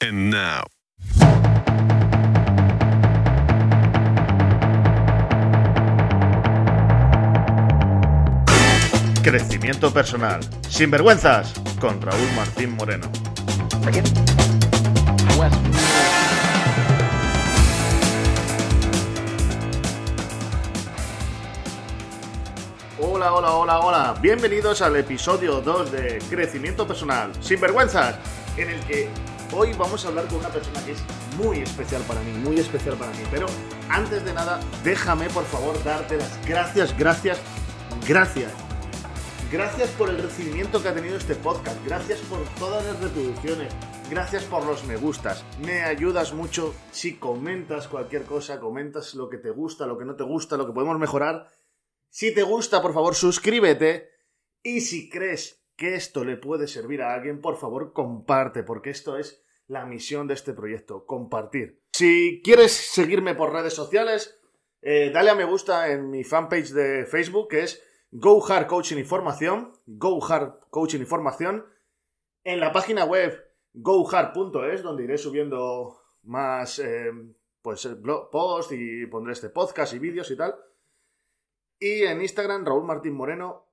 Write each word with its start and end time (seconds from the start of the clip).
And 0.00 0.30
now, 0.30 0.62
Crecimiento 9.24 9.92
personal. 9.92 10.38
Sin 10.68 10.92
vergüenzas. 10.92 11.52
Con 11.80 12.00
Raúl 12.00 12.30
Martín 12.36 12.76
Moreno. 12.76 13.10
Hola, 23.00 23.32
hola, 23.32 23.50
hola, 23.50 23.80
hola. 23.80 24.14
Bienvenidos 24.22 24.80
al 24.80 24.94
episodio 24.94 25.60
2 25.60 25.90
de 25.90 26.22
Crecimiento 26.30 26.86
personal. 26.86 27.32
Sin 27.40 27.60
vergüenzas. 27.60 28.14
En 28.56 28.70
el 28.70 28.80
que 28.82 29.08
hoy 29.52 29.72
vamos 29.74 30.04
a 30.04 30.08
hablar 30.08 30.26
con 30.28 30.38
una 30.38 30.48
persona 30.48 30.84
que 30.84 30.92
es 30.92 30.98
muy 31.36 31.58
especial 31.58 32.02
para 32.02 32.20
mí, 32.20 32.32
muy 32.32 32.58
especial 32.58 32.96
para 32.96 33.12
mí. 33.12 33.22
Pero 33.30 33.46
antes 33.88 34.24
de 34.24 34.32
nada, 34.32 34.60
déjame 34.84 35.28
por 35.30 35.44
favor 35.44 35.82
darte 35.84 36.16
las 36.16 36.46
gracias, 36.46 36.96
gracias, 36.96 37.38
gracias 38.06 38.52
Gracias 39.50 39.88
por 39.92 40.10
el 40.10 40.18
recibimiento 40.18 40.82
que 40.82 40.88
ha 40.88 40.94
tenido 40.94 41.16
este 41.16 41.34
podcast, 41.34 41.82
gracias 41.86 42.20
por 42.20 42.38
todas 42.58 42.84
las 42.84 43.00
reproducciones, 43.00 43.72
gracias 44.10 44.44
por 44.44 44.62
los 44.66 44.84
me 44.84 44.96
gustas. 44.96 45.42
Me 45.58 45.84
ayudas 45.84 46.34
mucho 46.34 46.74
si 46.90 47.16
comentas 47.16 47.88
cualquier 47.88 48.24
cosa, 48.24 48.60
comentas 48.60 49.14
lo 49.14 49.30
que 49.30 49.38
te 49.38 49.48
gusta, 49.48 49.86
lo 49.86 49.96
que 49.96 50.04
no 50.04 50.16
te 50.16 50.24
gusta, 50.24 50.58
lo 50.58 50.66
que 50.66 50.74
podemos 50.74 50.98
mejorar. 50.98 51.48
Si 52.10 52.34
te 52.34 52.42
gusta, 52.42 52.82
por 52.82 52.92
favor, 52.92 53.14
suscríbete. 53.14 54.10
Y 54.62 54.82
si 54.82 55.08
crees 55.08 55.57
que 55.78 55.94
esto 55.94 56.24
le 56.24 56.36
puede 56.36 56.66
servir 56.66 57.00
a 57.00 57.14
alguien, 57.14 57.40
por 57.40 57.56
favor, 57.56 57.92
comparte, 57.92 58.64
porque 58.64 58.90
esto 58.90 59.16
es 59.16 59.42
la 59.68 59.86
misión 59.86 60.26
de 60.26 60.34
este 60.34 60.52
proyecto, 60.52 61.06
compartir. 61.06 61.80
Si 61.92 62.42
quieres 62.42 62.72
seguirme 62.72 63.36
por 63.36 63.52
redes 63.52 63.74
sociales, 63.74 64.38
eh, 64.82 65.10
dale 65.14 65.30
a 65.30 65.34
me 65.36 65.44
gusta 65.44 65.90
en 65.90 66.10
mi 66.10 66.24
fanpage 66.24 66.70
de 66.70 67.06
Facebook, 67.06 67.48
que 67.48 67.62
es 67.62 67.82
Go 68.10 68.44
Hard 68.44 68.66
Coaching 68.66 68.96
y 68.98 69.04
Formación, 69.04 69.72
Coaching 70.70 71.00
y 71.00 71.04
en 72.44 72.60
la 72.60 72.72
página 72.72 73.04
web 73.04 73.44
gohard.es, 73.74 74.82
donde 74.82 75.04
iré 75.04 75.16
subiendo 75.16 76.00
más 76.22 76.78
eh, 76.78 77.12
pues 77.62 77.88
post 78.32 78.72
y 78.72 79.06
pondré 79.06 79.34
este 79.34 79.50
podcast 79.50 79.92
y 79.94 79.98
vídeos 79.98 80.30
y 80.30 80.36
tal. 80.36 80.56
Y 81.78 82.02
en 82.02 82.20
Instagram, 82.20 82.64
Raúl 82.64 82.84
Martín 82.84 83.14
Moreno, 83.14 83.67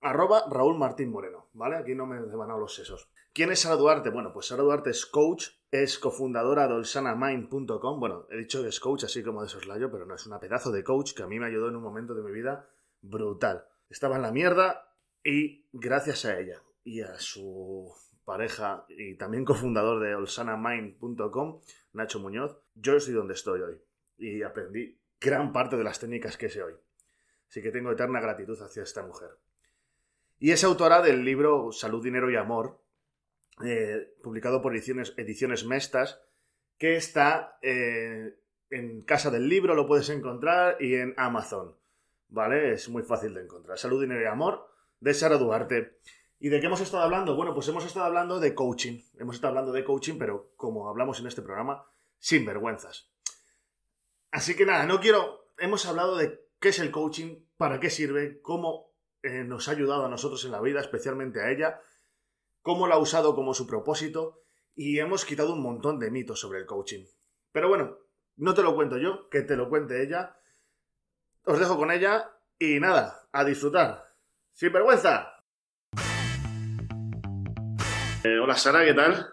arroba 0.00 0.44
Raúl 0.50 0.78
Martín 0.78 1.10
Moreno, 1.10 1.48
¿vale? 1.52 1.76
Aquí 1.76 1.94
no 1.94 2.06
me 2.06 2.20
van 2.20 2.60
los 2.60 2.74
sesos. 2.74 3.10
¿Quién 3.32 3.52
es 3.52 3.60
Sara 3.60 3.76
Duarte? 3.76 4.10
Bueno, 4.10 4.32
pues 4.32 4.46
Sara 4.46 4.62
Duarte 4.62 4.90
es 4.90 5.06
coach, 5.06 5.48
es 5.70 5.98
cofundadora 5.98 6.66
de 6.66 6.74
olsanamind.com. 6.74 8.00
Bueno, 8.00 8.26
he 8.30 8.36
dicho 8.36 8.62
que 8.62 8.68
es 8.68 8.80
coach 8.80 9.04
así 9.04 9.22
como 9.22 9.42
de 9.42 9.48
soslayo, 9.48 9.90
pero 9.90 10.06
no, 10.06 10.14
es 10.14 10.26
una 10.26 10.40
pedazo 10.40 10.72
de 10.72 10.82
coach 10.82 11.14
que 11.14 11.22
a 11.22 11.26
mí 11.26 11.38
me 11.38 11.46
ayudó 11.46 11.68
en 11.68 11.76
un 11.76 11.82
momento 11.82 12.14
de 12.14 12.22
mi 12.22 12.32
vida 12.32 12.68
brutal 13.02 13.64
estaba 13.90 14.16
en 14.16 14.22
la 14.22 14.32
mierda 14.32 14.94
y 15.22 15.66
gracias 15.72 16.24
a 16.24 16.38
ella 16.38 16.62
y 16.84 17.02
a 17.02 17.18
su 17.18 17.92
pareja 18.24 18.86
y 18.88 19.16
también 19.16 19.44
cofundador 19.44 20.00
de 20.00 20.14
olsanamind.com, 20.14 21.60
Nacho 21.92 22.20
Muñoz, 22.20 22.56
yo 22.74 22.96
estoy 22.96 23.14
donde 23.14 23.34
estoy 23.34 23.60
hoy 23.60 23.82
y 24.16 24.42
aprendí 24.42 24.98
gran 25.20 25.52
parte 25.52 25.76
de 25.76 25.84
las 25.84 25.98
técnicas 25.98 26.36
que 26.36 26.48
sé 26.48 26.62
hoy. 26.62 26.74
Así 27.48 27.60
que 27.60 27.72
tengo 27.72 27.90
eterna 27.90 28.20
gratitud 28.20 28.58
hacia 28.62 28.84
esta 28.84 29.04
mujer. 29.04 29.30
Y 30.40 30.50
es 30.50 30.64
autora 30.64 31.02
del 31.02 31.24
libro 31.24 31.70
Salud, 31.70 32.02
Dinero 32.02 32.30
y 32.30 32.36
Amor, 32.36 32.82
eh, 33.62 34.14
publicado 34.22 34.62
por 34.62 34.74
ediciones, 34.74 35.14
ediciones 35.16 35.64
Mestas, 35.64 36.20
que 36.78 36.96
está 36.96 37.58
eh, 37.62 38.38
en 38.70 39.02
Casa 39.02 39.30
del 39.30 39.48
Libro, 39.48 39.74
lo 39.74 39.86
puedes 39.86 40.08
encontrar, 40.08 40.78
y 40.80 40.94
en 40.94 41.14
Amazon. 41.18 41.76
¿vale? 42.30 42.72
Es 42.72 42.88
muy 42.88 43.02
fácil 43.02 43.34
de 43.34 43.42
encontrar. 43.42 43.78
Salud, 43.78 44.00
dinero 44.00 44.22
y 44.22 44.26
amor, 44.26 44.66
de 44.98 45.12
Sara 45.14 45.36
Duarte. 45.36 45.98
¿Y 46.38 46.48
de 46.48 46.58
qué 46.58 46.66
hemos 46.66 46.80
estado 46.80 47.02
hablando? 47.02 47.36
Bueno, 47.36 47.52
pues 47.52 47.68
hemos 47.68 47.84
estado 47.84 48.06
hablando 48.06 48.40
de 48.40 48.54
coaching. 48.54 49.02
Hemos 49.18 49.36
estado 49.36 49.50
hablando 49.50 49.72
de 49.72 49.84
coaching, 49.84 50.14
pero 50.18 50.52
como 50.56 50.88
hablamos 50.88 51.20
en 51.20 51.26
este 51.26 51.42
programa, 51.42 51.84
sin 52.18 52.46
vergüenzas. 52.46 53.10
Así 54.30 54.56
que 54.56 54.64
nada, 54.64 54.86
no 54.86 55.00
quiero... 55.00 55.50
Hemos 55.58 55.84
hablado 55.84 56.16
de 56.16 56.40
qué 56.58 56.70
es 56.70 56.78
el 56.78 56.90
coaching, 56.90 57.44
para 57.58 57.78
qué 57.78 57.90
sirve, 57.90 58.40
cómo 58.40 58.89
eh, 59.22 59.44
nos 59.44 59.68
ha 59.68 59.72
ayudado 59.72 60.06
a 60.06 60.08
nosotros 60.08 60.44
en 60.44 60.52
la 60.52 60.60
vida, 60.60 60.80
especialmente 60.80 61.42
a 61.42 61.50
ella, 61.50 61.80
cómo 62.62 62.86
lo 62.86 62.94
ha 62.94 62.98
usado 62.98 63.34
como 63.34 63.54
su 63.54 63.66
propósito, 63.66 64.42
y 64.74 64.98
hemos 64.98 65.24
quitado 65.24 65.52
un 65.52 65.62
montón 65.62 65.98
de 65.98 66.10
mitos 66.10 66.40
sobre 66.40 66.60
el 66.60 66.66
coaching. 66.66 67.04
Pero 67.52 67.68
bueno, 67.68 67.98
no 68.36 68.54
te 68.54 68.62
lo 68.62 68.74
cuento 68.74 68.98
yo, 68.98 69.28
que 69.28 69.42
te 69.42 69.56
lo 69.56 69.68
cuente 69.68 70.02
ella, 70.02 70.36
os 71.44 71.58
dejo 71.58 71.76
con 71.76 71.90
ella 71.90 72.30
y 72.58 72.80
nada, 72.80 73.22
a 73.32 73.44
disfrutar. 73.44 74.04
¡Sin 74.52 74.72
vergüenza! 74.72 75.34
Eh, 78.24 78.38
hola 78.38 78.54
Sara, 78.54 78.84
¿qué 78.84 78.94
tal? 78.94 79.26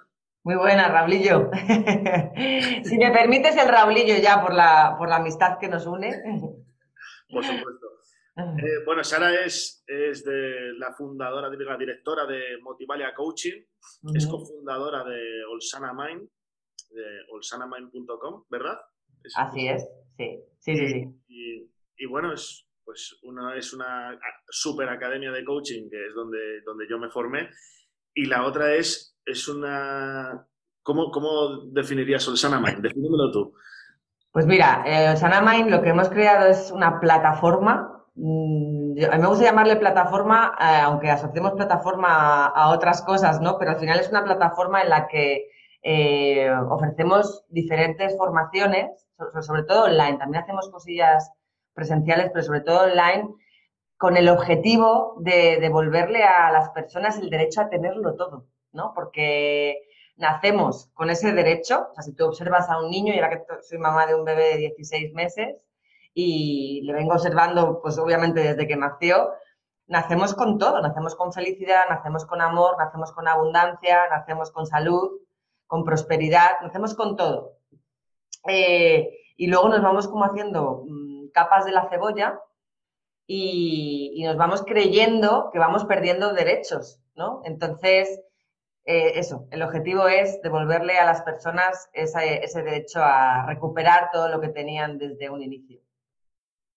Muy 0.44 0.56
buena, 0.56 0.88
Raulillo. 0.88 1.50
si 2.84 2.98
me 2.98 3.12
permites 3.12 3.58
el 3.58 3.68
Raulillo 3.68 4.16
ya 4.18 4.42
por 4.42 4.54
la, 4.54 4.96
por 4.98 5.10
la 5.10 5.18
amistad 5.18 5.58
que 5.60 5.68
nos 5.68 5.86
une. 5.86 6.10
por 7.30 7.44
supuesto. 7.44 7.97
Eh, 8.38 8.84
bueno, 8.86 9.04
Sara 9.04 9.34
es, 9.34 9.84
es 9.88 10.24
de 10.24 10.74
la 10.78 10.94
fundadora, 10.94 11.50
la 11.50 11.78
directora 11.78 12.26
de 12.26 12.60
Motivalia 12.62 13.14
Coaching, 13.16 13.64
es 14.14 14.28
cofundadora 14.28 15.04
de 15.04 15.44
Olsana 15.46 15.92
Mind, 15.94 16.30
de 16.92 17.04
olsanamind.com, 17.32 18.46
¿verdad? 18.50 18.78
Así 19.36 19.68
es, 19.68 19.90
sí, 20.18 20.40
sí, 20.60 20.78
sí. 20.78 21.14
sí 21.28 21.72
y 21.98 22.06
bueno, 22.06 22.34
es, 22.34 22.68
pues 22.84 23.20
una, 23.24 23.56
es 23.56 23.74
una 23.74 24.18
super 24.50 24.90
academia 24.90 25.32
de 25.32 25.44
coaching, 25.44 25.90
que 25.90 26.08
es 26.08 26.14
donde, 26.14 26.62
donde 26.66 26.88
yo 26.88 26.98
me 26.98 27.10
formé, 27.10 27.50
y 28.14 28.26
la 28.26 28.46
otra 28.46 28.76
es, 28.76 29.18
es 29.26 29.48
una... 29.48 30.48
¿Cómo, 30.84 31.12
cómo 31.12 31.66
definirías 31.72 32.28
Olsana 32.30 32.62
Mind? 32.62 32.82
Defínemelo 32.82 33.30
tú. 33.32 33.54
Pues 34.32 34.46
mira, 34.46 34.84
eh, 34.86 35.10
Olsana 35.10 35.42
Mind 35.42 35.70
lo 35.70 35.82
que 35.82 35.90
hemos 35.90 36.10
creado 36.10 36.48
es 36.48 36.72
una 36.72 37.00
plataforma. 37.00 37.97
Mm, 38.20 38.98
a 39.12 39.16
mí 39.16 39.22
me 39.22 39.28
gusta 39.28 39.46
llamarle 39.46 39.76
plataforma, 39.76 40.56
eh, 40.60 40.82
aunque 40.84 41.10
asociemos 41.12 41.54
plataforma 41.54 42.48
a, 42.48 42.70
otras 42.72 43.04
cosas, 43.04 43.40
¿no? 43.42 43.58
Pero 43.60 43.72
al 43.72 43.78
final 43.80 44.00
es 44.00 44.10
una 44.10 44.24
plataforma 44.24 44.82
en 44.82 44.90
la 44.90 45.08
que 45.08 45.50
eh, 45.84 46.50
ofrecemos 46.70 47.46
diferentes 47.50 48.18
formaciones, 48.18 49.08
sobre 49.42 49.64
todo 49.64 49.86
online. 49.86 50.18
También 50.18 50.44
hacemos 50.44 50.70
cosillas 50.70 51.32
presenciales, 51.74 52.32
pero 52.34 52.44
sobre 52.44 52.62
todo 52.62 52.86
online, 52.86 53.30
con 53.98 54.18
el 54.18 54.30
objetivo 54.30 55.16
de 55.20 55.58
devolverle 55.62 56.24
a 56.24 56.52
las 56.52 56.70
personas 56.72 57.20
el 57.20 57.30
derecho 57.30 57.62
a 57.62 57.70
tenerlo 57.70 58.16
todo, 58.16 58.48
¿no? 58.72 58.94
Porque 58.96 59.78
nacemos 60.18 60.90
con 60.96 61.10
ese 61.12 61.34
derecho, 61.34 61.88
o 61.92 61.94
sea, 61.94 62.04
si 62.04 62.14
tú 62.14 62.26
observas 62.26 62.70
a 62.70 62.80
un 62.80 62.90
niño, 62.90 63.14
y 63.14 63.20
ahora 63.20 63.30
que 63.30 63.44
soy 63.62 63.78
mamá 63.78 64.08
de 64.08 64.16
un 64.16 64.26
bebé 64.26 64.54
de 64.54 64.58
16 64.58 65.14
meses 65.14 65.67
y 66.20 66.82
le 66.82 66.94
vengo 66.94 67.14
observando, 67.14 67.80
pues 67.80 68.00
obviamente 68.00 68.40
desde 68.40 68.66
que 68.66 68.76
nació, 68.76 69.34
nacemos 69.86 70.34
con 70.34 70.58
todo, 70.58 70.82
nacemos 70.82 71.14
con 71.14 71.32
felicidad, 71.32 71.84
nacemos 71.92 72.26
con 72.26 72.42
amor, 72.42 72.76
nacemos 72.80 73.12
con 73.12 73.28
abundancia, 73.28 74.10
nacemos 74.10 74.50
con 74.50 74.66
salud, 74.66 75.12
con 75.68 75.84
prosperidad, 75.84 76.60
nacemos 76.64 76.96
con 76.96 77.18
todo. 77.18 77.60
Eh, 78.48 79.12
y 79.38 79.46
luego 79.46 79.70
nos 79.70 79.84
vamos 79.84 80.08
como 80.08 80.26
haciendo 80.26 80.86
mm, 80.88 81.28
capas 81.34 81.66
de 81.66 81.72
la 81.72 81.88
cebolla 81.88 82.40
y, 83.28 84.24
nos 84.26 84.38
vamos 84.38 84.64
creyendo 84.66 85.52
que 85.54 85.60
vamos 85.60 85.86
perdiendo 85.86 86.34
derechos, 86.34 87.00
¿no? 87.14 87.42
Entonces, 87.46 88.22
eh, 88.86 89.20
eso, 89.20 89.48
el 89.52 89.62
objetivo 89.62 90.08
es 90.08 90.42
devolverle 90.42 90.98
a 90.98 91.06
las 91.06 91.22
personas 91.22 91.92
ese, 91.94 92.64
derecho 92.64 93.04
a 93.04 93.46
recuperar 93.46 94.10
todo 94.12 94.30
lo 94.30 94.42
que 94.42 94.50
tenían 94.50 94.98
desde 94.98 95.30
un 95.30 95.44
inicio. 95.44 95.80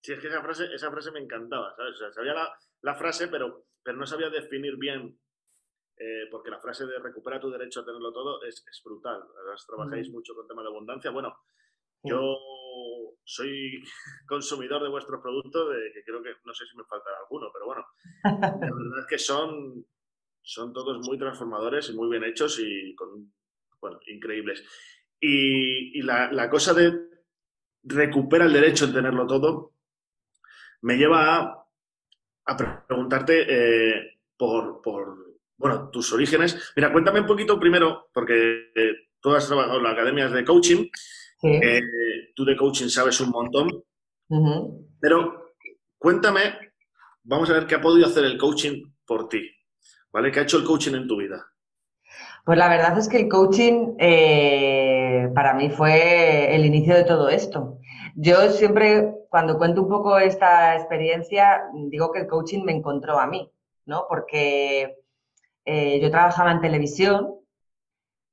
Sí, 0.02 0.12
es 0.12 0.20
que 0.20 0.28
esa 0.28 0.42
frase, 0.42 0.72
esa 0.72 0.90
frase 0.90 1.10
me 1.10 1.20
encantaba, 1.20 1.74
¿sabes? 1.76 2.14
sabía 2.14 2.34
la, 2.82 2.94
frase, 2.94 3.28
pero, 3.28 3.66
pero 3.82 3.98
no 3.98 4.06
sabía 4.06 4.30
definir 4.30 4.76
bien 4.76 5.18
eh, 5.96 6.26
porque 6.30 6.50
la 6.50 6.58
frase 6.58 6.86
de 6.86 6.98
recupera 6.98 7.38
tu 7.38 7.50
derecho 7.50 7.80
a 7.80 7.84
tenerlo 7.84 8.10
todo 8.12 8.42
es, 8.42 8.64
brutal. 8.82 9.22
Además, 9.36 9.66
trabajáis 9.66 10.10
mucho 10.10 10.34
con 10.34 10.46
tema 10.48 10.62
de 10.62 10.68
abundancia. 10.68 11.10
Bueno, 11.10 11.36
yo 12.02 12.38
soy 13.24 13.82
consumidor 14.26 14.82
de 14.82 14.88
vuestros 14.88 15.20
productos, 15.20 15.74
de, 15.74 15.92
que 15.92 16.02
creo 16.02 16.22
que 16.22 16.34
no 16.44 16.54
sé 16.54 16.64
si 16.66 16.76
me 16.76 16.84
falta 16.84 17.10
alguno, 17.20 17.48
pero 17.52 17.66
bueno, 17.66 17.84
la 18.24 18.30
verdad 18.60 19.00
es 19.00 19.06
que 19.06 19.18
son, 19.18 19.84
son 20.42 20.72
todos 20.72 21.06
muy 21.06 21.18
transformadores 21.18 21.90
y 21.90 21.94
muy 21.94 22.08
bien 22.08 22.24
hechos 22.24 22.58
y 22.58 22.94
con, 22.94 23.32
bueno, 23.80 24.00
increíbles. 24.06 24.64
Y, 25.20 26.00
la, 26.02 26.48
cosa 26.48 26.72
de 26.72 26.98
recupera 27.82 28.46
el 28.46 28.52
derecho 28.52 28.86
en 28.86 28.94
tenerlo 28.94 29.26
todo 29.26 29.74
me 30.82 30.96
lleva 30.96 31.36
a, 31.36 31.66
a 32.46 32.56
preguntarte 32.86 33.46
eh, 33.48 34.20
por, 34.36 34.80
por, 34.82 35.16
bueno, 35.56 35.90
tus 35.90 36.12
orígenes. 36.12 36.72
Mira, 36.76 36.92
cuéntame 36.92 37.20
un 37.20 37.26
poquito 37.26 37.58
primero, 37.58 38.08
porque 38.12 38.70
eh, 38.74 38.92
tú 39.20 39.34
has 39.34 39.46
trabajado 39.46 39.78
en 39.78 39.84
las 39.84 39.92
academias 39.92 40.32
de 40.32 40.44
coaching 40.44 40.86
eh, 41.42 41.80
tú 42.34 42.44
de 42.44 42.56
coaching 42.56 42.88
sabes 42.88 43.20
un 43.20 43.30
montón. 43.30 43.82
Pero 45.00 45.54
cuéntame, 45.98 46.40
vamos 47.22 47.50
a 47.50 47.54
ver 47.54 47.66
qué 47.66 47.76
ha 47.76 47.80
podido 47.80 48.06
hacer 48.06 48.24
el 48.24 48.38
coaching 48.38 48.82
por 49.06 49.28
ti. 49.28 49.50
¿Vale? 50.12 50.32
¿Qué 50.32 50.40
ha 50.40 50.42
hecho 50.42 50.58
el 50.58 50.64
coaching 50.64 50.94
en 50.94 51.06
tu 51.06 51.16
vida? 51.16 51.46
Pues 52.44 52.58
la 52.58 52.68
verdad 52.68 52.98
es 52.98 53.08
que 53.08 53.18
el 53.18 53.28
coaching 53.28 53.94
eh, 53.98 55.28
para 55.34 55.54
mí 55.54 55.70
fue 55.70 56.54
el 56.54 56.64
inicio 56.64 56.94
de 56.94 57.04
todo 57.04 57.28
esto. 57.28 57.78
Yo 58.16 58.50
siempre, 58.50 59.14
cuando 59.30 59.56
cuento 59.56 59.82
un 59.82 59.88
poco 59.88 60.18
esta 60.18 60.76
experiencia, 60.76 61.62
digo 61.72 62.12
que 62.12 62.20
el 62.20 62.26
coaching 62.26 62.64
me 62.64 62.72
encontró 62.72 63.18
a 63.18 63.26
mí, 63.26 63.50
¿no? 63.86 64.04
Porque 64.08 64.98
eh, 65.64 66.00
yo 66.00 66.10
trabajaba 66.10 66.52
en 66.52 66.60
televisión 66.60 67.40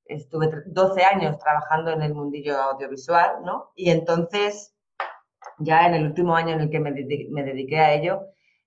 estuve 0.09 0.63
12 0.65 1.03
años 1.03 1.37
trabajando 1.37 1.91
en 1.91 2.01
el 2.01 2.13
mundillo 2.13 2.57
audiovisual, 2.57 3.43
¿no? 3.43 3.71
Y 3.75 3.91
entonces, 3.91 4.73
ya 5.59 5.85
en 5.87 5.95
el 5.95 6.05
último 6.05 6.35
año 6.35 6.53
en 6.53 6.61
el 6.61 6.69
que 6.69 6.79
me, 6.79 6.91
dediqué, 6.91 7.79
a 7.79 7.93
ello, 7.93 8.21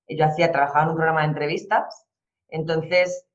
yo 0.08 0.24
hacía, 0.24 0.52
trabajaba 0.52 0.84
en 0.84 0.88
un 0.90 0.96
programa 0.96 1.20
de 1.22 1.28
entrevistas, 1.28 2.06
entonces, 2.48 3.26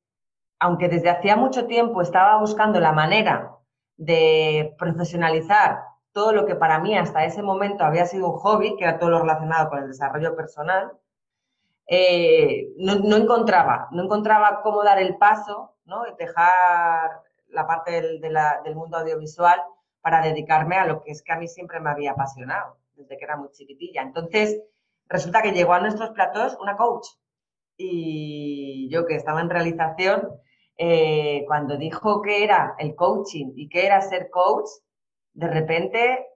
aunque 0.59 0.89
desde 0.89 1.09
hacía 1.09 1.35
mucho 1.35 1.67
tiempo 1.67 2.01
estaba 2.01 2.39
buscando 2.39 2.79
la 2.79 2.91
manera 2.91 3.51
de 3.97 4.75
profesionalizar 4.77 5.79
todo 6.15 6.31
lo 6.31 6.45
que 6.45 6.55
para 6.55 6.79
mí 6.79 6.97
hasta 6.97 7.25
ese 7.25 7.43
momento 7.43 7.83
había 7.83 8.05
sido 8.05 8.29
un 8.29 8.37
hobby, 8.37 8.77
que 8.77 8.85
era 8.85 8.97
todo 8.97 9.09
lo 9.09 9.19
relacionado 9.19 9.69
con 9.69 9.79
el 9.79 9.89
desarrollo 9.89 10.33
personal, 10.33 10.93
eh, 11.87 12.69
no, 12.77 12.95
no, 12.95 13.17
encontraba, 13.17 13.89
no 13.91 14.03
encontraba 14.03 14.61
cómo 14.63 14.81
dar 14.81 14.97
el 14.97 15.17
paso, 15.17 15.75
¿no? 15.83 16.03
dejar 16.17 17.11
la 17.49 17.67
parte 17.67 17.91
del, 17.91 18.75
mundo 18.75 18.97
audiovisual 18.97 19.61
para 19.99 20.21
dedicarme 20.21 20.77
a 20.77 20.85
lo 20.85 21.03
que 21.03 21.11
es 21.11 21.21
que 21.21 21.33
a 21.33 21.37
mí 21.37 21.49
siempre 21.49 21.81
me 21.81 21.89
había 21.89 22.11
apasionado 22.11 22.77
desde 22.95 23.17
que 23.17 23.25
era 23.25 23.35
muy 23.35 23.51
chiquitilla. 23.51 24.01
Entonces, 24.01 24.57
resulta 25.09 25.41
que 25.41 25.51
llegó 25.51 25.73
a 25.73 25.81
nuestros 25.81 26.11
platos 26.11 26.57
una 26.61 26.77
coach 26.77 27.07
y 27.75 28.87
yo 28.89 29.05
que 29.05 29.15
estaba 29.15 29.41
en 29.41 29.49
realización, 29.49 30.29
eh, 30.77 31.43
cuando 31.45 31.75
dijo 31.75 32.21
que 32.21 32.45
era 32.45 32.73
el 32.79 32.95
coaching 32.95 33.51
y 33.57 33.67
que 33.67 33.85
era 33.85 33.99
ser 33.99 34.29
coach, 34.29 34.69
de 35.35 35.47
repente, 35.47 36.27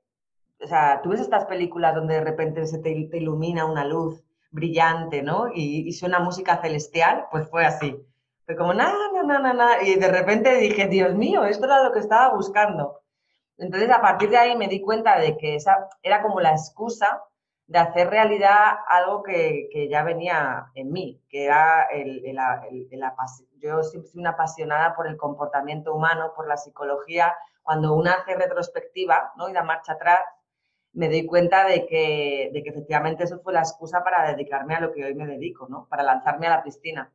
o 0.61 0.67
sea, 0.67 1.01
tú 1.01 1.09
ves 1.09 1.21
estas 1.21 1.45
películas 1.45 1.95
donde 1.95 2.15
de 2.15 2.21
repente 2.21 2.65
se 2.67 2.79
te, 2.79 2.91
ilumina 2.91 3.65
una 3.65 3.85
luz 3.85 4.23
brillante, 4.51 5.23
¿no? 5.23 5.47
Y, 5.53 5.87
y 5.87 5.91
suena 5.93 6.19
música 6.19 6.61
celestial, 6.61 7.25
pues 7.31 7.49
fue 7.49 7.65
así. 7.65 7.97
Fue 8.45 8.55
como, 8.55 8.73
nada, 8.73 8.93
nada, 9.25 9.53
nada, 9.53 9.83
y 9.83 9.95
de 9.95 10.07
repente 10.07 10.55
dije, 10.55 10.87
Dios 10.87 11.15
mío, 11.15 11.45
esto 11.45 11.65
era 11.65 11.83
lo 11.83 11.91
que 11.91 11.99
estaba 11.99 12.35
buscando. 12.35 12.99
Entonces, 13.57 13.89
a 13.89 14.01
partir 14.01 14.29
de 14.29 14.37
ahí 14.37 14.57
me 14.57 14.67
di 14.67 14.81
cuenta 14.81 15.19
de 15.19 15.37
que 15.37 15.55
esa 15.55 15.89
era 16.01 16.21
como 16.21 16.39
la 16.39 16.51
excusa 16.51 17.23
de 17.67 17.77
hacer 17.77 18.09
realidad 18.09 18.77
algo 18.87 19.21
que, 19.21 19.87
ya 19.91 20.01
venía 20.01 20.71
en 20.73 20.91
mí, 20.91 21.21
que 21.29 21.45
era 21.45 21.83
el, 21.83 22.25
el, 22.25 22.39
el, 22.71 22.87
yo 23.59 23.83
siempre 23.83 24.09
soy 24.09 24.21
una 24.21 24.31
apasionada 24.31 24.95
por 24.95 25.07
el 25.07 25.17
comportamiento 25.17 25.93
humano, 25.93 26.33
por 26.35 26.47
la 26.47 26.57
psicología. 26.57 27.31
Cuando 27.61 27.94
una 27.94 28.13
hace 28.13 28.35
retrospectiva 28.35 29.33
¿no? 29.38 29.50
y 29.50 29.53
da 29.53 29.63
marcha 29.63 29.94
atrás, 29.94 30.21
me 30.94 31.07
doy 31.07 31.25
cuenta 31.25 31.67
de 31.67 31.85
que, 31.85 32.50
de 32.53 32.63
que 32.63 32.69
efectivamente 32.69 33.23
eso 33.23 33.39
fue 33.41 33.53
la 33.53 33.59
excusa 33.59 34.03
para 34.03 34.31
dedicarme 34.31 34.75
a 34.75 34.79
lo 34.79 34.91
que 34.91 35.06
hoy 35.06 35.13
me 35.13 35.27
dedico, 35.27 35.67
¿no? 35.69 35.88
para 35.89 36.03
lanzarme 36.03 36.47
a 36.47 36.51
la 36.51 36.63
piscina. 36.63 37.11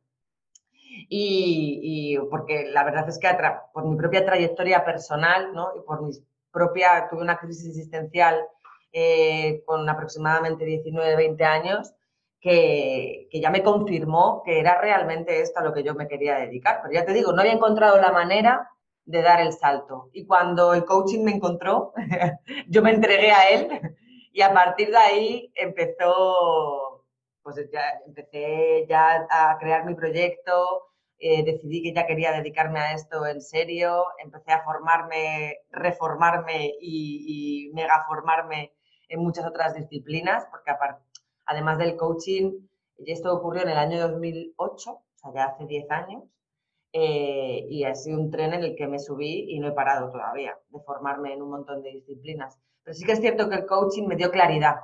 Y, 1.09 2.17
porque 2.29 2.69
la 2.71 2.83
verdad 2.83 3.07
es 3.09 3.19
que 3.19 3.27
por 3.73 3.85
mi 3.85 3.95
propia 3.97 4.25
trayectoria 4.25 4.85
personal, 4.85 5.53
¿no? 5.53 5.75
Y 5.75 5.81
por 5.81 6.01
mi 6.01 6.11
propia, 6.51 7.07
tuve 7.09 7.21
una 7.21 7.37
crisis 7.37 7.67
existencial 7.67 8.47
eh, 8.93 9.61
con 9.65 9.87
aproximadamente 9.89 10.63
19, 10.63 11.15
20 11.15 11.43
años, 11.43 11.93
que, 12.39 13.27
que, 13.31 13.41
ya 13.41 13.49
me 13.49 13.63
confirmó 13.63 14.41
que 14.45 14.59
era 14.59 14.79
realmente 14.79 15.41
esto 15.41 15.59
a 15.59 15.63
lo 15.63 15.73
que 15.73 15.83
yo 15.83 15.95
me 15.95 16.07
quería 16.07 16.35
dedicar. 16.35 16.79
Pero 16.81 16.93
ya 16.93 17.05
te 17.05 17.13
digo, 17.13 17.33
no 17.33 17.41
había 17.41 17.53
encontrado 17.53 17.97
la 17.97 18.11
manera 18.11 18.69
de 19.05 19.21
dar 19.21 19.41
el 19.41 19.53
salto. 19.53 20.09
Y 20.13 20.25
cuando 20.25 20.73
el 20.73 20.85
coaching 20.85 21.23
me 21.23 21.31
encontró, 21.31 21.93
yo 22.67 22.81
me 22.81 22.91
entregué 22.91 23.31
a 23.31 23.49
él 23.49 23.69
y 24.33 24.41
a 24.41 24.53
partir 24.53 24.89
de 24.89 24.97
ahí 24.97 25.51
empezó 25.55 26.95
pues 27.45 27.57
ya 27.71 28.01
empecé 28.07 28.87
ya 28.89 29.27
a 29.29 29.55
crear 29.59 29.85
mi 29.85 29.93
proyecto, 29.93 30.81
eh, 31.19 31.43
decidí 31.45 31.83
que 31.83 31.93
ya 31.93 32.07
quería 32.07 32.31
dedicarme 32.31 32.79
a 32.79 32.93
esto 32.93 33.27
en 33.27 33.39
serio, 33.39 34.03
empecé 34.17 34.51
a 34.51 34.63
formarme, 34.63 35.59
reformarme 35.69 36.73
y, 36.81 37.67
y 37.67 37.73
mega 37.73 38.03
formarme 38.07 38.73
en 39.09 39.19
muchas 39.19 39.45
otras 39.45 39.75
disciplinas, 39.75 40.47
porque 40.49 40.71
además 41.45 41.77
del 41.77 41.95
coaching, 41.95 42.67
y 42.97 43.11
esto 43.11 43.31
ocurrió 43.31 43.61
en 43.61 43.69
el 43.69 43.77
año 43.77 44.01
2008, 44.07 44.91
o 44.91 45.03
sea, 45.13 45.31
ya 45.31 45.43
hace 45.45 45.67
10 45.67 45.91
años, 45.91 46.23
eh, 46.97 47.67
y 47.69 47.83
ha 47.83 47.93
sido 47.93 48.21
un 48.21 48.31
tren 48.31 48.53
en 48.53 48.63
el 48.63 48.73
que 48.73 48.87
me 48.87 48.99
subí 48.99 49.47
y 49.49 49.59
no 49.59 49.67
he 49.67 49.73
parado 49.73 50.09
todavía 50.13 50.57
de 50.69 50.79
formarme 50.79 51.33
en 51.33 51.41
un 51.41 51.49
montón 51.49 51.83
de 51.83 51.91
disciplinas. 51.91 52.57
Pero 52.85 52.95
sí 52.95 53.05
que 53.05 53.11
es 53.11 53.19
cierto 53.19 53.49
que 53.49 53.55
el 53.55 53.65
coaching 53.65 54.07
me 54.07 54.15
dio 54.15 54.31
claridad, 54.31 54.75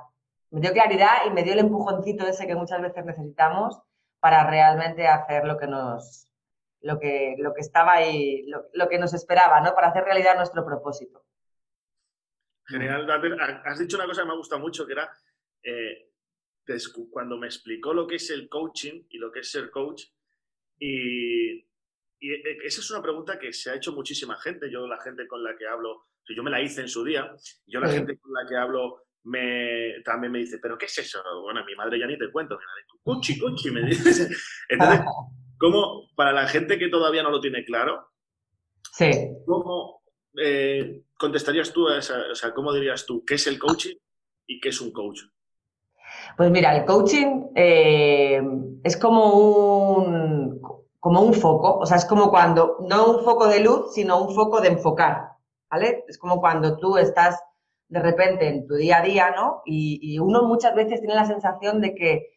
me 0.50 0.60
dio 0.60 0.74
claridad 0.74 1.24
y 1.26 1.30
me 1.30 1.42
dio 1.42 1.54
el 1.54 1.60
empujoncito 1.60 2.26
ese 2.26 2.46
que 2.46 2.54
muchas 2.54 2.82
veces 2.82 3.02
necesitamos 3.06 3.80
para 4.20 4.46
realmente 4.46 5.06
hacer 5.06 5.46
lo 5.46 5.56
que 5.56 5.66
nos 5.66 6.28
lo 6.82 7.00
que, 7.00 7.36
lo 7.38 7.54
que 7.54 7.62
estaba 7.62 7.94
ahí, 7.94 8.44
lo, 8.46 8.88
que 8.90 8.98
nos 8.98 9.14
esperaba, 9.14 9.62
¿no? 9.62 9.74
Para 9.74 9.88
hacer 9.88 10.04
realidad 10.04 10.36
nuestro 10.36 10.66
propósito. 10.66 11.24
Genial, 12.66 13.08
has 13.64 13.78
dicho 13.78 13.96
una 13.96 14.04
cosa 14.04 14.20
que 14.20 14.26
me 14.26 14.34
ha 14.34 14.36
gustado 14.36 14.60
mucho, 14.60 14.84
que 14.84 14.92
era 14.92 15.10
eh, 15.62 16.10
cuando 17.10 17.38
me 17.38 17.46
explicó 17.46 17.94
lo 17.94 18.06
que 18.06 18.16
es 18.16 18.28
el 18.28 18.50
coaching 18.50 19.04
y 19.08 19.16
lo 19.16 19.32
que 19.32 19.40
es 19.40 19.50
ser 19.50 19.70
coach, 19.70 20.02
y, 20.78 21.71
y, 22.22 22.32
eh, 22.32 22.58
esa 22.64 22.80
es 22.80 22.90
una 22.90 23.02
pregunta 23.02 23.38
que 23.38 23.52
se 23.52 23.70
ha 23.70 23.74
hecho 23.74 23.92
muchísima 23.92 24.36
gente, 24.36 24.70
yo 24.70 24.86
la 24.86 25.00
gente 25.00 25.26
con 25.26 25.42
la 25.42 25.56
que 25.56 25.66
hablo, 25.66 26.06
yo 26.34 26.42
me 26.42 26.50
la 26.50 26.62
hice 26.62 26.80
en 26.80 26.88
su 26.88 27.04
día, 27.04 27.34
yo 27.66 27.80
la 27.80 27.88
gente 27.88 28.16
con 28.18 28.32
la 28.32 28.48
que 28.48 28.56
hablo 28.56 29.02
me, 29.24 30.00
también 30.04 30.32
me 30.32 30.38
dice, 30.38 30.58
¿pero 30.60 30.78
qué 30.78 30.86
es 30.86 30.98
eso? 30.98 31.20
Bueno, 31.42 31.64
mi 31.64 31.74
madre 31.74 31.98
ya 31.98 32.06
ni 32.06 32.16
te 32.16 32.30
cuento, 32.30 32.58
cuchi, 33.02 33.38
cuchi, 33.38 33.70
me 33.72 33.82
dice. 33.82 34.28
Entonces, 34.68 35.00
¿cómo, 35.58 36.08
para 36.14 36.32
la 36.32 36.46
gente 36.46 36.78
que 36.78 36.88
todavía 36.88 37.24
no 37.24 37.30
lo 37.30 37.40
tiene 37.40 37.64
claro, 37.64 38.08
sí. 38.92 39.10
¿cómo 39.44 40.02
eh, 40.40 41.02
contestarías 41.18 41.72
tú 41.72 41.88
a 41.88 41.98
esa, 41.98 42.30
o 42.30 42.34
sea, 42.36 42.54
cómo 42.54 42.72
dirías 42.72 43.04
tú 43.04 43.24
qué 43.24 43.34
es 43.34 43.46
el 43.48 43.58
coaching 43.58 43.96
y 44.46 44.60
qué 44.60 44.68
es 44.68 44.80
un 44.80 44.92
coach? 44.92 45.22
Pues 46.36 46.50
mira, 46.50 46.76
el 46.76 46.84
coaching 46.84 47.48
eh, 47.56 48.40
es 48.84 48.96
como 48.96 49.96
un, 49.96 50.60
como 51.02 51.20
un 51.20 51.34
foco, 51.34 51.78
o 51.78 51.84
sea, 51.84 51.96
es 51.96 52.04
como 52.04 52.30
cuando, 52.30 52.76
no 52.82 53.06
un 53.10 53.24
foco 53.24 53.48
de 53.48 53.58
luz, 53.58 53.92
sino 53.92 54.22
un 54.22 54.32
foco 54.36 54.60
de 54.60 54.68
enfocar, 54.68 55.32
¿vale? 55.68 56.04
Es 56.06 56.16
como 56.16 56.40
cuando 56.40 56.78
tú 56.78 56.96
estás 56.96 57.42
de 57.88 57.98
repente 57.98 58.46
en 58.46 58.68
tu 58.68 58.76
día 58.76 58.98
a 58.98 59.02
día, 59.02 59.32
¿no? 59.32 59.62
Y, 59.64 60.16
uno 60.20 60.44
muchas 60.44 60.76
veces 60.76 61.00
tiene 61.00 61.16
la 61.16 61.24
sensación 61.24 61.80
de 61.80 61.96
que 61.96 62.30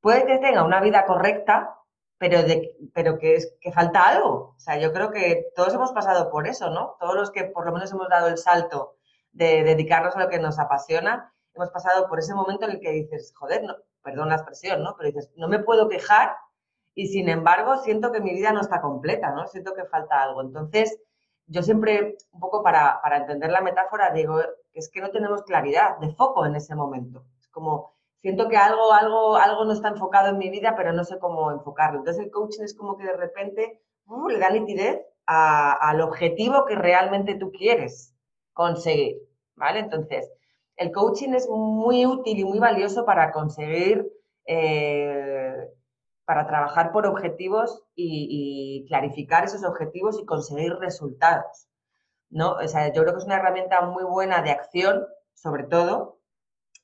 puede 0.00 0.24
que 0.26 0.38
tenga 0.38 0.62
una 0.62 0.80
vida 0.80 1.06
correcta, 1.06 1.76
pero, 2.18 2.44
de, 2.44 2.70
pero 2.94 3.18
que, 3.18 3.34
es, 3.34 3.52
que 3.60 3.72
falta 3.72 4.06
algo. 4.06 4.54
O 4.56 4.60
sea, 4.60 4.78
yo 4.78 4.92
creo 4.92 5.10
que 5.10 5.46
todos 5.56 5.74
hemos 5.74 5.90
pasado 5.90 6.30
por 6.30 6.46
eso, 6.46 6.70
¿no? 6.70 6.94
Todos 7.00 7.16
los 7.16 7.32
que 7.32 7.46
por 7.46 7.66
lo 7.66 7.72
menos 7.72 7.90
hemos 7.90 8.08
dado 8.08 8.28
el 8.28 8.38
salto 8.38 8.94
de 9.32 9.64
dedicarnos 9.64 10.14
a 10.14 10.20
lo 10.20 10.28
que 10.28 10.38
nos 10.38 10.60
apasiona, 10.60 11.34
hemos 11.52 11.70
pasado 11.70 12.08
por 12.08 12.20
ese 12.20 12.32
momento 12.32 12.64
en 12.64 12.70
el 12.70 12.80
que 12.80 12.92
dices, 12.92 13.34
joder, 13.36 13.64
no, 13.64 13.74
perdón 14.04 14.28
la 14.28 14.36
expresión, 14.36 14.84
¿no? 14.84 14.94
Pero 14.96 15.08
dices, 15.08 15.32
no 15.34 15.48
me 15.48 15.58
puedo 15.58 15.88
quejar 15.88 16.36
y 16.94 17.08
sin 17.08 17.28
embargo 17.28 17.76
siento 17.78 18.12
que 18.12 18.20
mi 18.20 18.32
vida 18.32 18.52
no 18.52 18.60
está 18.60 18.80
completa, 18.80 19.30
¿no? 19.30 19.46
Siento 19.46 19.74
que 19.74 19.84
falta 19.84 20.22
algo. 20.22 20.42
Entonces, 20.42 20.98
yo 21.46 21.62
siempre, 21.62 22.16
un 22.32 22.40
poco 22.40 22.62
para, 22.62 23.00
para 23.02 23.18
entender 23.18 23.50
la 23.50 23.60
metáfora, 23.60 24.12
digo 24.12 24.38
que 24.72 24.78
es 24.80 24.90
que 24.90 25.00
no 25.00 25.10
tenemos 25.10 25.42
claridad 25.42 25.98
de 25.98 26.14
foco 26.14 26.46
en 26.46 26.56
ese 26.56 26.74
momento. 26.74 27.24
Es 27.40 27.48
como, 27.48 27.94
siento 28.20 28.48
que 28.48 28.56
algo, 28.56 28.92
algo, 28.92 29.36
algo 29.36 29.64
no 29.64 29.72
está 29.72 29.88
enfocado 29.88 30.28
en 30.28 30.38
mi 30.38 30.50
vida, 30.50 30.74
pero 30.76 30.92
no 30.92 31.04
sé 31.04 31.18
cómo 31.18 31.50
enfocarlo. 31.50 31.98
Entonces 31.98 32.24
el 32.24 32.30
coaching 32.30 32.62
es 32.62 32.74
como 32.74 32.96
que 32.96 33.04
de 33.04 33.16
repente 33.16 33.82
uh, 34.06 34.28
le 34.28 34.38
da 34.38 34.50
nitidez 34.50 35.00
al 35.26 36.00
objetivo 36.00 36.64
que 36.66 36.74
realmente 36.74 37.36
tú 37.36 37.52
quieres 37.52 38.14
conseguir, 38.52 39.16
¿vale? 39.54 39.78
Entonces, 39.78 40.30
el 40.76 40.92
coaching 40.92 41.30
es 41.30 41.48
muy 41.48 42.06
útil 42.06 42.38
y 42.38 42.44
muy 42.44 42.58
valioso 42.58 43.04
para 43.04 43.30
conseguir, 43.32 44.06
eh, 44.46 45.54
para 46.24 46.46
trabajar 46.46 46.92
por 46.92 47.06
objetivos 47.06 47.82
y, 47.94 48.84
clarificar 48.88 49.44
esos 49.44 49.64
objetivos 49.64 50.20
y 50.20 50.26
conseguir 50.26 50.74
resultados, 50.76 51.68
¿no? 52.30 52.52
O 52.52 52.68
sea, 52.68 52.92
yo 52.92 53.02
creo 53.02 53.14
que 53.14 53.20
es 53.20 53.26
una 53.26 53.36
herramienta 53.36 53.80
muy 53.82 54.04
buena 54.04 54.42
de 54.42 54.50
acción, 54.50 55.06
sobre 55.34 55.64
todo, 55.64 56.18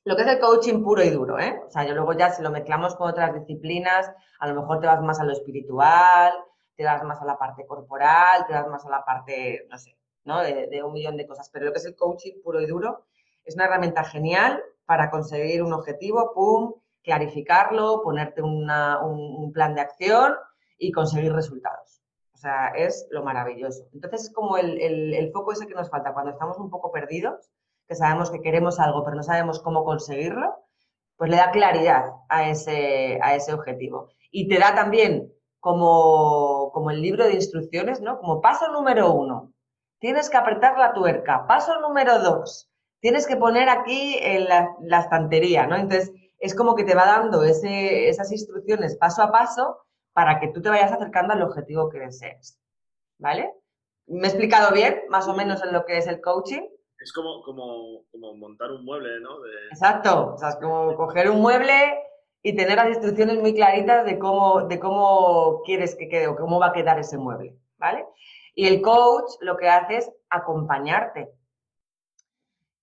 lo 0.04 0.16
que 0.16 0.23
es 0.23 0.28
el 0.28 0.40
coaching 0.40 0.83
puro 0.83 1.02
y 1.02 1.11
duro, 1.11 1.38
¿eh? 1.38 1.61
O 1.66 1.71
sea, 1.71 1.85
yo 1.87 1.95
luego 1.95 2.14
ya 2.14 2.30
si 2.30 2.42
lo 2.42 2.50
mezclamos 2.50 2.97
con 2.97 3.11
otras 3.11 3.35
disciplinas, 3.35 4.11
a 4.40 4.49
lo 4.49 4.61
mejor 4.61 4.80
te 4.80 4.87
vas 4.87 5.02
más 5.02 5.21
a 5.21 5.25
lo 5.25 5.33
espiritual, 5.33 6.33
te 6.76 6.85
vas 6.85 7.02
más 7.02 7.21
a 7.21 7.25
la 7.25 7.37
parte 7.37 7.66
corporal, 7.66 8.47
te 8.47 8.54
vas 8.54 8.68
más 8.68 8.87
a 8.87 8.88
la 8.90 9.04
parte, 9.04 9.66
no 9.68 9.76
sé, 9.76 9.99
¿no? 10.25 10.40
De, 10.40 10.83
un 10.83 10.92
millón 10.92 11.16
de 11.16 11.26
cosas. 11.26 11.50
Pero 11.50 11.66
lo 11.66 11.73
que 11.73 11.78
es 11.78 11.87
el 11.87 11.97
coaching 11.97 12.40
puro 12.42 12.61
y 12.61 12.66
duro 12.66 13.04
es 13.45 13.57
una 13.57 13.64
herramienta 13.64 14.04
genial 14.04 14.62
para 14.87 15.11
conseguir 15.11 15.62
un 15.62 15.73
objetivo, 15.73 16.33
pum, 16.33 16.75
clarificarlo, 17.09 18.03
ponerte 18.03 18.43
un, 18.43 19.50
plan 19.55 19.75
de 19.75 19.81
acción 19.81 20.35
y 20.77 20.93
conseguir 20.93 21.33
resultados. 21.33 22.03
O 22.35 22.37
sea, 22.37 22.69
es 22.69 23.09
lo 23.11 23.25
maravilloso. 23.25 23.88
Entonces 23.95 24.25
es 24.25 24.33
como 24.33 24.59
el, 24.59 24.79
el 24.81 25.33
foco 25.33 25.53
ese 25.53 25.67
que 25.67 25.75
nos 25.75 25.88
falta 25.88 26.12
cuando 26.12 26.33
estamos 26.33 26.59
un 26.59 26.69
poco 26.69 26.93
perdidos 26.93 27.50
que 27.88 27.95
sabemos 27.95 28.31
que 28.31 28.43
queremos 28.43 28.79
algo, 28.79 29.03
pero 29.03 29.17
no 29.17 29.23
sabemos 29.23 29.61
cómo 29.61 29.83
conseguirlo, 29.83 30.55
pues 31.17 31.31
le 31.31 31.38
da 31.38 31.50
claridad 31.50 32.12
a 32.29 32.50
ese, 32.50 33.19
a 33.23 33.35
ese 33.35 33.55
objetivo. 33.55 34.11
Y 34.31 34.47
te 34.47 34.59
da 34.59 34.75
también 34.75 35.33
como, 35.59 36.71
como 36.73 36.91
el 36.91 37.00
libro 37.00 37.25
de 37.25 37.35
instrucciones, 37.35 38.03
¿no? 38.03 38.19
Como 38.19 38.43
paso 38.43 38.71
número 38.71 39.12
uno, 39.12 39.55
tienes 39.99 40.29
que 40.29 40.37
apretar 40.37 40.79
la 40.79 40.93
tuerca. 40.93 41.47
Paso 41.47 41.81
número 41.81 42.19
dos, 42.21 42.71
tienes 43.00 43.27
que 43.27 43.37
poner 43.37 43.71
aquí 43.71 44.17
en 44.21 44.45
la, 44.45 45.00
estantería, 45.00 45.67
¿no? 45.67 45.77
Entonces, 45.77 46.12
es 46.38 46.54
como 46.54 46.75
que 46.75 46.85
te 46.85 46.95
va 46.95 47.07
dando 47.07 47.42
ese, 47.42 48.09
esas 48.09 48.30
instrucciones 48.33 48.97
paso 48.97 49.23
a 49.23 49.33
paso 49.33 49.78
para 50.12 50.40
que 50.40 50.49
tú 50.49 50.61
te 50.61 50.68
vayas 50.68 50.92
acercando 50.92 51.35
al 51.35 51.42
objetivo 51.42 51.88
que 51.88 52.00
desees. 52.00 52.59
¿Vale? 53.18 53.52
¿Me 54.07 54.26
he 54.26 54.30
explicado 54.30 54.73
bien, 54.73 55.02
más 55.09 55.28
o 55.28 55.35
menos, 55.35 55.62
en 55.62 55.73
lo 55.73 55.85
que 55.85 55.99
es 55.99 56.07
el 56.07 56.21
coaching? 56.21 56.62
Es 56.99 57.12
como, 57.12 57.42
como, 57.42 58.04
como 58.11 58.35
montar 58.35 58.71
un 58.73 58.85
mueble, 58.85 59.21
¿no? 59.21 59.30
Exacto, 59.71 60.35
o 60.35 60.38
sea, 60.38 60.50
es 60.50 60.57
como 60.57 60.97
coger 60.97 61.30
un 61.30 61.40
mueble 61.40 61.99
y 62.42 62.57
tener 62.57 62.76
las 62.76 62.88
instrucciones 62.88 63.38
muy 63.38 63.54
claritas 63.54 64.04
de 64.07 64.18
cómo, 64.18 64.62
de 64.62 64.80
cómo 64.80 65.62
quieres 65.64 65.95
que 65.95 66.09
quede 66.09 66.28
o 66.28 66.37
cómo 66.37 66.59
va 66.59 66.68
a 66.68 66.73
quedar 66.73 66.99
ese 66.99 67.18
mueble, 67.18 67.57
¿vale? 67.76 68.07
Y 68.54 68.66
el 68.66 68.80
coach 68.80 69.30
lo 69.40 69.57
que 69.57 69.68
hace 69.68 69.99
es 69.99 70.12
acompañarte. 70.30 71.30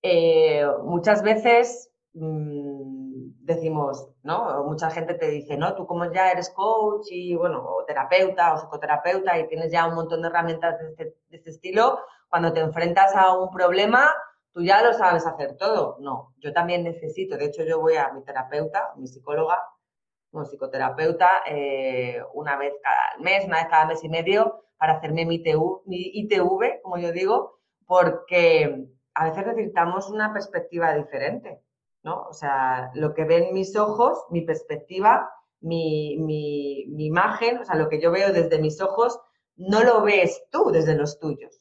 Eh, 0.01 0.65
muchas 0.83 1.24
veces 1.24 1.91
mm, 2.13 2.95
decimos, 3.46 4.10
¿no? 4.24 4.64
Mucha 4.64 4.90
gente 4.90 5.14
te 5.14 5.30
dice, 5.30 5.56
¿no? 5.56 5.75
Tú 5.75 5.86
como 5.86 6.12
ya 6.12 6.32
eres 6.32 6.50
coach 6.50 7.08
y, 7.12 7.36
bueno, 7.36 7.64
o 7.64 7.86
terapeuta 7.86 8.54
o 8.54 8.58
psicoterapeuta 8.58 9.38
y 9.38 9.48
tienes 9.48 9.72
ya 9.72 9.88
un 9.88 9.96
montón 9.96 10.22
de 10.22 10.30
herramientas 10.30 10.80
de 10.80 10.90
este, 10.90 11.04
de 11.30 11.38
este 11.38 11.50
estilo, 11.52 12.00
cuando 12.28 12.52
te 12.54 12.60
enfrentas 12.60 13.16
a 13.16 13.38
un 13.38 13.52
problema, 13.52 14.12
tú 14.52 14.64
ya 14.64 14.82
lo 14.82 14.94
sabes 14.94 15.28
hacer 15.28 15.58
todo. 15.58 15.98
No, 16.00 16.34
yo 16.40 16.54
también 16.54 16.84
necesito, 16.84 17.38
de 17.38 17.46
hecho 17.46 17.64
yo 17.64 17.80
voy 17.80 17.96
a 17.98 18.12
mi 18.14 18.24
terapeuta, 18.24 18.94
mi 18.96 19.08
psicóloga, 19.08 19.62
como 20.32 20.46
psicoterapeuta, 20.46 21.30
eh, 21.48 22.22
una 22.34 22.58
vez 22.58 22.74
cada 22.82 23.24
mes, 23.24 23.46
una 23.46 23.58
vez 23.58 23.68
cada 23.70 23.86
mes 23.86 24.04
y 24.04 24.10
medio, 24.10 24.66
para 24.78 24.94
hacerme 24.94 25.25
mi, 25.25 25.42
mi 25.86 26.12
ITV, 26.14 26.82
como 26.82 26.98
yo 26.98 27.12
digo, 27.12 27.60
porque 27.86 28.88
a 29.14 29.25
veces 29.25 29.46
necesitamos 29.46 30.10
una 30.10 30.34
perspectiva 30.34 30.94
diferente, 30.96 31.62
¿no? 32.05 32.21
O 32.29 32.33
sea, 32.33 32.91
lo 32.93 33.15
que 33.15 33.25
ven 33.25 33.51
mis 33.51 33.75
ojos, 33.75 34.25
mi 34.29 34.41
perspectiva, 34.41 35.27
mi, 35.59 36.17
mi 36.19 37.07
imagen, 37.07 37.57
o 37.57 37.65
sea, 37.65 37.75
lo 37.75 37.89
que 37.89 38.00
yo 38.00 38.12
veo 38.12 38.31
desde 38.31 38.59
mis 38.59 38.79
ojos, 38.79 39.19
no 39.55 39.83
lo 39.83 40.03
ves 40.03 40.43
tú 40.51 40.69
desde 40.71 40.93
los 40.93 41.19
tuyos. 41.19 41.59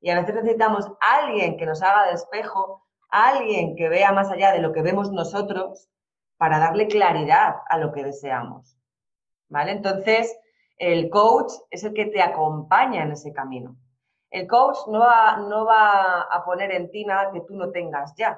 Y 0.00 0.10
a 0.10 0.20
veces 0.20 0.34
necesitamos 0.34 0.90
alguien 1.00 1.56
que 1.56 1.66
nos 1.66 1.82
haga 1.82 2.08
de 2.08 2.14
espejo, 2.14 2.84
alguien 3.08 3.76
que 3.76 3.88
vea 3.88 4.10
más 4.10 4.28
allá 4.28 4.50
de 4.50 4.58
lo 4.58 4.72
que 4.72 4.82
vemos 4.82 5.12
nosotros 5.12 5.88
para 6.36 6.58
darle 6.58 6.88
claridad 6.88 7.54
a 7.68 7.78
lo 7.78 7.92
que 7.92 8.02
deseamos. 8.02 8.76
¿Vale? 9.48 9.70
Entonces, 9.70 10.36
el 10.78 11.10
coach 11.10 11.52
es 11.70 11.84
el 11.84 11.94
que 11.94 12.06
te 12.06 12.20
acompaña 12.20 13.04
en 13.04 13.12
ese 13.12 13.32
camino. 13.32 13.76
El 14.30 14.48
coach 14.48 14.78
no 14.88 14.98
va, 14.98 15.36
no 15.36 15.64
va 15.64 16.22
a 16.22 16.44
poner 16.44 16.72
en 16.72 16.90
ti 16.90 17.04
nada 17.04 17.30
que 17.30 17.42
tú 17.42 17.54
no 17.54 17.70
tengas 17.70 18.12
ya, 18.16 18.36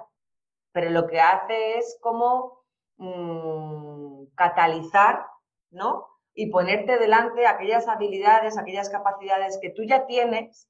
pero 0.72 0.90
lo 0.90 1.06
que 1.06 1.20
hace 1.20 1.78
es 1.78 1.98
como 2.00 2.64
mm, 2.96 4.26
catalizar, 4.34 5.26
¿no? 5.70 6.06
Y 6.34 6.50
ponerte 6.50 6.98
delante 6.98 7.46
aquellas 7.46 7.88
habilidades, 7.88 8.58
aquellas 8.58 8.90
capacidades 8.90 9.58
que 9.60 9.70
tú 9.70 9.82
ya 9.84 10.06
tienes 10.06 10.68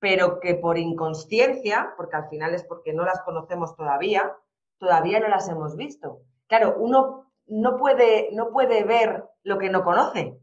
pero 0.00 0.40
que 0.40 0.54
por 0.54 0.78
inconsciencia, 0.78 1.92
porque 1.96 2.16
al 2.16 2.28
final 2.28 2.54
es 2.54 2.64
porque 2.64 2.92
no 2.92 3.04
las 3.04 3.20
conocemos 3.20 3.76
todavía, 3.76 4.34
todavía 4.78 5.20
no 5.20 5.28
las 5.28 5.48
hemos 5.48 5.76
visto. 5.76 6.22
Claro, 6.48 6.74
uno 6.78 7.30
no 7.46 7.76
puede, 7.76 8.30
no 8.32 8.50
puede 8.50 8.82
ver 8.82 9.24
lo 9.42 9.58
que 9.58 9.68
no 9.68 9.84
conoce. 9.84 10.40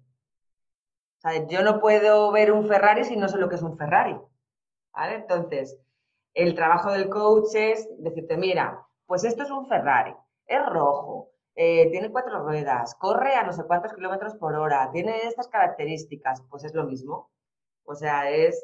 yo 1.50 1.64
no 1.64 1.82
puedo 1.82 2.32
ver 2.32 2.52
un 2.52 2.68
Ferrari 2.68 3.04
si 3.04 3.18
no 3.18 3.28
sé 3.28 3.38
lo 3.38 3.50
que 3.50 3.56
es 3.56 3.64
un 3.64 3.78
Ferrari. 3.78 4.16
Entonces, 4.96 5.78
el 6.34 6.54
trabajo 6.56 6.92
del 6.92 7.10
coach 7.10 7.56
es 7.56 7.88
decirte, 7.98 8.38
mira, 8.38 8.87
pues 9.08 9.24
esto 9.24 9.44
es 9.44 9.50
un 9.50 9.68
Ferrari, 9.68 10.14
es 10.46 10.66
rojo, 10.68 11.32
eh, 11.56 11.90
tiene 11.90 12.12
cuatro 12.12 12.44
ruedas, 12.44 12.94
corre 12.96 13.34
a 13.34 13.44
no 13.44 13.52
sé 13.52 13.64
cuántos 13.66 13.94
kilómetros 13.94 14.36
por 14.36 14.54
hora, 14.54 14.92
tiene 14.92 15.26
estas 15.26 15.48
características, 15.48 16.44
pues 16.50 16.64
es 16.64 16.76
lo 16.76 16.86
mismo. 16.86 17.32
O 17.84 17.96
sea, 17.96 18.30
es 18.30 18.64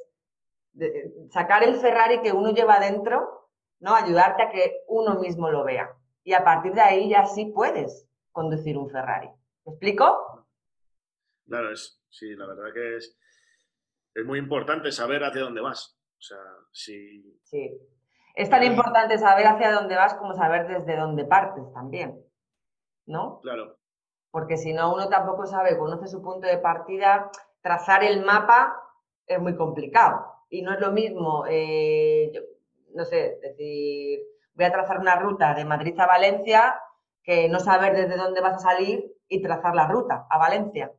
sacar 1.32 1.64
el 1.64 1.76
Ferrari 1.78 2.22
que 2.22 2.34
uno 2.34 2.52
lleva 2.52 2.80
dentro, 2.80 3.50
¿no? 3.80 3.96
Ayudarte 3.96 4.44
a 4.44 4.52
que 4.52 4.84
uno 4.88 5.16
mismo 5.20 5.50
lo 5.50 5.64
vea. 5.64 5.96
Y 6.24 6.34
a 6.34 6.44
partir 6.44 6.74
de 6.74 6.82
ahí 6.82 7.10
ya 7.10 7.26
sí 7.26 7.46
puedes 7.46 8.08
conducir 8.32 8.78
un 8.78 8.90
Ferrari. 8.90 9.30
¿Me 9.66 9.72
explico? 9.72 10.46
Claro, 11.48 11.72
es, 11.72 12.02
sí, 12.10 12.36
la 12.36 12.48
verdad 12.48 12.74
que 12.74 12.98
es, 12.98 13.18
es 14.14 14.26
muy 14.26 14.40
importante 14.40 14.92
saber 14.92 15.24
hacia 15.24 15.42
dónde 15.42 15.62
vas. 15.62 15.98
O 16.18 16.22
sea, 16.22 16.38
si... 16.72 17.40
Sí. 17.44 17.78
Es 18.34 18.50
tan 18.50 18.64
importante 18.64 19.18
saber 19.18 19.46
hacia 19.46 19.72
dónde 19.72 19.96
vas 19.96 20.16
como 20.16 20.34
saber 20.34 20.68
desde 20.68 20.98
dónde 20.98 21.26
partes 21.26 21.72
también. 21.74 22.24
¿No? 23.06 23.40
Claro. 23.42 23.78
Porque 24.32 24.58
si 24.58 24.74
no, 24.74 24.94
uno 24.94 25.10
tampoco 25.10 25.46
sabe, 25.46 25.78
conoce 25.78 26.08
su 26.08 26.22
punto 26.22 26.48
de 26.48 26.58
partida, 26.58 27.30
trazar 27.62 28.04
el 28.04 28.26
mapa 28.26 28.80
es 29.28 29.40
muy 29.40 29.56
complicado 29.56 30.26
y 30.50 30.62
no 30.62 30.74
es 30.74 30.80
lo 30.80 30.92
mismo, 30.92 31.46
eh, 31.48 32.32
no 32.94 33.06
sé, 33.06 33.40
decir, 33.42 34.20
voy 34.54 34.66
a 34.66 34.72
trazar 34.72 35.00
una 35.00 35.16
ruta 35.16 35.54
de 35.54 35.66
Madrid 35.66 36.00
a 36.00 36.08
Valencia 36.08 36.80
que 37.24 37.48
no 37.50 37.60
saber 37.60 37.96
desde 37.96 38.18
dónde 38.18 38.42
vas 38.42 38.56
a 38.56 38.70
salir 38.70 39.16
y 39.28 39.42
trazar 39.42 39.76
la 39.76 39.88
ruta 39.88 40.28
a 40.30 40.38
Valencia. 40.38 40.92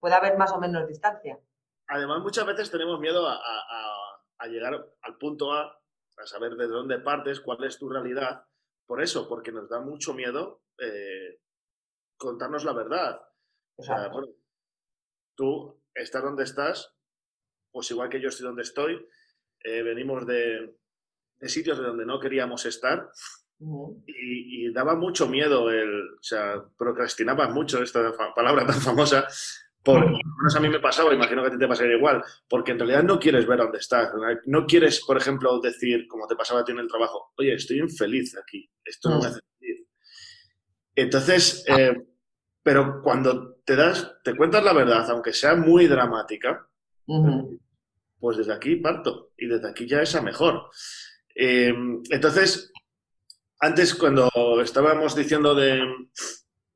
Puede 0.00 0.14
haber 0.14 0.38
más 0.38 0.52
o 0.52 0.58
menos 0.58 0.88
distancia. 0.88 1.38
Además, 1.86 2.20
muchas 2.20 2.46
veces 2.46 2.70
tenemos 2.70 2.98
miedo 2.98 3.26
a, 3.28 4.46
llegar 4.48 4.74
al 5.02 5.18
punto 5.18 5.52
A, 5.52 5.79
a 6.20 6.26
saber 6.26 6.52
desde 6.56 6.72
dónde 6.72 6.98
partes, 6.98 7.40
cuál 7.40 7.64
es 7.64 7.78
tu 7.78 7.88
realidad. 7.88 8.44
Por 8.86 9.02
eso, 9.02 9.28
porque 9.28 9.52
nos 9.52 9.68
da 9.68 9.80
mucho 9.80 10.14
miedo 10.14 10.62
eh, 10.78 11.40
contarnos 12.16 12.64
la 12.64 12.72
verdad. 12.72 13.20
O 13.76 13.82
sea, 13.82 14.10
tú 15.34 15.80
estás 15.94 16.22
donde 16.22 16.44
estás 16.44 16.94
pues 17.72 17.90
igual 17.90 18.08
que 18.08 18.20
yo 18.20 18.28
estoy 18.28 18.46
donde 18.46 18.62
estoy, 18.62 19.06
eh, 19.64 19.82
venimos 19.82 20.26
de, 20.26 20.76
sitios 21.42 21.78
de 21.78 21.84
donde 21.84 22.06
no 22.06 22.18
queríamos 22.20 22.66
estar 22.66 23.10
y, 24.06 24.72
daba 24.72 24.94
mucho 24.94 25.28
miedo, 25.28 25.68
el, 25.70 26.14
o 26.14 26.22
sea, 26.22 26.64
procrastinabas 26.78 27.50
mucho, 27.50 27.82
esta 27.82 28.12
palabra 28.34 28.64
tan 28.66 28.80
famosa, 28.80 29.26
porque 29.82 30.18
a 30.56 30.60
mí 30.60 30.68
me 30.68 30.80
pasaba, 30.80 31.14
imagino 31.14 31.42
que 31.42 31.48
a 31.48 31.50
ti 31.52 31.58
te 31.58 31.68
pasaría 31.68 31.96
igual, 31.96 32.22
porque 32.48 32.72
en 32.72 32.78
realidad 32.78 33.02
no 33.02 33.18
quieres 33.18 33.46
ver 33.46 33.58
dónde 33.58 33.78
estás, 33.78 34.10
no 34.46 34.66
quieres, 34.66 35.02
por 35.04 35.16
ejemplo, 35.16 35.58
decir, 35.60 36.06
como 36.06 36.26
te 36.26 36.36
pasaba 36.36 36.60
a 36.60 36.64
ti 36.64 36.72
en 36.72 36.80
el 36.80 36.88
trabajo, 36.88 37.32
oye, 37.38 37.54
estoy 37.54 37.78
infeliz 37.78 38.36
aquí, 38.36 38.68
esto 38.84 39.08
no 39.08 39.20
me 39.20 39.26
hace 39.26 39.40
feliz. 39.58 39.86
Entonces, 40.94 41.64
eh, 41.66 41.96
pero 42.62 43.00
cuando 43.02 43.54
te 43.64 43.74
das, 43.74 44.16
te 44.22 44.36
cuentas 44.36 44.62
la 44.62 44.74
verdad, 44.74 45.10
aunque 45.10 45.32
sea 45.32 45.54
muy 45.54 45.86
dramática, 45.86 46.68
pues 48.18 48.36
desde 48.36 48.52
aquí 48.52 48.76
parto 48.76 49.32
y 49.36 49.46
desde 49.46 49.70
aquí 49.70 49.86
ya 49.86 50.02
es 50.02 50.14
a 50.14 50.20
mejor. 50.20 50.70
Eh, 51.34 51.72
entonces, 52.10 52.70
antes 53.60 53.94
cuando 53.94 54.28
estábamos 54.60 55.16
diciendo 55.16 55.54
de, 55.54 55.82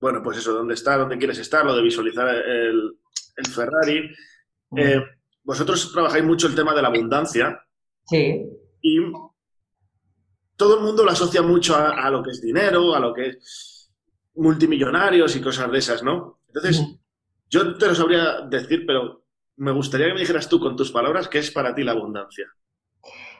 bueno, 0.04 0.22
pues 0.22 0.36
eso, 0.36 0.52
dónde 0.52 0.74
está, 0.74 0.98
dónde 0.98 1.16
quieres 1.16 1.38
estar, 1.38 1.64
lo 1.64 1.74
de 1.74 1.80
visualizar 1.80 2.28
el, 2.28 2.94
Ferrari, 3.50 4.14
Eh, 4.76 5.02
vosotros 5.42 5.90
trabajáis 5.94 6.22
mucho 6.22 6.46
el 6.46 6.54
tema 6.54 6.74
de 6.74 6.82
la 6.82 6.88
abundancia. 6.88 7.58
Sí. 8.04 8.44
Y 8.82 8.98
todo 10.56 10.76
el 10.76 10.84
mundo 10.84 11.04
lo 11.04 11.10
asocia 11.10 11.40
mucho 11.40 11.74
a, 11.74 12.10
lo 12.10 12.22
que 12.22 12.32
es 12.32 12.42
dinero, 12.42 12.94
a 12.94 13.00
lo 13.00 13.14
que 13.14 13.28
es 13.28 13.90
multimillonarios 14.34 15.36
y 15.36 15.40
cosas 15.40 15.72
de 15.72 15.78
esas, 15.78 16.02
¿no? 16.02 16.40
Entonces, 16.48 16.84
yo 17.48 17.78
te 17.78 17.86
lo 17.86 17.94
sabría 17.94 18.42
decir, 18.42 18.84
pero 18.86 19.24
me 19.56 19.72
gustaría 19.72 20.08
que 20.08 20.14
me 20.14 20.20
dijeras 20.20 20.50
tú 20.50 20.60
con 20.60 20.76
tus 20.76 20.92
palabras 20.92 21.28
qué 21.28 21.38
es 21.38 21.50
para 21.50 21.74
ti 21.74 21.82
la 21.82 21.92
abundancia. 21.92 22.46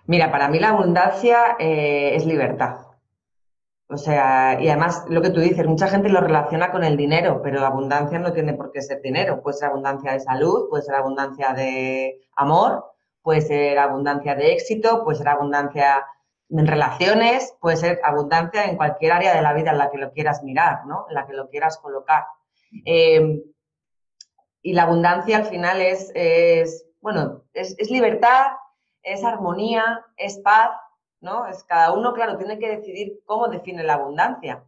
Mira, 0.06 0.32
para 0.32 0.48
mí 0.48 0.58
la 0.58 0.70
abundancia 0.70 1.56
eh, 1.58 2.14
es 2.14 2.24
libertad. 2.24 2.93
O 3.94 3.98
sea, 3.98 4.60
y 4.60 4.68
además 4.68 5.04
lo 5.08 5.22
que 5.22 5.30
tú 5.30 5.40
dices, 5.40 5.64
mucha 5.68 5.86
gente 5.86 6.08
lo 6.08 6.20
relaciona 6.20 6.72
con 6.72 6.82
el 6.82 6.96
dinero, 6.96 7.40
pero 7.44 7.64
abundancia 7.64 8.18
no 8.18 8.32
tiene 8.32 8.52
por 8.54 8.72
qué 8.72 8.82
ser 8.82 9.00
dinero. 9.00 9.40
Puede 9.40 9.56
ser 9.56 9.68
abundancia 9.68 10.12
de 10.12 10.18
salud, 10.18 10.68
puede 10.68 10.82
ser 10.82 10.96
abundancia 10.96 11.52
de 11.52 12.20
amor, 12.34 12.84
puede 13.22 13.40
ser 13.40 13.78
abundancia 13.78 14.34
de 14.34 14.52
éxito, 14.52 15.04
puede 15.04 15.18
ser 15.18 15.28
abundancia 15.28 16.04
en 16.50 16.66
relaciones, 16.66 17.54
puede 17.60 17.76
ser 17.76 18.00
abundancia 18.02 18.64
en 18.64 18.76
cualquier 18.76 19.12
área 19.12 19.32
de 19.32 19.42
la 19.42 19.52
vida 19.52 19.70
en 19.70 19.78
la 19.78 19.92
que 19.92 19.98
lo 19.98 20.10
quieras 20.10 20.42
mirar, 20.42 20.86
¿no? 20.86 21.06
En 21.08 21.14
la 21.14 21.24
que 21.24 21.34
lo 21.34 21.48
quieras 21.48 21.78
colocar. 21.78 22.24
Eh, 22.84 23.44
y 24.60 24.72
la 24.72 24.82
abundancia 24.82 25.36
al 25.36 25.44
final 25.44 25.80
es, 25.80 26.84
bueno, 27.00 27.44
es 27.52 27.90
libertad, 27.92 28.46
es 29.04 29.22
armonía, 29.22 30.04
es 30.16 30.40
paz, 30.40 30.70
¿no? 31.24 31.46
Es 31.48 31.64
cada 31.64 31.92
uno, 31.92 32.12
claro, 32.12 32.36
tiene 32.36 32.58
que 32.58 32.76
decidir 32.76 33.20
cómo 33.24 33.48
define 33.48 33.82
la 33.82 33.94
abundancia. 33.94 34.62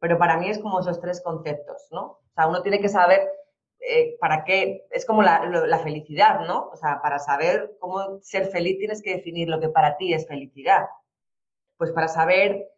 Pero 0.00 0.18
para 0.18 0.36
mí 0.38 0.48
es 0.48 0.58
como 0.58 0.80
esos 0.80 1.00
tres 1.00 1.20
conceptos, 1.22 1.86
¿no? 1.92 2.02
O 2.04 2.32
sea, 2.34 2.48
uno 2.48 2.62
tiene 2.62 2.80
que 2.80 2.88
saber 2.88 3.30
eh, 3.78 4.16
para 4.20 4.44
qué, 4.44 4.86
es 4.90 5.04
como 5.04 5.22
la, 5.22 5.78
felicidad, 5.82 6.40
¿no? 6.46 6.70
O 6.70 6.76
sea, 6.76 7.00
para 7.02 7.18
saber 7.18 7.76
cómo 7.78 8.20
ser 8.22 8.46
feliz 8.46 8.78
tienes 8.78 9.02
que 9.02 9.16
definir 9.16 9.48
lo 9.48 9.60
que 9.60 9.68
para 9.68 9.96
ti 9.96 10.14
es 10.14 10.26
felicidad. 10.26 10.86
Pues 11.76 11.92
para 11.92 12.08
saber 12.08 12.68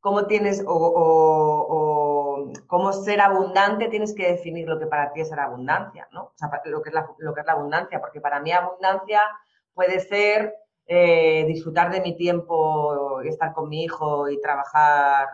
cómo 0.00 0.26
tienes 0.26 0.62
o, 0.66 2.52
cómo 2.66 2.92
ser 2.92 3.20
abundante 3.20 3.88
tienes 3.88 4.14
que 4.14 4.32
definir 4.32 4.68
lo 4.68 4.78
que 4.78 4.86
para 4.86 5.12
ti 5.12 5.20
es 5.20 5.28
ser 5.28 5.40
abundancia, 5.40 6.08
¿no? 6.12 6.24
O 6.24 6.32
sea, 6.36 6.50
lo 6.64 6.82
que 6.82 6.90
es 6.90 6.94
lo 7.18 7.34
que 7.34 7.40
es 7.40 7.46
la 7.46 7.52
abundancia, 7.52 8.00
porque 8.00 8.20
para 8.20 8.40
mí 8.40 8.52
abundancia 8.52 9.22
puede 9.74 10.00
ser 10.00 10.54
eh, 10.86 11.44
disfrutar 11.46 11.90
de 11.90 12.00
mi 12.00 12.16
tiempo 12.16 13.22
y 13.22 13.28
estar 13.28 13.52
con 13.52 13.68
mi 13.68 13.84
hijo 13.84 14.28
y 14.28 14.40
trabajar, 14.40 15.28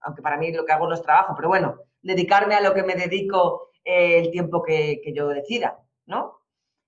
aunque 0.00 0.22
para 0.22 0.38
mí 0.38 0.52
lo 0.52 0.64
que 0.64 0.72
hago 0.72 0.88
no 0.88 0.94
es 0.94 1.02
trabajo, 1.02 1.34
pero 1.36 1.48
bueno, 1.48 1.80
dedicarme 2.00 2.54
a 2.54 2.60
lo 2.60 2.72
que 2.72 2.82
me 2.82 2.94
dedico 2.94 3.70
eh, 3.84 4.18
el 4.18 4.30
tiempo 4.30 4.62
que, 4.62 5.00
yo 5.14 5.28
decida, 5.28 5.78
¿no? 6.06 6.40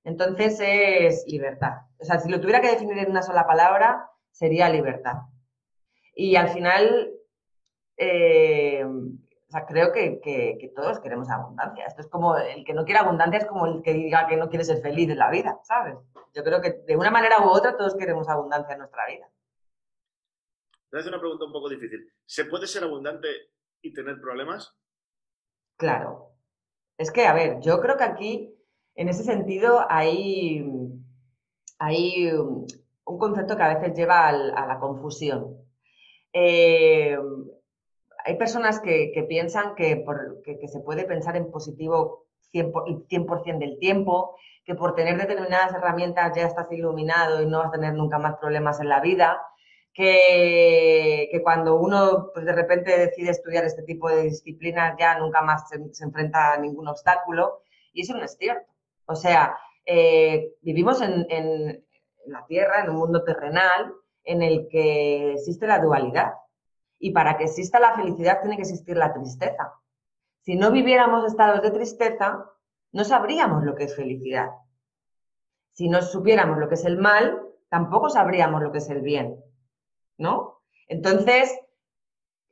Entonces 0.04 0.58
es 0.60 1.24
libertad. 1.26 1.82
O 2.00 2.04
sea, 2.04 2.18
si 2.18 2.30
lo 2.30 2.40
tuviera 2.40 2.60
que 2.60 2.70
definir 2.70 2.98
en 2.98 3.10
una 3.10 3.22
sola 3.22 3.46
palabra, 3.46 4.08
sería 4.30 4.68
libertad. 4.68 5.16
Y 6.14 6.36
al 6.36 6.48
final, 6.48 7.12
eh, 7.96 8.86
o 9.48 9.50
sea, 9.50 9.64
creo 9.64 9.92
que, 9.92 10.20
que, 10.20 10.72
todos 10.76 11.00
queremos 11.00 11.30
abundancia. 11.30 11.86
Esto 11.86 12.02
es 12.02 12.08
como 12.08 12.36
el 12.36 12.64
que 12.64 12.74
no 12.74 12.84
quiere 12.84 13.00
abundancia 13.00 13.38
es 13.38 13.46
como 13.46 13.64
el 13.66 13.82
que 13.82 13.94
diga 13.94 14.26
que 14.26 14.36
no 14.36 14.50
quiere 14.50 14.62
ser 14.62 14.82
feliz 14.82 15.08
en 15.08 15.18
la 15.18 15.30
vida, 15.30 15.58
¿sabes? 15.62 15.96
Yo 16.34 16.44
creo 16.44 16.60
que 16.60 16.82
de 16.86 16.96
una 16.98 17.10
manera 17.10 17.40
u 17.40 17.48
otra 17.48 17.74
todos 17.74 17.96
queremos 17.96 18.28
abundancia 18.28 18.74
en 18.74 18.80
nuestra 18.80 19.06
vida. 19.06 19.26
Te 20.90 20.98
hacer 20.98 21.10
una 21.10 21.20
pregunta 21.20 21.46
un 21.46 21.52
poco 21.52 21.70
difícil. 21.70 22.12
¿Se 22.26 22.44
puede 22.44 22.66
ser 22.66 22.84
abundante 22.84 23.28
y 23.80 23.94
tener 23.94 24.20
problemas? 24.20 24.76
Claro. 25.78 26.34
Es 26.98 27.10
que, 27.10 27.26
a 27.26 27.32
ver, 27.32 27.60
yo 27.60 27.80
creo 27.80 27.96
que 27.96 28.04
aquí, 28.04 28.54
en 28.96 29.08
ese 29.08 29.24
sentido, 29.24 29.86
hay, 29.88 30.62
hay 31.78 32.32
un 32.32 33.18
concepto 33.18 33.56
que 33.56 33.62
a 33.62 33.74
veces 33.78 33.96
lleva 33.96 34.28
a 34.28 34.66
la 34.66 34.78
confusión. 34.78 35.56
Eh, 36.34 37.16
hay 38.28 38.36
personas 38.36 38.78
que, 38.80 39.24
piensan 39.26 39.74
que, 39.74 40.04
se 40.66 40.80
puede 40.80 41.04
pensar 41.04 41.34
en 41.36 41.50
positivo 41.50 42.26
100%, 42.52 43.42
100 43.42 43.58
del 43.58 43.78
tiempo, 43.78 44.36
que 44.66 44.74
por 44.74 44.94
tener 44.94 45.16
determinadas 45.16 45.74
herramientas 45.74 46.36
ya 46.36 46.46
estás 46.46 46.70
iluminado 46.70 47.40
y 47.40 47.46
no 47.46 47.60
vas 47.60 47.68
a 47.68 47.72
tener 47.72 47.94
nunca 47.94 48.18
más 48.18 48.36
problemas 48.36 48.80
en 48.80 48.90
la 48.90 49.00
vida, 49.00 49.40
que, 49.94 51.40
cuando 51.42 51.76
uno 51.76 52.28
pues, 52.34 52.44
de 52.44 52.52
repente 52.52 52.98
decide 52.98 53.30
estudiar 53.30 53.64
este 53.64 53.82
tipo 53.84 54.10
de 54.10 54.24
disciplinas 54.24 54.94
ya 54.98 55.18
nunca 55.18 55.40
más 55.40 55.66
se, 55.70 56.04
enfrenta 56.04 56.52
a 56.52 56.58
ningún 56.58 56.86
obstáculo. 56.86 57.62
Y 57.94 58.02
eso 58.02 58.14
no 58.14 58.24
es 58.24 58.36
cierto. 58.36 58.70
O 59.06 59.16
sea, 59.16 59.56
eh, 59.86 60.50
vivimos 60.60 61.00
en 61.00 61.82
la 62.26 62.44
Tierra, 62.44 62.82
en 62.82 62.90
un 62.90 62.96
mundo 62.96 63.24
terrenal, 63.24 63.94
en 64.22 64.42
el 64.42 64.68
que 64.68 65.32
existe 65.32 65.66
la 65.66 65.78
dualidad. 65.78 66.32
Y 66.98 67.12
para 67.12 67.36
que 67.36 67.44
exista 67.44 67.78
la 67.78 67.94
felicidad 67.94 68.40
tiene 68.40 68.56
que 68.56 68.62
existir 68.62 68.96
la 68.96 69.12
tristeza. 69.12 69.74
Si 70.42 70.56
no 70.56 70.70
viviéramos 70.70 71.24
estados 71.26 71.62
de 71.62 71.70
tristeza, 71.70 72.44
no 72.92 73.04
sabríamos 73.04 73.64
lo 73.64 73.74
que 73.74 73.84
es 73.84 73.94
felicidad. 73.94 74.50
Si 75.72 75.88
no 75.88 76.02
supiéramos 76.02 76.58
lo 76.58 76.68
que 76.68 76.74
es 76.74 76.84
el 76.84 76.98
mal, 76.98 77.40
tampoco 77.68 78.10
sabríamos 78.10 78.62
lo 78.62 78.72
que 78.72 78.78
es 78.78 78.88
el 78.90 79.02
bien, 79.02 79.42
¿no? 80.16 80.62
Entonces, 80.88 81.56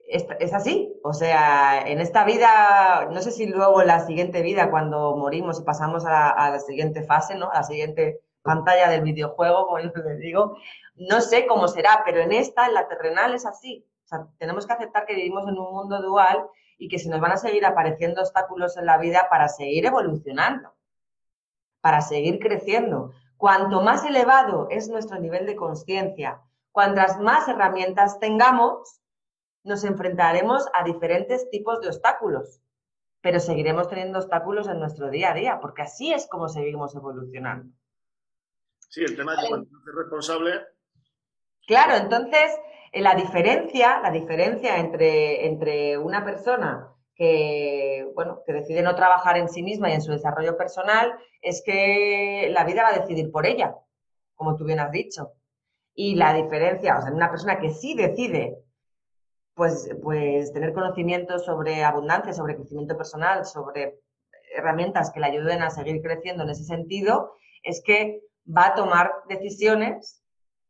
es, 0.06 0.52
así. 0.52 0.94
O 1.02 1.12
sea, 1.12 1.82
en 1.87 2.00
esta 2.00 2.24
vida, 2.24 3.09
no 3.11 3.20
sé 3.20 3.30
si 3.30 3.46
luego 3.46 3.80
en 3.80 3.88
la 3.88 4.06
siguiente 4.06 4.42
vida, 4.42 4.70
cuando 4.70 5.16
morimos 5.16 5.61
y 5.61 5.64
pasamos 5.64 6.04
a, 6.06 6.50
la 6.50 6.59
siguiente 6.61 7.02
fase, 7.02 7.35
¿no? 7.35 7.50
A 7.50 7.56
la 7.56 7.62
siguiente 7.62 8.20
pantalla 8.42 8.88
del 8.88 9.02
videojuego, 9.02 9.66
como 9.66 9.80
yo 9.80 9.92
te 9.92 10.16
digo, 10.18 10.56
no 10.94 11.20
sé 11.20 11.46
cómo 11.46 11.66
será, 11.66 12.02
pero 12.04 12.20
en 12.20 12.32
esta, 12.32 12.66
en 12.66 12.74
la 12.74 12.87
terrenal, 12.87 13.35
es 13.35 13.46
así. 13.46 13.85
O 14.07 14.09
sea, 14.09 14.29
tenemos 14.38 14.66
que 14.66 14.73
aceptar 14.73 15.05
que 15.05 15.16
vivimos 15.16 15.49
en 15.49 15.59
un 15.59 15.75
mundo 15.75 16.01
dual 16.01 16.47
y 16.79 16.88
que 16.88 17.01
se 17.01 17.09
nos 17.09 17.21
van 17.21 17.33
a 17.33 17.37
seguir 17.37 17.66
apareciendo 17.66 18.21
obstáculos 18.21 18.77
en 18.77 18.87
la 18.87 18.99
vida 18.99 19.27
para 19.29 19.49
seguir 19.49 19.85
evolucionando, 19.85 20.73
para 21.81 22.01
seguir 22.01 22.38
creciendo. 22.38 23.12
Cuanto 23.37 23.83
más 23.83 24.05
elevado 24.05 24.69
es 24.71 24.88
nuestro 24.88 25.19
nivel 25.19 25.45
de 25.45 25.57
conciencia, 25.57 26.40
cuantas 26.71 27.19
más 27.19 27.49
herramientas 27.49 28.21
tengamos, 28.21 29.01
nos 29.64 29.83
enfrentaremos 29.83 30.69
a 30.73 30.85
diferentes 30.85 31.51
tipos 31.51 31.81
de 31.81 31.88
obstáculos, 31.88 32.61
pero 33.21 33.40
seguiremos 33.40 33.88
teniendo 33.88 34.21
obstáculos 34.21 34.69
en 34.69 34.79
nuestro 34.79 35.11
día 35.11 35.33
a 35.33 35.35
día, 35.35 35.59
porque 35.61 35.83
así 35.83 36.12
es 36.12 36.29
como 36.29 36.49
seguimos 36.49 36.95
evolucionando. 36.95 37.75
Sí, 38.88 39.03
el 39.03 39.16
tema 39.16 39.35
de 39.35 39.49
cuando 39.49 39.69
ser 39.85 39.95
responsable. 39.97 40.61
Claro, 41.66 41.97
entonces 41.97 42.53
la 43.00 43.14
diferencia, 43.14 44.00
la 44.00 44.11
diferencia 44.11 44.78
entre, 44.78 45.46
entre 45.46 45.98
una 45.98 46.24
persona 46.24 46.92
que, 47.14 48.06
bueno, 48.14 48.42
que 48.46 48.52
decide 48.52 48.82
no 48.82 48.94
trabajar 48.94 49.37
en 49.37 49.48
sí 49.48 49.62
misma 49.62 49.90
y 49.90 49.94
en 49.94 50.02
su 50.02 50.12
desarrollo 50.12 50.56
personal 50.56 51.16
es 51.40 51.62
que 51.64 52.48
la 52.52 52.64
vida 52.64 52.82
va 52.82 52.88
a 52.90 52.98
decidir 53.00 53.30
por 53.30 53.46
ella, 53.46 53.74
como 54.35 54.56
tú 54.56 54.64
bien 54.64 54.80
has 54.80 54.90
dicho. 54.90 55.32
Y 55.94 56.14
la 56.14 56.35
diferencia, 56.35 56.98
o 56.98 57.02
sea, 57.02 57.12
una 57.12 57.30
persona 57.30 57.59
que 57.59 57.70
sí 57.70 57.94
decide 57.94 58.59
pues, 59.54 59.88
pues 60.02 60.52
tener 60.52 60.74
conocimiento 60.74 61.38
sobre 61.38 61.82
abundancia, 61.82 62.35
sobre 62.35 62.56
crecimiento 62.56 62.96
personal, 62.96 63.46
sobre 63.46 64.00
herramientas 64.54 65.11
que 65.11 65.20
le 65.20 65.26
ayuden 65.26 65.62
a 65.62 65.70
seguir 65.70 66.02
creciendo 66.02 66.44
en 66.44 66.50
ese 66.50 66.64
sentido, 66.64 67.32
es 67.62 67.82
que 67.82 68.20
va 68.46 68.66
a 68.66 68.74
tomar 68.74 69.11
decisiones 69.28 70.22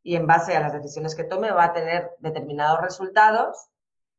y 0.07 0.15
en 0.15 0.29
base 0.29 0.57
a 0.57 0.61
las 0.61 0.73
decisiones 0.73 1.17
que 1.17 1.25
tome 1.25 1.51
va 1.51 1.65
a 1.65 1.73
tener 1.73 2.13
determinados 2.21 2.81
resultados 2.81 3.71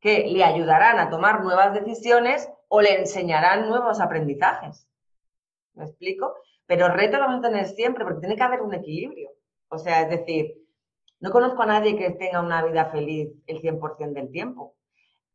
que 0.02 0.28
le 0.28 0.44
ayudarán 0.44 1.00
a 1.00 1.10
tomar 1.10 1.42
nuevas 1.42 1.74
decisiones 1.74 2.50
o 2.68 2.82
le 2.82 3.00
enseñarán 3.00 3.70
nuevos 3.70 4.02
aprendizajes. 4.02 4.86
¿Me 5.76 5.86
explico? 5.86 6.36
Pero 6.66 6.88
el 6.88 6.94
reto 6.94 7.16
lo 7.16 7.28
vamos 7.28 7.40
a 7.40 7.48
tener 7.48 7.68
siempre 7.68 8.04
porque 8.04 8.20
tiene 8.20 8.36
que 8.36 8.44
haber 8.44 8.62
un 8.62 8.74
equilibrio. 8.74 9.32
O 9.70 9.78
sea, 9.78 10.02
es 10.02 10.10
decir, 10.10 10.56
no 11.22 11.32
conozco 11.32 11.62
a 11.62 11.68
nadie 11.68 11.96
que 11.96 12.10
tenga 12.12 12.42
una 12.42 12.66
vida 12.66 12.88
feliz 12.88 13.30
el 13.46 13.62
100% 13.62 14.12
del 14.12 14.30
tiempo. 14.30 14.76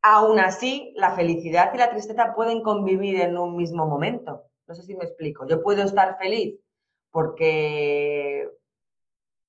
Aún 0.02 0.38
así, 0.38 0.92
la 0.96 1.12
felicidad 1.12 1.72
y 1.72 1.78
la 1.78 1.88
tristeza 1.88 2.34
pueden 2.34 2.62
convivir 2.62 3.22
en 3.22 3.38
un 3.38 3.56
mismo 3.56 3.86
momento. 3.86 4.42
No 4.66 4.74
sé 4.74 4.82
si 4.82 4.94
me 4.94 5.04
explico. 5.04 5.46
Yo 5.48 5.62
puedo 5.62 5.82
estar 5.82 6.18
feliz 6.18 6.60
porque 7.10 8.50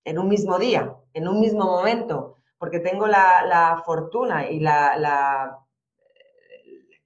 en 0.05 0.19
un 0.19 0.27
mismo 0.27 0.59
día, 0.59 0.95
en 1.13 1.27
un 1.27 1.39
mismo 1.39 1.65
momento, 1.65 2.37
porque 2.57 2.79
tengo 2.79 3.07
la, 3.07 3.81
fortuna 3.85 4.49
y 4.49 4.59
la, 4.59 5.59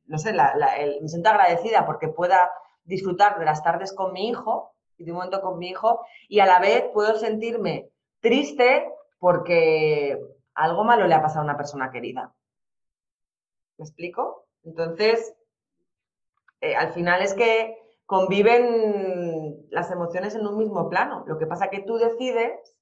no 0.05 0.17
sé, 0.17 0.33
me 0.33 1.07
siento 1.07 1.29
agradecida 1.29 1.85
porque 1.85 2.07
pueda 2.07 2.51
disfrutar 2.83 3.39
de 3.39 3.45
las 3.45 3.63
tardes 3.63 3.93
con 3.93 4.13
mi 4.13 4.29
hijo 4.29 4.73
y 4.97 5.05
de 5.05 5.11
un 5.11 5.17
momento 5.17 5.41
con 5.41 5.57
mi 5.59 5.69
hijo 5.69 6.05
y 6.27 6.39
a 6.39 6.45
la 6.45 6.59
vez 6.59 6.85
puedo 6.93 7.15
sentirme 7.15 7.89
triste 8.19 8.87
porque 9.19 10.19
algo 10.53 10.83
malo 10.83 11.07
le 11.07 11.15
ha 11.15 11.21
pasado 11.21 11.41
a 11.41 11.45
una 11.45 11.57
persona 11.57 11.91
querida. 11.91 12.33
¿Me 13.77 13.85
explico? 13.85 14.47
Entonces, 14.63 15.35
eh, 16.61 16.75
al 16.75 16.93
final 16.93 17.21
es 17.21 17.33
que 17.33 17.77
conviven 18.05 19.67
las 19.69 19.91
emociones 19.91 20.33
en 20.35 20.47
un 20.47 20.57
mismo 20.57 20.89
plano. 20.89 21.23
Lo 21.27 21.37
que 21.37 21.45
pasa 21.45 21.65
es 21.65 21.71
que 21.71 21.83
tú 21.83 21.97
decides 21.97 22.76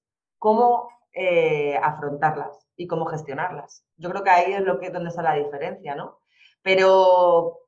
cómo 0.45 0.91
eh, 1.11 1.75
afrontarlas 1.75 2.67
y 2.75 2.85
cómo 2.85 3.07
gestionarlas. 3.07 3.83
Yo 3.97 4.11
creo 4.11 4.23
que 4.23 4.29
ahí 4.29 4.53
es 4.53 4.61
lo 4.61 4.77
que, 4.77 4.91
donde 4.91 5.09
está 5.09 5.23
la 5.23 5.33
diferencia, 5.33 5.95
¿no? 5.95 6.19
Pero 6.61 7.61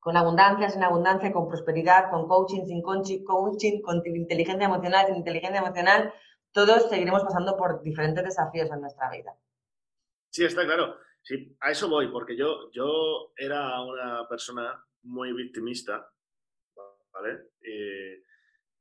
con 0.00 0.16
abundancia, 0.16 0.70
sin 0.70 0.82
abundancia, 0.82 1.30
con 1.30 1.48
prosperidad, 1.48 2.10
con 2.10 2.26
coaching, 2.26 2.64
sin 2.64 2.80
coaching, 2.80 3.82
con 3.82 4.02
inteligencia 4.06 4.64
emocional, 4.64 5.04
sin 5.04 5.16
inteligencia 5.16 5.60
emocional, 5.60 6.14
todos 6.50 6.88
seguiremos 6.88 7.24
pasando 7.24 7.58
por 7.58 7.82
diferentes 7.82 8.24
desafíos 8.24 8.70
en 8.70 8.80
nuestra 8.80 9.10
vida. 9.10 9.36
Sí, 10.30 10.46
está 10.46 10.64
claro. 10.64 10.96
Sí, 11.20 11.54
a 11.60 11.72
eso 11.72 11.90
voy, 11.90 12.10
porque 12.10 12.38
yo, 12.38 12.70
yo 12.72 13.32
era 13.36 13.82
una 13.82 14.26
persona 14.30 14.82
muy 15.02 15.34
victimista, 15.34 16.08
¿vale? 17.12 17.50
Eh, 17.60 18.22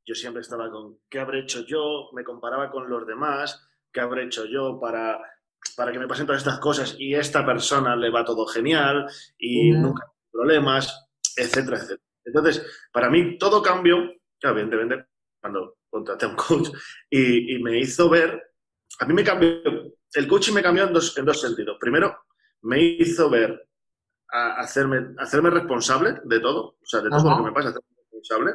yo 0.07 0.15
siempre 0.15 0.41
estaba 0.41 0.71
con 0.71 0.99
qué 1.09 1.19
habré 1.19 1.41
hecho 1.41 1.65
yo, 1.65 2.09
me 2.13 2.23
comparaba 2.23 2.71
con 2.71 2.89
los 2.89 3.05
demás, 3.05 3.67
qué 3.91 3.99
habré 3.99 4.23
hecho 4.23 4.45
yo 4.45 4.79
para, 4.79 5.19
para 5.75 5.91
que 5.91 5.99
me 5.99 6.07
pasen 6.07 6.25
todas 6.25 6.41
estas 6.41 6.59
cosas 6.59 6.95
y 6.97 7.13
a 7.13 7.19
esta 7.19 7.45
persona 7.45 7.93
le 7.95 8.09
va 8.09 8.23
todo 8.23 8.45
genial 8.47 9.05
y 9.37 9.71
nunca 9.71 10.05
hay 10.05 10.31
problemas, 10.31 11.09
etcétera, 11.35 11.75
etcétera. 11.75 12.01
Entonces, 12.23 12.87
para 12.91 13.09
mí 13.09 13.37
todo 13.37 13.61
cambió, 13.61 13.97
claro, 14.39 14.57
evidentemente, 14.57 15.09
cuando 15.41 15.77
contraté 15.89 16.25
a 16.25 16.29
un 16.29 16.35
coach 16.35 16.69
y, 17.09 17.61
me 17.61 17.77
hizo 17.77 18.09
ver, 18.09 18.53
a 18.99 19.05
mí 19.05 19.13
me 19.13 19.25
cambió, 19.25 19.61
el 20.13 20.27
coaching 20.27 20.53
me 20.53 20.63
cambió 20.63 20.85
en 20.87 20.93
dos, 20.93 21.17
en 21.17 21.25
dos 21.25 21.41
sentidos. 21.41 21.77
Primero, 21.81 22.17
me 22.61 22.81
hizo 22.81 23.29
ver 23.29 23.69
a 24.29 24.61
hacerme, 24.61 25.15
hacerme 25.17 25.49
responsable 25.49 26.21
de 26.23 26.39
todo, 26.39 26.77
o 26.81 26.85
sea, 26.85 27.01
de 27.01 27.09
todo 27.09 27.29
lo 27.29 27.37
que 27.37 27.43
me 27.43 27.51
pasa, 27.51 27.69
hacerme 27.69 27.87
responsable. 27.97 28.53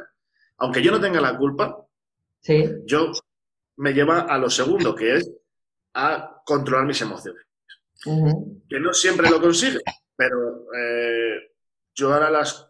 Aunque 0.57 0.81
yo 0.81 0.91
no 0.91 0.99
tenga 0.99 1.19
la 1.19 1.37
culpa, 1.37 1.85
¿Sí? 2.39 2.69
yo 2.85 3.11
me 3.77 3.93
lleva 3.93 4.21
a 4.21 4.37
lo 4.37 4.49
segundo, 4.49 4.95
que 4.95 5.15
es 5.15 5.31
a 5.93 6.41
controlar 6.45 6.85
mis 6.85 7.01
emociones. 7.01 7.43
Que 8.67 8.79
no 8.79 8.93
siempre 8.93 9.29
lo 9.29 9.39
consigue, 9.39 9.79
pero 10.15 10.65
eh, 10.77 11.53
yo 11.95 12.13
ahora 12.13 12.29
las, 12.29 12.69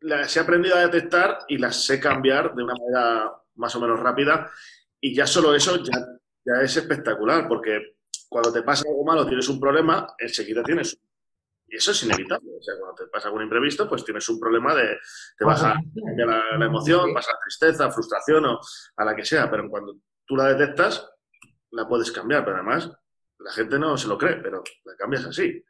las 0.00 0.34
he 0.36 0.40
aprendido 0.40 0.76
a 0.76 0.86
detectar 0.86 1.40
y 1.48 1.58
las 1.58 1.84
sé 1.84 2.00
cambiar 2.00 2.54
de 2.54 2.62
una 2.62 2.74
manera 2.74 3.32
más 3.56 3.74
o 3.76 3.80
menos 3.80 4.00
rápida 4.00 4.50
y 5.00 5.14
ya 5.14 5.26
solo 5.26 5.54
eso 5.54 5.76
ya, 5.76 5.98
ya 6.44 6.62
es 6.62 6.76
espectacular, 6.76 7.46
porque 7.46 7.96
cuando 8.28 8.52
te 8.52 8.62
pasa 8.62 8.84
algo 8.88 9.04
malo, 9.04 9.26
tienes 9.26 9.48
un 9.48 9.60
problema, 9.60 10.14
enseguida 10.18 10.62
tienes 10.62 10.98
y 11.66 11.76
eso 11.76 11.90
es 11.90 12.02
inevitable. 12.04 12.50
O 12.58 12.62
sea, 12.62 12.74
cuando 12.78 12.94
te 12.94 13.10
pasa 13.10 13.28
algún 13.28 13.42
imprevisto, 13.42 13.88
pues 13.88 14.04
tienes 14.04 14.28
un 14.28 14.38
problema 14.38 14.74
de. 14.74 14.98
Te 15.36 15.44
baja 15.44 15.74
la, 16.16 16.56
la, 16.58 16.66
emoción, 16.66 17.12
pasa 17.14 17.32
la 17.32 17.40
tristeza, 17.40 17.90
frustración 17.90 18.44
o 18.46 18.60
a 18.96 19.04
la 19.04 19.16
que 19.16 19.24
sea. 19.24 19.50
Pero 19.50 19.68
cuando 19.68 19.96
tú 20.26 20.36
la 20.36 20.54
detectas, 20.54 21.08
la 21.70 21.88
puedes 21.88 22.12
cambiar. 22.12 22.44
Pero 22.44 22.56
además, 22.56 22.90
la 23.38 23.52
gente 23.52 23.78
no 23.78 23.96
se 23.96 24.08
lo 24.08 24.18
cree, 24.18 24.36
pero 24.36 24.62
la 24.84 24.96
cambias 24.96 25.24
así. 25.26 25.62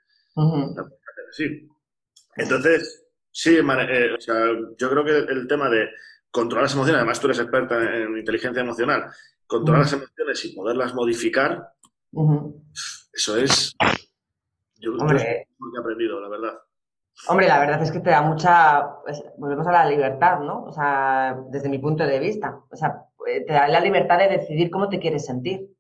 Entonces, 2.37 3.07
sí, 3.31 3.57
eh, 3.57 4.13
o 4.13 4.21
sea, 4.21 4.47
yo 4.77 4.91
creo 4.91 5.05
que 5.05 5.33
el 5.33 5.47
tema 5.47 5.69
de 5.69 5.89
controlar 6.31 6.65
las 6.65 6.75
emociones, 6.75 6.99
además 6.99 7.21
tú 7.21 7.29
eres 7.29 7.39
experta 7.39 7.81
en 7.97 8.19
inteligencia 8.19 8.63
emocional, 8.63 9.11
controlar 9.47 9.83
las 9.83 9.93
emociones 9.93 10.45
y 10.45 10.55
poderlas 10.55 10.95
modificar, 10.95 11.69
eso 13.13 13.37
es 13.37 13.75
Hombre, 14.93 15.47
he 15.75 15.79
aprendido, 15.79 16.21
la 16.21 16.29
verdad. 16.29 16.59
Hombre, 17.29 17.47
la 17.47 17.61
verdad 17.61 17.83
es 17.83 17.93
que 17.93 18.01
te 18.01 18.11
da 18.11 18.23
mucha, 18.23 19.01
pues, 19.05 19.25
volvemos 19.39 19.67
a 19.67 19.73
la 19.73 19.87
libertad, 19.87 20.41
¿no? 20.41 20.65
O 20.65 20.73
sea, 20.73 21.39
desde 21.49 21.69
mi 21.69 21.79
punto 21.79 22.05
de 22.05 22.19
vista, 22.19 22.61
o 22.71 22.77
sea, 22.77 23.05
te 23.25 23.53
da 23.53 23.69
la 23.69 23.81
libertad 23.81 24.19
de 24.19 24.29
decidir 24.29 24.71
cómo 24.71 24.89
te 24.89 24.99
quieres 24.99 25.25
sentir. 25.25 25.71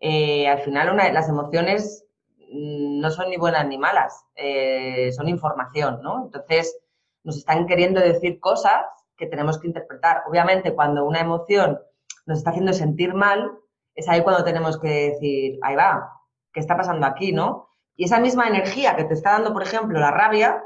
Eh, 0.00 0.48
al 0.48 0.60
final, 0.60 0.90
una, 0.90 1.12
las 1.12 1.28
emociones 1.28 2.04
mm, 2.50 3.00
no 3.00 3.10
son 3.10 3.30
ni 3.30 3.36
buenas 3.36 3.66
ni 3.66 3.78
malas, 3.78 4.24
eh, 4.34 5.12
son 5.12 5.28
información, 5.28 6.00
¿no? 6.02 6.24
Entonces, 6.24 6.76
nos 7.22 7.36
están 7.36 7.66
queriendo 7.66 8.00
decir 8.00 8.40
cosas 8.40 8.82
que 9.16 9.26
tenemos 9.26 9.60
que 9.60 9.68
interpretar. 9.68 10.22
Obviamente, 10.28 10.74
cuando 10.74 11.04
una 11.04 11.20
emoción 11.20 11.78
nos 12.26 12.38
está 12.38 12.50
haciendo 12.50 12.72
sentir 12.72 13.14
mal, 13.14 13.52
es 13.94 14.08
ahí 14.08 14.22
cuando 14.22 14.42
tenemos 14.42 14.80
que 14.80 15.10
decir, 15.10 15.58
ahí 15.62 15.76
va, 15.76 16.10
¿qué 16.52 16.60
está 16.60 16.76
pasando 16.76 17.06
aquí, 17.06 17.32
no? 17.32 17.68
Y 17.96 18.04
esa 18.04 18.20
misma 18.20 18.48
energía 18.48 18.96
que 18.96 19.04
te 19.04 19.14
está 19.14 19.32
dando, 19.32 19.52
por 19.52 19.62
ejemplo, 19.62 19.98
la 19.98 20.10
rabia, 20.10 20.62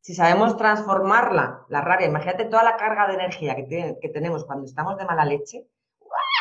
si 0.00 0.14
sabemos 0.14 0.56
transformarla, 0.56 1.64
la 1.68 1.80
rabia, 1.80 2.06
imagínate 2.06 2.44
toda 2.46 2.64
la 2.64 2.76
carga 2.76 3.06
de 3.06 3.14
energía 3.14 3.54
que, 3.54 4.10
tenemos 4.12 4.44
cuando 4.44 4.66
estamos 4.66 4.96
de 4.96 5.04
mala 5.04 5.24
leche 5.24 5.66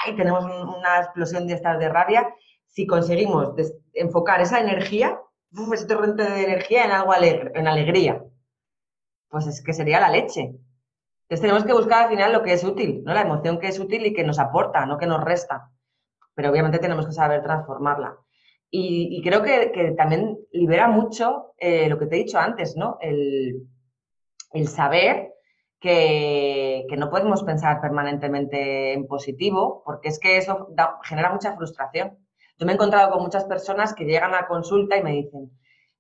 y 0.08 0.16
tenemos 0.16 0.44
una 0.44 1.00
explosión 1.00 1.48
de 1.48 1.54
estas 1.54 1.80
de 1.80 1.90
rabia, 1.90 2.34
si 2.66 2.88
conseguimos 2.88 3.54
enfocar 3.94 4.42
esa 4.42 4.60
energía, 4.60 5.20
ese 5.74 5.86
torrente 5.86 6.24
de 6.24 6.44
energía 6.44 6.86
en 6.86 6.92
algo 6.92 7.14
en 7.14 7.68
alegría, 7.68 8.24
pues 9.30 9.48
es 9.48 9.64
que 9.64 9.74
sería 9.74 10.00
la 10.00 10.10
leche. 10.10 10.56
Entonces 11.32 11.42
tenemos 11.42 11.64
que 11.64 11.74
buscar 11.74 12.04
al 12.04 12.10
final 12.10 12.34
lo 12.34 12.44
que 12.44 12.54
es 12.54 12.64
útil, 12.64 13.04
¿no? 13.06 13.14
La 13.14 13.22
emoción 13.22 13.60
que 13.60 13.68
es 13.68 13.80
útil 13.80 14.06
y 14.06 14.14
que 14.14 14.24
nos 14.24 14.40
aporta, 14.40 14.86
no 14.86 14.98
que 14.98 15.06
nos 15.06 15.24
resta. 15.24 15.72
Pero 16.34 16.50
obviamente 16.50 16.80
tenemos 16.80 17.06
que 17.06 17.14
saber 17.14 17.42
transformarla. 17.42 18.18
Y, 18.74 19.22
creo 19.22 19.44
que, 19.44 19.94
también 19.98 20.40
libera 20.54 20.88
mucho 20.88 21.54
eh, 21.58 21.90
lo 21.90 22.00
que 22.00 22.06
te 22.06 22.16
he 22.16 22.24
dicho 22.24 22.40
antes, 22.40 22.78
¿no? 22.78 22.98
El, 23.02 23.68
saber 24.66 25.34
que, 25.78 26.86
no 26.98 27.10
podemos 27.10 27.44
pensar 27.44 27.82
permanentemente 27.82 28.94
en 28.94 29.08
positivo, 29.08 29.84
porque 29.86 30.08
es 30.08 30.20
que 30.20 30.38
eso 30.38 30.70
genera 31.04 31.34
mucha 31.34 31.54
frustración. 31.56 32.18
Yo 32.58 32.66
me 32.66 32.72
he 32.72 32.76
encontrado 32.76 33.12
con 33.12 33.24
muchas 33.24 33.44
personas 33.44 33.94
que 33.94 34.06
llegan 34.06 34.34
a 34.36 34.48
consulta 34.48 34.96
y 34.96 35.04
me 35.04 35.12
dicen, 35.12 35.52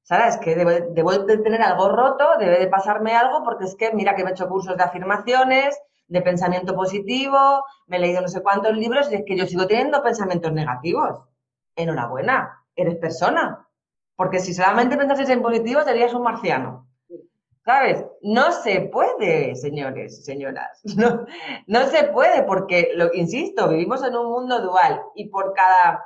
Sara, 0.04 0.30
es 0.30 0.38
que 0.38 0.56
debo, 0.56 1.12
de 1.12 1.38
tener 1.40 1.62
algo 1.62 1.90
roto, 1.90 2.38
debe 2.40 2.58
de 2.58 2.68
pasarme 2.68 3.14
algo, 3.16 3.44
porque 3.44 3.66
es 3.66 3.76
que 3.76 3.94
mira 3.94 4.16
que 4.16 4.24
me 4.24 4.30
he 4.30 4.34
hecho 4.34 4.48
cursos 4.48 4.78
de 4.78 4.84
afirmaciones, 4.84 5.78
de 6.08 6.22
pensamiento 6.22 6.74
positivo, 6.74 7.66
me 7.88 7.98
he 7.98 8.00
leído 8.00 8.22
no 8.22 8.30
sé 8.30 8.42
cuántos 8.42 8.78
libros 8.78 9.12
y 9.12 9.16
es 9.16 9.24
que 9.26 9.36
yo 9.36 9.46
sigo 9.46 9.68
teniendo 9.68 10.02
pensamientos 10.02 10.54
negativos. 10.54 11.20
Enhorabuena, 11.76 12.61
eres 12.76 12.96
persona. 12.96 13.68
Porque 14.16 14.40
si 14.40 14.54
solamente 14.54 14.98
pensases 14.98 15.30
en 15.30 15.42
positivo, 15.42 15.82
serías 15.82 16.14
un 16.14 16.24
marciano. 16.24 16.88
¿Sabes? 17.64 18.04
No 18.22 18.52
se 18.52 18.82
puede, 18.82 19.56
señores, 19.56 20.26
señoras. 20.26 20.82
No, 20.98 21.26
no 21.68 21.86
se 21.88 22.06
puede 22.06 22.44
porque, 22.44 22.92
lo 22.96 23.14
insisto, 23.14 23.70
vivimos 23.70 24.04
en 24.04 24.16
un 24.16 24.32
mundo 24.32 24.62
dual 24.62 25.02
y 25.16 25.30
por 25.30 25.54
cada, 25.54 26.04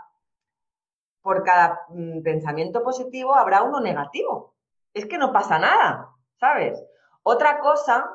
por 1.22 1.44
cada 1.44 1.82
mm, 1.90 2.22
pensamiento 2.24 2.84
positivo 2.84 3.36
habrá 3.36 3.64
uno 3.64 3.80
negativo. 3.80 4.56
Es 4.94 5.06
que 5.06 5.18
no 5.18 5.32
pasa 5.32 5.60
nada, 5.60 6.10
¿sabes? 6.40 6.82
Otra 7.24 7.60
cosa 7.60 8.06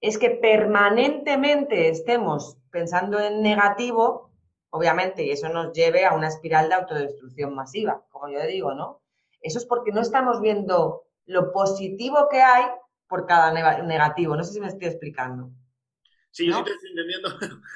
es 0.00 0.18
que 0.18 0.30
permanentemente 0.30 1.88
estemos 1.88 2.58
pensando 2.70 3.18
en 3.20 3.42
negativo 3.42 4.31
obviamente, 4.72 5.22
y 5.22 5.30
eso 5.30 5.48
nos 5.50 5.72
lleve 5.72 6.04
a 6.06 6.14
una 6.14 6.28
espiral 6.28 6.68
de 6.68 6.74
autodestrucción 6.74 7.54
masiva, 7.54 8.02
como 8.10 8.28
yo 8.28 8.40
digo, 8.46 8.74
¿no? 8.74 9.02
Eso 9.42 9.58
es 9.58 9.66
porque 9.66 9.92
no 9.92 10.00
estamos 10.00 10.40
viendo 10.40 11.04
lo 11.26 11.52
positivo 11.52 12.28
que 12.30 12.40
hay 12.40 12.64
por 13.06 13.26
cada 13.26 13.52
negativo. 13.52 14.34
No 14.34 14.44
sé 14.44 14.54
si 14.54 14.60
me 14.60 14.68
estoy 14.68 14.88
explicando. 14.88 15.50
Sí, 16.30 16.46
yo 16.46 16.56
sí 16.56 16.64
te 16.64 16.70
estoy 16.70 16.90
entendiendo, 16.90 17.28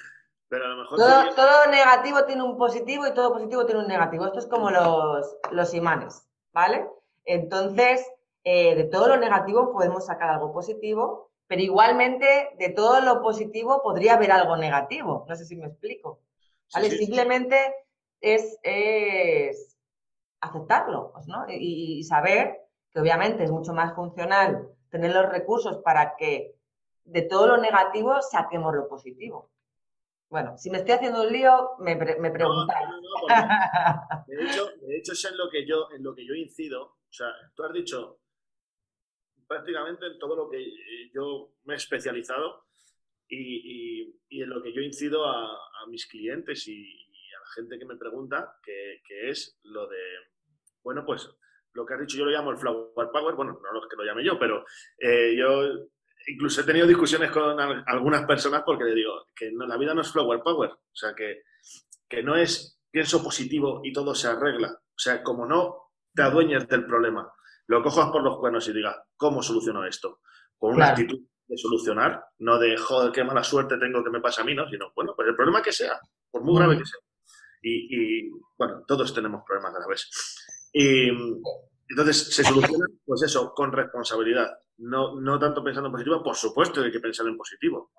pero 0.49 0.65
a 0.65 0.69
lo 0.69 0.77
mejor... 0.79 0.99
Todo, 0.99 1.67
negativo 1.71 2.25
tiene 2.25 2.43
un 2.43 2.57
positivo 2.57 3.07
y 3.07 3.13
todo 3.13 3.33
positivo 3.33 3.67
tiene 3.67 3.83
un 3.83 3.89
negativo. 3.89 4.25
Esto 4.25 4.39
es 4.39 4.47
como 4.47 4.71
los, 4.71 5.37
los 5.51 5.75
imanes, 5.75 6.27
¿vale? 6.53 6.89
Entonces, 7.27 8.07
eh, 8.45 8.75
de 8.75 8.85
todo 8.85 9.09
lo 9.09 9.19
negativo 9.19 9.71
podemos 9.71 10.07
sacar 10.07 10.31
algo 10.31 10.53
positivo, 10.53 11.31
pero 11.47 11.61
igualmente 11.61 12.55
de 12.59 12.71
todo 12.71 13.03
lo 13.03 13.21
positivo 13.21 13.83
podría 13.83 14.15
haber 14.15 14.33
algo 14.33 14.57
negativo. 14.57 15.27
No 15.29 15.37
sé 15.37 15.45
si 15.45 15.57
me 15.57 15.67
explico. 15.67 16.21
Simplemente 16.69 17.57
es, 18.21 18.59
aceptarlo, 20.41 21.13
pues, 21.13 21.27
¿no? 21.27 21.47
Y, 21.49 22.03
saber 22.05 22.59
que 22.93 23.01
obviamente 23.01 23.45
es 23.45 23.51
mucho 23.51 23.73
más 23.73 23.95
funcional 23.95 24.69
tener 24.91 25.13
los 25.13 25.29
recursos 25.29 25.79
para 25.83 26.17
que 26.17 26.55
de 27.05 27.23
todo 27.23 27.47
lo 27.47 27.57
negativo 27.59 28.21
saquemos 28.23 28.75
lo 28.75 28.89
positivo. 28.89 29.51
Bueno, 30.29 30.59
si 30.59 30.71
me 30.71 30.79
estoy 30.79 30.95
haciendo 30.95 31.23
un 31.23 31.33
lío, 31.33 31.71
me, 31.79 31.95
me 31.95 32.31
preguntáis. 32.31 32.89
de, 34.27 34.45
hecho, 34.45 34.67
de 34.81 34.97
hecho, 34.97 35.13
es 35.13 35.25
en 35.25 35.37
lo, 35.37 35.49
que 35.49 35.65
yo, 35.65 35.89
en 35.95 36.03
lo 36.03 36.15
que 36.15 36.27
yo 36.27 36.35
incido. 36.35 36.83
O 36.83 37.13
sea, 37.13 37.29
tú 37.55 37.63
has 37.63 37.73
dicho 37.73 38.19
prácticamente 39.47 40.07
en 40.07 40.19
todo 40.19 40.35
lo 40.35 40.51
que 40.51 40.59
yo 41.15 41.53
me 41.65 41.75
he 41.75 41.77
especializado 41.77 42.66
y, 43.29 44.43
en 44.43 44.49
lo 44.51 44.63
que 44.63 44.73
yo 44.73 44.81
incido 44.81 45.25
a, 45.27 45.49
mis 45.89 46.07
clientes 46.07 46.67
y, 46.67 46.83
a 47.37 47.41
la 47.41 47.47
gente 47.55 47.79
que 47.79 47.87
me 47.87 47.97
pregunta, 47.97 48.59
que, 48.63 49.01
es 49.31 49.59
lo 49.65 49.87
de, 49.87 49.99
bueno, 50.83 51.05
pues 51.05 51.29
lo 51.73 51.85
que 51.85 51.95
has 51.95 52.01
dicho 52.01 52.17
yo 52.17 52.25
lo 52.25 52.31
llamo 52.31 52.51
el 52.51 52.59
flower 52.59 53.11
power, 53.13 53.35
bueno, 53.35 53.61
no 53.63 53.73
lo 53.73 53.89
que 53.89 53.97
lo 53.97 54.05
llame 54.05 54.25
yo, 54.25 54.39
pero 54.39 54.65
eh, 54.99 55.35
yo 55.37 55.89
incluso 56.29 56.61
he 56.61 56.65
tenido 56.65 56.87
discusiones 56.87 57.31
con 57.31 57.59
algunas 57.61 58.25
personas 58.27 58.63
porque 58.65 58.85
le 58.85 58.95
digo 58.95 59.27
que 59.35 59.53
no, 59.53 59.67
la 59.67 59.77
vida 59.77 59.95
no 59.95 60.01
es 60.01 60.11
flower 60.11 60.41
power, 60.43 60.71
o 60.71 60.95
sea, 60.95 61.15
que, 61.15 61.43
que 62.09 62.23
no 62.23 62.37
es 62.37 62.81
pienso 62.91 63.23
positivo 63.23 63.83
y 63.85 63.93
todo 63.93 64.15
se 64.15 64.29
arregla. 64.29 64.73
O 64.73 64.99
sea, 64.99 65.23
como 65.23 65.45
no 65.45 65.93
te 66.15 66.23
adueñes 66.23 66.67
del 66.67 66.87
problema, 66.87 67.31
lo 67.67 67.83
cojas 67.83 68.11
por 68.11 68.23
los 68.23 68.39
cuernos 68.39 68.67
y 68.69 68.73
digas, 68.73 68.97
¿cómo 69.17 69.43
soluciono 69.43 69.85
esto? 69.85 70.21
Con 70.57 70.75
una 70.75 70.89
actitud 70.89 71.21
de 71.47 71.57
solucionar, 71.57 72.25
no 72.39 72.59
de, 72.59 72.77
joder, 72.77 73.13
qué 73.13 73.25
mala 73.25 73.45
suerte 73.45 73.79
tengo 73.79 74.03
que 74.03 74.11
me 74.11 74.21
pasa 74.21 74.43
a 74.43 74.45
mí, 74.45 74.55
¿no? 74.55 74.69
Sino, 74.69 74.93
bueno, 74.95 75.13
pues 75.15 75.29
el 75.29 75.37
problema 75.37 75.63
que 75.63 75.73
sea, 75.73 75.99
por 76.31 76.43
muy 76.43 76.57
grave 76.57 76.77
mm. 76.77 76.79
que 76.79 76.85
sea. 76.87 77.01
Y, 77.63 78.31
bueno, 78.57 78.85
todos 78.87 79.13
tenemos 79.13 79.43
problemas 79.47 79.75
graves. 79.75 80.11
Y 80.73 81.09
entonces 81.89 82.35
se 82.35 82.45
soluciona, 82.45 82.87
pues 83.05 83.23
eso, 83.23 83.53
con 83.55 83.73
responsabilidad. 83.73 84.51
No, 84.79 85.21
no 85.21 85.39
tanto 85.39 85.65
pensando 85.65 85.89
en 85.89 85.93
positivo, 85.93 86.23
por 86.23 86.37
supuesto 86.37 86.83
hay 86.83 86.93
que 86.93 87.01
pensar 87.01 87.27
en 87.27 87.37
positivo. 87.37 87.91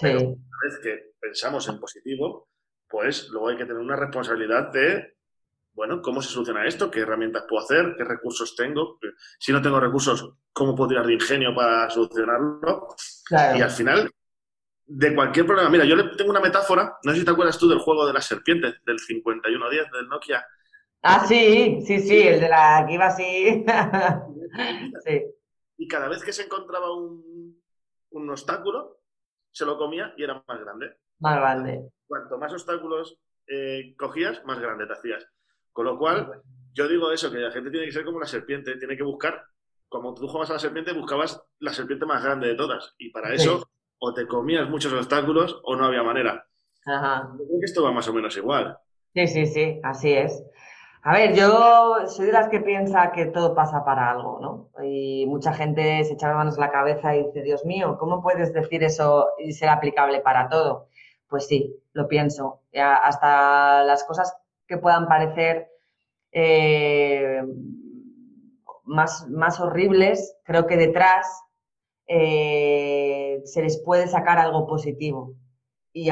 Pero 0.00 0.20
una 0.20 0.56
vez 0.64 0.78
que 0.82 1.12
pensamos 1.20 1.68
en 1.68 1.78
positivo, 1.80 2.48
pues 2.88 3.28
luego 3.30 3.48
hay 3.48 3.56
que 3.56 3.64
tener 3.64 3.82
una 3.82 3.96
responsabilidad 3.96 4.72
de, 4.72 5.16
bueno, 5.72 6.00
¿cómo 6.00 6.22
se 6.22 6.30
soluciona 6.30 6.66
esto? 6.66 6.90
¿Qué 6.90 7.00
herramientas 7.00 7.44
puedo 7.48 7.62
hacer? 7.62 7.94
¿Qué 7.96 8.04
recursos 8.04 8.54
tengo? 8.56 8.98
Si 9.38 9.52
no 9.52 9.60
tengo 9.60 9.80
recursos, 9.80 10.32
¿cómo 10.52 10.74
puedo 10.74 10.88
tirar 10.88 11.06
de 11.06 11.14
ingenio 11.14 11.54
para 11.54 11.88
solucionarlo? 11.90 12.88
Y 13.56 13.60
al 13.60 13.70
final, 13.70 14.10
de 14.86 15.14
cualquier 15.14 15.46
problema, 15.46 15.70
mira, 15.70 15.84
yo 15.84 15.96
le 15.96 16.16
tengo 16.16 16.30
una 16.30 16.40
metáfora, 16.40 16.98
no 17.02 17.12
sé 17.12 17.18
si 17.18 17.24
te 17.24 17.30
acuerdas 17.30 17.58
tú 17.58 17.68
del 17.68 17.78
juego 17.78 18.06
de 18.06 18.12
las 18.12 18.26
serpientes, 18.26 18.74
del 18.84 18.98
5110 18.98 19.90
del 19.92 20.08
Nokia. 20.08 20.44
Ah, 21.02 21.24
sí, 21.26 21.80
sí, 21.86 22.00
sí, 22.00 22.28
el 22.28 22.40
de 22.40 22.48
la 22.48 22.84
que 22.86 22.94
iba 22.94 23.06
así. 23.06 23.64
sí. 25.06 25.22
Y 25.78 25.88
cada 25.88 26.08
vez 26.08 26.22
que 26.22 26.32
se 26.32 26.42
encontraba 26.42 26.94
un, 26.94 27.58
un 28.10 28.30
obstáculo, 28.30 29.00
se 29.50 29.64
lo 29.64 29.78
comía 29.78 30.12
y 30.16 30.24
era 30.24 30.42
más 30.46 30.60
grande. 30.60 30.96
Más 31.20 31.36
grande 31.36 31.90
cuanto 32.10 32.38
más 32.38 32.52
obstáculos 32.52 33.16
eh, 33.46 33.94
cogías, 33.96 34.44
más 34.44 34.58
grande 34.58 34.84
te 34.84 34.94
hacías. 34.94 35.24
Con 35.72 35.84
lo 35.84 35.96
cual, 35.96 36.42
yo 36.72 36.88
digo 36.88 37.12
eso, 37.12 37.30
que 37.30 37.38
la 37.38 37.52
gente 37.52 37.70
tiene 37.70 37.86
que 37.86 37.92
ser 37.92 38.04
como 38.04 38.18
la 38.18 38.26
serpiente, 38.26 38.76
tiene 38.76 38.96
que 38.96 39.04
buscar, 39.04 39.46
como 39.90 40.14
tú 40.14 40.26
jugabas 40.26 40.50
a 40.50 40.54
la 40.54 40.58
serpiente, 40.58 40.92
buscabas 40.92 41.42
la 41.58 41.72
serpiente 41.72 42.06
más 42.06 42.22
grande 42.22 42.48
de 42.48 42.54
todas. 42.54 42.94
Y 42.96 43.10
para 43.10 43.34
eso, 43.34 43.68
o 43.98 44.14
te 44.14 44.26
comías 44.26 44.70
muchos 44.70 44.92
obstáculos 44.92 45.60
o 45.64 45.76
no 45.76 45.84
había 45.84 46.02
manera. 46.02 46.46
Ajá. 46.86 47.28
Yo 47.32 47.44
creo 47.44 47.60
que 47.60 47.66
esto 47.66 47.82
va 47.82 47.92
más 47.92 48.08
o 48.08 48.14
menos 48.14 48.36
igual. 48.36 48.78
Sí, 49.12 49.26
sí, 49.26 49.46
sí, 49.46 49.80
así 49.82 50.12
es. 50.12 50.42
A 51.02 51.14
ver, 51.14 51.34
yo 51.34 52.06
soy 52.06 52.26
de 52.26 52.32
las 52.32 52.48
que 52.48 52.60
piensa 52.60 53.10
que 53.10 53.26
todo 53.26 53.54
pasa 53.54 53.84
para 53.84 54.10
algo, 54.10 54.38
¿no? 54.40 54.84
Y 54.84 55.26
mucha 55.26 55.52
gente 55.52 56.04
se 56.04 56.12
echa 56.12 56.32
manos 56.34 56.56
a 56.56 56.60
la 56.60 56.70
cabeza 56.70 57.16
y 57.16 57.24
dice, 57.24 57.42
Dios 57.42 57.64
mío, 57.64 57.96
¿cómo 57.98 58.22
puedes 58.22 58.52
decir 58.52 58.84
eso 58.84 59.28
y 59.38 59.52
ser 59.52 59.70
aplicable 59.70 60.20
para 60.20 60.48
todo? 60.48 60.88
Pues 61.28 61.46
sí, 61.48 61.74
lo 61.94 62.06
pienso. 62.06 62.60
hasta 62.72 63.82
las 63.84 64.04
cosas 64.04 64.36
que 64.68 64.78
puedan 64.78 65.08
parecer 65.08 65.68
eh, 66.32 67.42
más, 68.90 69.28
más, 69.28 69.60
horribles, 69.60 70.36
creo 70.44 70.66
que 70.66 70.76
detrás 70.76 71.26
eh, 72.06 73.40
se 73.44 73.62
les 73.62 73.78
puede 73.78 74.08
sacar 74.08 74.38
algo 74.38 74.66
positivo. 74.66 75.34
Y, 75.92 76.10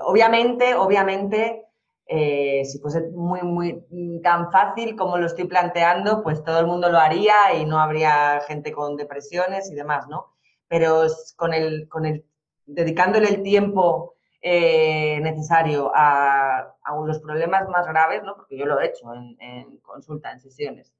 obviamente, 0.00 0.74
obviamente, 0.74 1.66
eh, 2.06 2.64
si 2.64 2.78
fuese 2.78 3.02
muy, 3.12 3.42
muy 3.42 4.20
tan 4.22 4.50
fácil 4.50 4.96
como 4.96 5.18
lo 5.18 5.26
estoy 5.26 5.46
planteando, 5.46 6.22
pues 6.22 6.42
todo 6.44 6.60
el 6.60 6.66
mundo 6.66 6.90
lo 6.90 6.98
haría 6.98 7.54
y 7.58 7.64
no 7.64 7.78
habría 7.78 8.40
gente 8.46 8.72
con 8.72 8.96
depresiones 8.96 9.70
y 9.70 9.74
demás, 9.74 10.06
¿no? 10.08 10.34
Pero 10.68 11.06
con 11.36 11.54
el, 11.54 11.88
con 11.88 12.06
el 12.06 12.24
dedicándole 12.66 13.28
el 13.28 13.42
tiempo 13.42 14.16
eh, 14.42 15.18
necesario 15.22 15.90
a, 15.94 16.72
los 17.04 17.18
problemas 17.20 17.68
más 17.68 17.86
graves, 17.86 18.22
¿no? 18.22 18.36
porque 18.36 18.56
yo 18.56 18.66
lo 18.66 18.80
he 18.80 18.86
hecho 18.86 19.12
en, 19.14 19.78
consulta, 19.78 20.30
en 20.32 20.40
sesiones. 20.40 20.92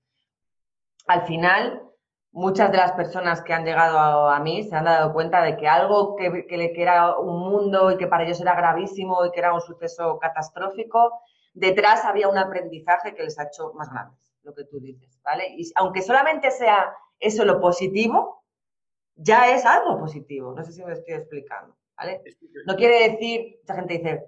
Al 1.07 1.23
final, 1.27 1.83
muchas 2.33 2.71
de 2.71 2.79
las 2.79 2.93
personas 2.93 3.43
que 3.43 3.53
han 3.53 3.65
llegado 3.65 4.29
a, 4.29 4.39
mí 4.41 4.65
se 4.65 4.77
han 4.77 4.85
dado 4.85 5.13
cuenta 5.13 5.43
de 5.43 5.57
que 5.57 5.69
algo 5.69 6.17
que, 6.17 6.47
que, 6.47 6.73
era 6.77 7.19
un 7.19 7.41
mundo 7.51 7.91
y 7.91 7.97
que 7.97 8.07
para 8.07 8.25
ellos 8.25 8.41
era 8.41 8.55
gravísimo 8.55 9.25
y 9.25 9.31
que 9.31 9.41
era 9.41 9.55
un 9.55 9.61
suceso 9.61 10.19
catastrófico, 10.19 11.21
detrás 11.55 12.05
había 12.05 12.29
un 12.29 12.39
aprendizaje 12.39 13.15
que 13.15 13.23
les 13.23 13.39
ha 13.39 13.45
hecho 13.45 13.73
más 13.75 13.91
grandes, 13.91 14.19
lo 14.43 14.55
que 14.55 14.65
tú 14.65 14.81
dices, 14.81 15.21
¿vale? 15.25 15.55
Y 15.57 15.71
aunque 15.77 16.03
solamente 16.03 16.51
sea 16.51 16.93
eso 17.19 17.45
lo 17.45 17.61
positivo, 17.61 18.45
ya 19.17 19.55
es 19.55 19.65
algo 19.65 19.99
positivo. 19.99 20.53
No 20.53 20.63
sé 20.63 20.73
si 20.73 20.85
me 20.85 20.93
estoy 20.93 21.15
explicando. 21.15 21.75
No 22.67 22.77
quiere 22.77 23.11
decir, 23.11 23.59
mucha 23.63 23.75
gente 23.75 23.95
dice, 23.95 24.25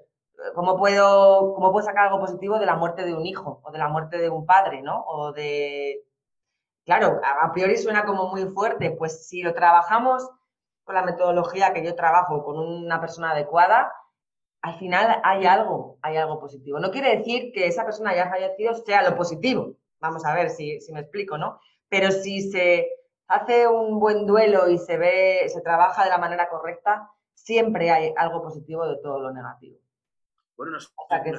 ¿cómo 0.55 0.79
puedo, 0.79 1.55
¿cómo 1.55 1.71
puedo 1.71 1.85
sacar 1.85 2.07
algo 2.07 2.21
positivo 2.21 2.59
de 2.59 2.67
la 2.67 2.77
muerte 2.77 3.05
de 3.05 3.15
un 3.15 3.27
hijo 3.27 3.61
o 3.63 3.71
de 3.71 3.79
la 3.79 3.89
muerte 3.89 4.19
de 4.19 4.31
un 4.31 4.47
padre, 4.47 4.83
¿no? 4.83 5.05
O 5.07 5.33
de... 5.33 6.03
Claro, 6.89 7.21
a 7.23 7.53
priori 7.53 7.77
suena 7.77 8.07
como 8.07 8.29
muy 8.29 8.47
fuerte, 8.47 8.93
pues 8.93 9.29
si 9.29 9.43
lo 9.43 9.53
trabajamos 9.53 10.27
con 10.85 10.95
la 10.95 11.03
metodología 11.03 11.75
que 11.75 11.85
yo 11.85 11.95
trabajo, 11.95 12.43
con 12.43 12.59
una 12.59 12.99
persona 12.99 13.33
adecuada, 13.33 13.93
al 14.63 14.79
final 14.79 15.21
hay 15.23 15.45
algo, 15.45 15.99
hay 16.01 16.17
algo 16.17 16.41
positivo. 16.41 16.81
No 16.81 16.91
quiere 16.91 17.19
decir 17.19 17.53
que 17.53 17.67
esa 17.67 17.85
persona 17.85 18.13
haya 18.13 18.31
fallecido 18.31 18.73
sea 18.73 19.03
lo 19.03 19.15
positivo. 19.19 19.77
Vamos 20.01 20.25
a 20.25 20.35
ver 20.35 20.49
si, 20.49 20.81
si 20.81 20.95
me 20.95 21.01
explico, 21.01 21.37
¿no? 21.37 21.61
Pero 21.91 22.11
si 22.11 22.51
se 22.51 22.89
hace 23.27 23.69
un 23.69 24.01
buen 24.01 24.25
duelo 24.25 24.71
y 24.71 24.79
se 24.79 24.97
ve, 24.97 25.47
se 25.49 25.61
trabaja 25.61 26.05
de 26.05 26.09
la 26.09 26.17
manera 26.17 26.49
correcta, 26.49 27.11
siempre 27.35 27.91
hay 27.91 28.15
algo 28.17 28.41
positivo 28.41 28.89
de 28.89 28.97
todo 29.03 29.21
lo 29.21 29.31
negativo. 29.31 29.79
Bueno, 30.57 30.73
no, 30.73 30.81
sé 30.81 30.89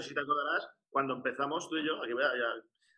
si 0.04 0.14
te 0.14 0.22
acordarás, 0.22 0.70
cuando 0.92 1.16
empezamos 1.16 1.68
tú 1.68 1.78
y 1.78 1.88
yo, 1.88 2.04
aquí 2.04 2.14
voy 2.14 2.24
a, 2.24 2.30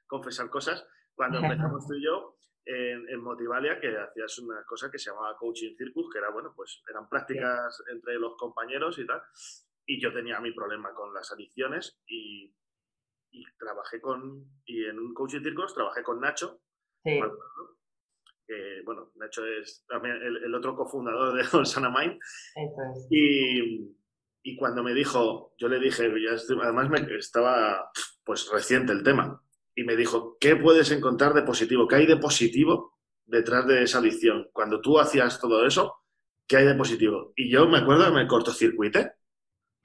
confesar 0.07 0.49
cosas, 0.49 0.85
cuando 1.15 1.39
empezamos 1.39 1.87
tú 1.87 1.93
y 1.95 2.03
yo 2.03 2.35
en, 2.65 3.21
Motivalia, 3.21 3.79
que 3.79 3.95
hacías 3.97 4.39
una 4.39 4.63
cosa 4.65 4.89
que 4.91 4.99
se 4.99 5.09
llamaba 5.09 5.37
Coaching 5.37 5.75
Circus, 5.75 6.09
que 6.11 6.19
era, 6.19 6.29
bueno, 6.29 6.53
pues 6.55 6.81
eran 6.89 7.09
prácticas 7.09 7.83
entre 7.91 8.15
los 8.15 8.35
compañeros 8.37 8.99
y 8.99 9.05
tal, 9.05 9.21
y 9.85 9.99
yo 9.99 10.13
tenía 10.13 10.39
mi 10.39 10.51
problema 10.51 10.93
con 10.93 11.13
las 11.13 11.31
adicciones 11.31 11.99
y, 12.07 12.53
trabajé 13.57 14.01
con, 14.01 14.45
y 14.65 14.85
en 14.85 14.99
un 14.99 15.13
Coaching 15.13 15.41
Circus 15.41 15.73
trabajé 15.73 16.03
con 16.03 16.19
Nacho, 16.19 16.61
sí. 17.03 17.19
bueno, 18.83 19.11
de 19.15 19.25
hecho 19.25 19.45
es 19.45 19.85
también 19.87 20.15
el, 20.21 20.53
otro 20.53 20.75
cofundador 20.75 21.33
de 21.33 21.43
Olsana 21.57 21.89
Mind. 21.89 22.19
Y, 23.09 23.95
y, 24.43 24.55
cuando 24.57 24.83
me 24.83 24.93
dijo, 24.93 25.53
yo 25.57 25.69
le 25.69 25.79
dije, 25.79 26.11
además 26.61 26.89
me, 26.89 27.15
estaba 27.15 27.89
pues 28.25 28.49
reciente 28.51 28.91
el 28.91 29.03
tema, 29.03 29.41
y 29.81 29.83
me 29.83 29.95
dijo, 29.95 30.37
¿qué 30.39 30.55
puedes 30.55 30.91
encontrar 30.91 31.33
de 31.33 31.41
positivo? 31.41 31.87
¿Qué 31.87 31.95
hay 31.95 32.05
de 32.05 32.17
positivo 32.17 32.99
detrás 33.25 33.65
de 33.65 33.81
esa 33.81 33.97
adicción? 33.97 34.47
Cuando 34.53 34.79
tú 34.79 34.99
hacías 34.99 35.39
todo 35.39 35.65
eso, 35.65 35.95
¿qué 36.47 36.57
hay 36.57 36.65
de 36.67 36.75
positivo? 36.75 37.33
Y 37.35 37.49
yo 37.49 37.67
me 37.67 37.79
acuerdo 37.79 38.13
me 38.13 38.27
cortocircuité. 38.27 39.13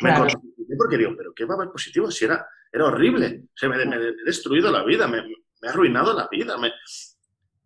Me 0.02 0.14
cortocircuité 0.14 0.76
porque 0.76 0.98
digo, 0.98 1.14
¿pero 1.16 1.32
qué 1.34 1.46
va 1.46 1.54
a 1.54 1.56
haber 1.56 1.70
positivo 1.70 2.10
si 2.10 2.26
era, 2.26 2.46
era 2.70 2.84
horrible? 2.84 3.44
O 3.62 3.68
me, 3.68 3.86
me, 3.86 3.96
he 3.96 4.24
destruido 4.26 4.70
la 4.70 4.84
vida, 4.84 5.08
me, 5.08 5.22
me 5.22 5.68
ha 5.68 5.70
arruinado 5.70 6.12
la 6.12 6.28
vida. 6.30 6.56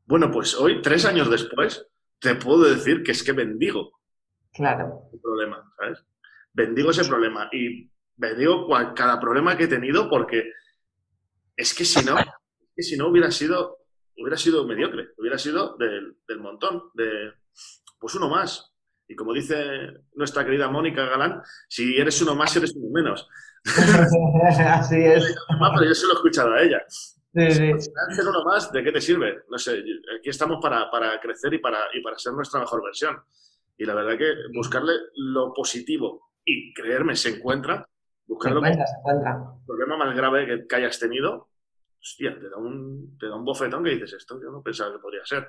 Bueno, 0.07 0.31
pues 0.31 0.55
hoy, 0.55 0.81
tres 0.81 1.05
años 1.07 1.29
después, 1.29 1.85
te 2.21 2.37
puedo 2.37 2.63
decir 2.73 3.03
que 3.03 3.11
es 3.11 3.25
que 3.25 3.33
bendigo. 3.33 3.99
Claro. 4.53 5.09
El 5.13 5.21
problema, 5.21 5.69
¿sabes? 5.77 6.05
Bendigo 6.53 6.93
ese 6.93 7.05
problema 7.05 7.49
y 7.53 7.91
bendigo 8.17 8.69
cada 8.95 9.19
problema 9.19 9.57
que 9.57 9.65
he 9.65 9.69
tenido 9.69 10.09
porque 10.09 10.53
es 11.61 11.75
que 11.75 11.85
si 11.85 12.03
no, 12.05 12.17
que 12.75 12.83
si 12.83 12.97
no 12.97 13.09
hubiera 13.09 13.31
sido, 13.31 13.79
hubiera 14.17 14.37
sido 14.37 14.67
mediocre, 14.67 15.11
hubiera 15.19 15.37
sido 15.37 15.77
del, 15.77 16.17
montón, 16.41 16.85
de 16.95 17.35
pues 17.99 18.15
uno 18.15 18.29
más. 18.29 18.73
Y 19.07 19.15
como 19.15 19.35
dice 19.35 19.57
nuestra 20.15 20.45
querida 20.45 20.69
Mónica 20.69 21.05
Galán, 21.05 21.43
si 21.69 21.99
eres 21.99 22.21
uno 22.23 22.35
más, 22.35 22.57
eres 22.57 22.75
uno 22.77 22.89
menos. 22.91 23.29
Así 24.67 25.05
es. 25.05 25.37
Pero 25.49 25.85
yo 25.85 25.95
se 25.95 26.07
lo 26.07 26.13
he 26.13 26.17
escuchado 26.17 26.55
a 26.55 26.63
ella. 26.63 26.83
Sí, 26.89 27.43
Hacer 27.43 28.27
uno 28.27 28.45
más, 28.45 28.73
¿de 28.73 28.83
qué 28.83 28.93
te 28.93 29.01
sirve? 29.01 29.43
No 29.51 29.59
sé, 29.59 29.83
aquí 30.19 30.31
estamos 30.31 30.59
para, 30.63 31.21
crecer 31.21 31.53
y 31.55 31.59
para, 31.59 31.79
y 31.93 32.01
para 32.01 32.19
ser 32.19 32.33
nuestra 32.33 32.61
mejor 32.61 32.83
versión. 32.83 33.21
Y 33.77 33.85
la 33.85 33.95
verdad 33.95 34.17
que 34.17 34.33
buscarle 34.55 34.95
lo 35.15 35.53
positivo 35.53 36.31
y 36.45 36.73
creerme 36.73 37.17
se 37.17 37.37
encuentra, 37.37 37.87
buscarlo. 38.27 38.61
Se 38.63 38.73
se 38.73 38.83
encuentra. 38.99 39.33
El 39.59 39.67
problema 39.67 39.97
más 39.97 40.17
grave 40.17 40.67
que, 40.67 40.77
hayas 40.77 40.99
tenido, 40.99 41.50
hostia, 42.01 42.39
te 42.39 42.49
da, 42.49 42.57
un, 42.57 43.17
te 43.19 43.27
da 43.27 43.37
un 43.37 43.45
bofetón 43.45 43.85
que 43.85 43.91
dices 43.91 44.15
esto, 44.15 44.41
yo 44.43 44.51
no 44.51 44.63
pensaba 44.63 44.93
que 44.93 44.99
podría 44.99 45.25
ser. 45.25 45.49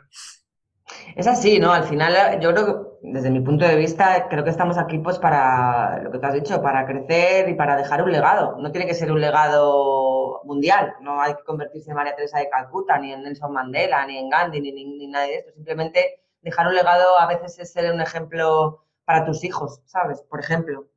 Es 1.15 1.27
así, 1.27 1.59
¿no? 1.59 1.71
Al 1.71 1.83
final, 1.85 2.39
yo 2.41 2.51
creo 2.51 2.65
que 2.65 2.91
desde 3.03 3.31
mi 3.31 3.39
punto 3.41 3.65
de 3.65 3.75
vista, 3.75 4.27
creo 4.29 4.43
que 4.43 4.49
estamos 4.49 4.77
aquí 4.77 4.99
pues 4.99 5.17
para, 5.19 6.01
lo 6.03 6.11
que 6.11 6.19
te 6.19 6.25
has 6.25 6.33
dicho, 6.33 6.61
para 6.61 6.85
crecer 6.85 7.49
y 7.49 7.55
para 7.55 7.77
dejar 7.77 8.03
un 8.03 8.11
legado. 8.11 8.57
No 8.59 8.71
tiene 8.71 8.87
que 8.87 8.93
ser 8.93 9.11
un 9.11 9.21
legado 9.21 10.41
mundial, 10.43 10.95
no 11.01 11.21
hay 11.21 11.35
que 11.35 11.43
convertirse 11.43 11.91
en 11.91 11.95
María 11.95 12.15
Teresa 12.15 12.39
de 12.39 12.49
Calcuta, 12.49 12.97
ni 12.99 13.13
en 13.13 13.23
Nelson 13.23 13.53
Mandela, 13.53 14.05
ni 14.05 14.17
en 14.17 14.29
Gandhi, 14.29 14.61
ni, 14.61 14.71
ni, 14.71 15.07
nada 15.07 15.25
de 15.25 15.35
esto. 15.35 15.51
Simplemente 15.53 16.23
dejar 16.41 16.67
un 16.67 16.75
legado 16.75 17.19
a 17.19 17.27
veces 17.27 17.57
es 17.59 17.71
ser 17.71 17.91
un 17.91 18.01
ejemplo 18.01 18.85
para 19.05 19.25
tus 19.25 19.43
hijos, 19.43 19.81
¿sabes? 19.85 20.21
Por 20.29 20.39
ejemplo. 20.39 20.87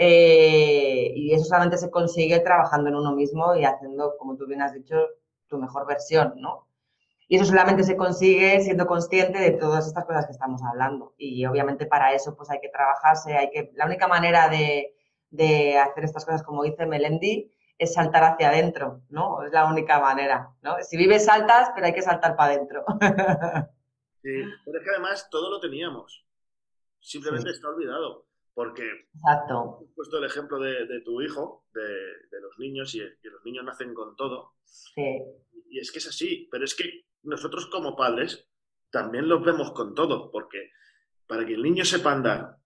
Eh, 0.00 1.12
y 1.16 1.34
eso 1.34 1.44
solamente 1.44 1.76
se 1.76 1.90
consigue 1.90 2.38
trabajando 2.38 2.88
en 2.88 2.94
uno 2.94 3.16
mismo 3.16 3.56
y 3.56 3.64
haciendo, 3.64 4.16
como 4.16 4.36
tú 4.36 4.46
bien 4.46 4.62
has 4.62 4.72
dicho, 4.72 4.94
tu 5.48 5.58
mejor 5.58 5.88
versión, 5.88 6.34
¿no? 6.36 6.68
Y 7.26 7.34
eso 7.34 7.44
solamente 7.44 7.82
se 7.82 7.96
consigue 7.96 8.60
siendo 8.60 8.86
consciente 8.86 9.40
de 9.40 9.50
todas 9.50 9.88
estas 9.88 10.04
cosas 10.04 10.26
que 10.26 10.32
estamos 10.32 10.62
hablando. 10.62 11.14
Y 11.18 11.44
obviamente 11.46 11.84
para 11.86 12.12
eso 12.12 12.36
pues 12.36 12.48
hay 12.48 12.60
que 12.60 12.68
trabajarse, 12.68 13.36
hay 13.36 13.50
que... 13.50 13.72
La 13.74 13.86
única 13.86 14.06
manera 14.06 14.48
de, 14.48 14.94
de 15.30 15.78
hacer 15.78 16.04
estas 16.04 16.24
cosas, 16.24 16.44
como 16.44 16.62
dice 16.62 16.86
Melendi, 16.86 17.50
es 17.76 17.94
saltar 17.94 18.22
hacia 18.22 18.50
adentro, 18.50 19.02
¿no? 19.08 19.42
Es 19.42 19.52
la 19.52 19.66
única 19.66 19.98
manera, 19.98 20.54
¿no? 20.62 20.76
Si 20.82 20.96
vives 20.96 21.24
saltas, 21.24 21.70
pero 21.74 21.86
hay 21.86 21.92
que 21.92 22.02
saltar 22.02 22.36
para 22.36 22.52
adentro. 22.52 22.84
Sí, 24.20 24.42
pero 24.64 24.78
es 24.78 24.84
que 24.84 24.90
además 24.90 25.28
todo 25.30 25.48
lo 25.48 25.60
teníamos. 25.60 26.26
Simplemente 26.98 27.50
está 27.50 27.68
olvidado. 27.68 28.26
Porque 28.58 29.06
Exacto. 29.14 29.78
has 29.84 29.94
puesto 29.94 30.18
el 30.18 30.24
ejemplo 30.24 30.58
de, 30.58 31.00
tu 31.04 31.22
hijo, 31.22 31.64
de, 31.72 32.40
los 32.40 32.58
niños, 32.58 32.92
y, 32.92 32.98
los 32.98 33.44
niños 33.44 33.64
nacen 33.64 33.94
con 33.94 34.16
todo. 34.16 34.54
Sí. 34.64 35.22
Y 35.70 35.78
es 35.78 35.92
que 35.92 35.98
es 35.98 36.08
así, 36.08 36.48
pero 36.50 36.64
es 36.64 36.74
que 36.74 37.04
nosotros 37.22 37.66
como 37.66 37.94
padres 37.94 38.48
también 38.90 39.28
los 39.28 39.44
vemos 39.44 39.70
con 39.70 39.94
todo, 39.94 40.32
porque 40.32 40.72
para 41.28 41.46
que 41.46 41.54
el 41.54 41.62
niño 41.62 41.84
sepa 41.84 42.10
andar, 42.10 42.56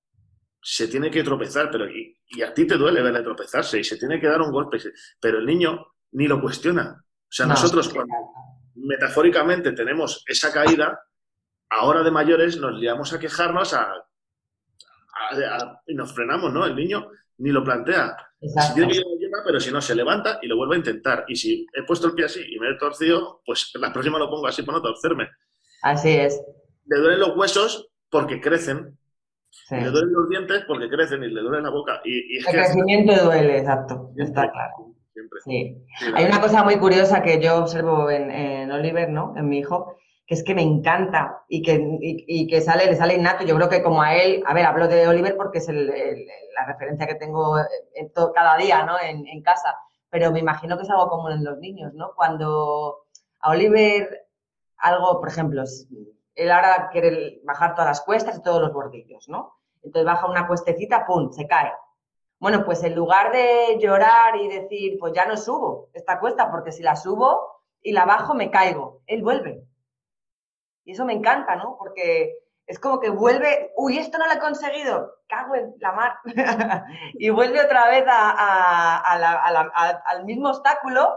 se 0.63 0.89
tiene 0.89 1.11
que 1.11 1.23
tropezar, 1.23 1.71
pero 1.71 1.87
y, 1.87 2.17
a 2.43 2.55
ti 2.55 2.67
te 2.67 2.79
duele 2.79 3.03
verle 3.03 3.23
tropezarse 3.23 3.79
y 3.79 3.85
se 3.85 3.99
tiene 3.99 4.19
que 4.19 4.29
dar 4.29 4.41
un 4.41 4.51
golpe, 4.51 4.79
pero 5.21 5.41
el 5.41 5.45
niño 5.45 5.89
ni 6.13 6.27
lo 6.27 6.41
cuestiona. 6.41 7.05
O 7.05 7.29
sea, 7.29 7.45
nosotros 7.45 7.91
cuando 7.91 8.15
metafóricamente 8.77 9.73
tenemos 9.73 10.25
esa 10.27 10.51
caída, 10.55 10.99
ahora 11.69 12.03
de 12.03 12.11
mayores 12.11 12.57
nos 12.57 12.81
liamos 12.81 13.13
a 13.13 13.19
quejarnos 13.19 13.75
a, 13.75 13.93
y 15.87 15.95
nos 15.95 16.14
frenamos, 16.14 16.53
¿no? 16.53 16.64
El 16.64 16.77
niño 16.77 17.09
ni 17.38 17.51
lo 17.51 17.64
plantea. 17.64 18.16
Si 18.40 18.75
tiene 18.75 18.92
que 18.92 18.99
llevar, 19.18 19.42
pero 19.45 19.61
si 19.61 19.71
no, 19.71 19.81
se 19.81 19.95
levanta 19.95 20.38
y 20.42 20.47
lo 20.47 20.57
vuelve 20.57 20.77
a 20.77 20.79
intentar. 20.79 21.25
Y 21.29 21.37
si 21.37 21.66
he 21.75 21.85
puesto 21.85 22.09
el 22.09 22.14
pie 22.14 22.27
así 22.27 22.40
y 22.40 22.59
me 22.59 22.71
he 22.71 22.79
torcido, 22.79 23.42
pues 23.47 23.71
la 23.75 23.92
próxima 23.92 24.18
lo 24.18 24.29
pongo 24.29 24.47
así 24.47 24.62
para 24.62 24.79
no 24.79 24.83
torcerme. 24.83 25.29
Así 25.83 26.11
es. 26.11 26.40
Le 26.87 26.99
duelen 26.99 27.21
los 27.21 27.37
huesos 27.37 27.90
porque 28.11 28.40
crecen, 28.40 28.99
le 29.71 29.90
duelen 29.90 30.12
los 30.12 30.29
dientes 30.29 30.64
porque 30.66 30.88
crecen 30.88 31.23
y 31.23 31.29
le 31.29 31.40
duele 31.40 31.62
la 31.62 31.71
boca. 31.71 32.01
Y, 32.05 32.38
el 32.38 32.45
crecimiento 32.45 33.25
duele, 33.25 33.59
exacto, 33.59 34.11
está 34.16 34.51
claro. 34.51 34.95
Sí. 35.45 35.77
Hay 36.14 36.25
una 36.25 36.40
cosa 36.40 36.62
muy 36.64 36.77
curiosa 36.79 37.23
que 37.23 37.40
yo 37.40 37.59
observo 37.59 38.11
en, 38.11 38.71
Oliver, 38.71 39.11
¿no? 39.11 39.35
En 39.37 39.49
mi 39.49 39.59
hijo, 39.59 39.97
es 40.33 40.42
que 40.45 40.55
me 40.55 40.62
encanta 40.62 41.45
y 41.49 41.62
que, 41.62 42.47
que 42.49 42.61
sale, 42.61 42.87
le 42.87 42.97
sale 42.97 43.14
innato. 43.14 43.45
Yo 43.45 43.55
creo 43.57 43.68
que 43.68 43.83
como 43.83 44.03
a 44.03 44.14
él, 44.14 44.42
a 44.47 44.55
ver, 44.55 44.64
hablo 44.64 44.88
de 44.88 45.07
Oliver 45.07 45.37
porque 45.37 45.59
es 45.59 45.68
la 45.68 46.66
referencia 46.66 47.07
que 47.07 47.16
tengo 47.16 47.59
en 47.95 48.12
cada 48.35 48.57
día, 48.57 48.85
¿no? 48.85 48.99
En, 49.01 49.27
en, 49.27 49.42
casa. 49.42 49.77
Pero 50.11 50.31
me 50.33 50.40
imagino 50.40 50.77
que 50.77 50.85
es 50.85 50.90
algo 50.90 51.09
común 51.09 51.33
en 51.33 51.45
los 51.45 51.59
niños, 51.59 51.92
¿no? 51.95 52.12
Cuando 52.14 53.07
a 53.40 53.51
Oliver 53.51 54.27
algo, 54.79 55.21
por 55.21 55.29
ejemplo, 55.29 55.62
él 56.35 56.51
ahora 56.51 56.88
quiere 56.90 57.40
bajar 57.45 57.75
todas 57.75 57.90
las 57.90 58.01
cuestas 58.01 58.38
y 58.38 58.42
todos 58.42 58.61
los 58.61 58.73
bordillos, 58.73 59.29
¿no? 59.29 59.55
Entonces 59.83 60.07
baja 60.07 60.27
una 60.27 60.47
cuestecita, 60.47 61.07
¡pum!, 61.07 61.31
se 61.33 61.47
cae. 61.47 61.73
Bueno, 62.38 62.64
pues 62.64 62.83
en 62.83 62.95
lugar 62.95 63.33
de 63.33 63.79
llorar 63.81 64.37
y 64.37 64.49
decir, 64.49 64.97
pues 64.99 65.12
ya 65.12 65.27
no 65.27 65.37
subo 65.37 65.90
esta 65.92 66.18
cuesta, 66.18 66.51
porque 66.51 66.73
si 66.73 66.83
la 66.83 66.97
subo 66.97 67.62
y 67.83 67.92
la 67.92 68.05
bajo 68.05 68.35
me 68.35 68.51
caigo, 68.51 69.03
él 69.07 69.23
vuelve. 69.23 69.64
Y 70.85 70.92
eso 70.92 71.05
me 71.05 71.12
encanta, 71.12 71.57
¿no? 71.57 71.77
Porque 71.79 72.35
es 72.66 72.79
como 72.79 73.01
que 73.01 73.11
vuelve, 73.11 73.73
uy, 73.77 73.99
esto 73.99 74.18
no 74.18 74.27
lo 74.27 74.35
he 74.35 74.38
conseguido, 74.38 75.14
cago 75.29 75.55
en 75.55 75.75
la 75.79 75.92
mar. 75.92 76.14
y 77.14 77.31
vuelve 77.31 77.61
otra 77.61 77.88
vez 77.88 78.05
al 78.07 80.25
mismo 80.25 80.51
obstáculo 80.51 81.09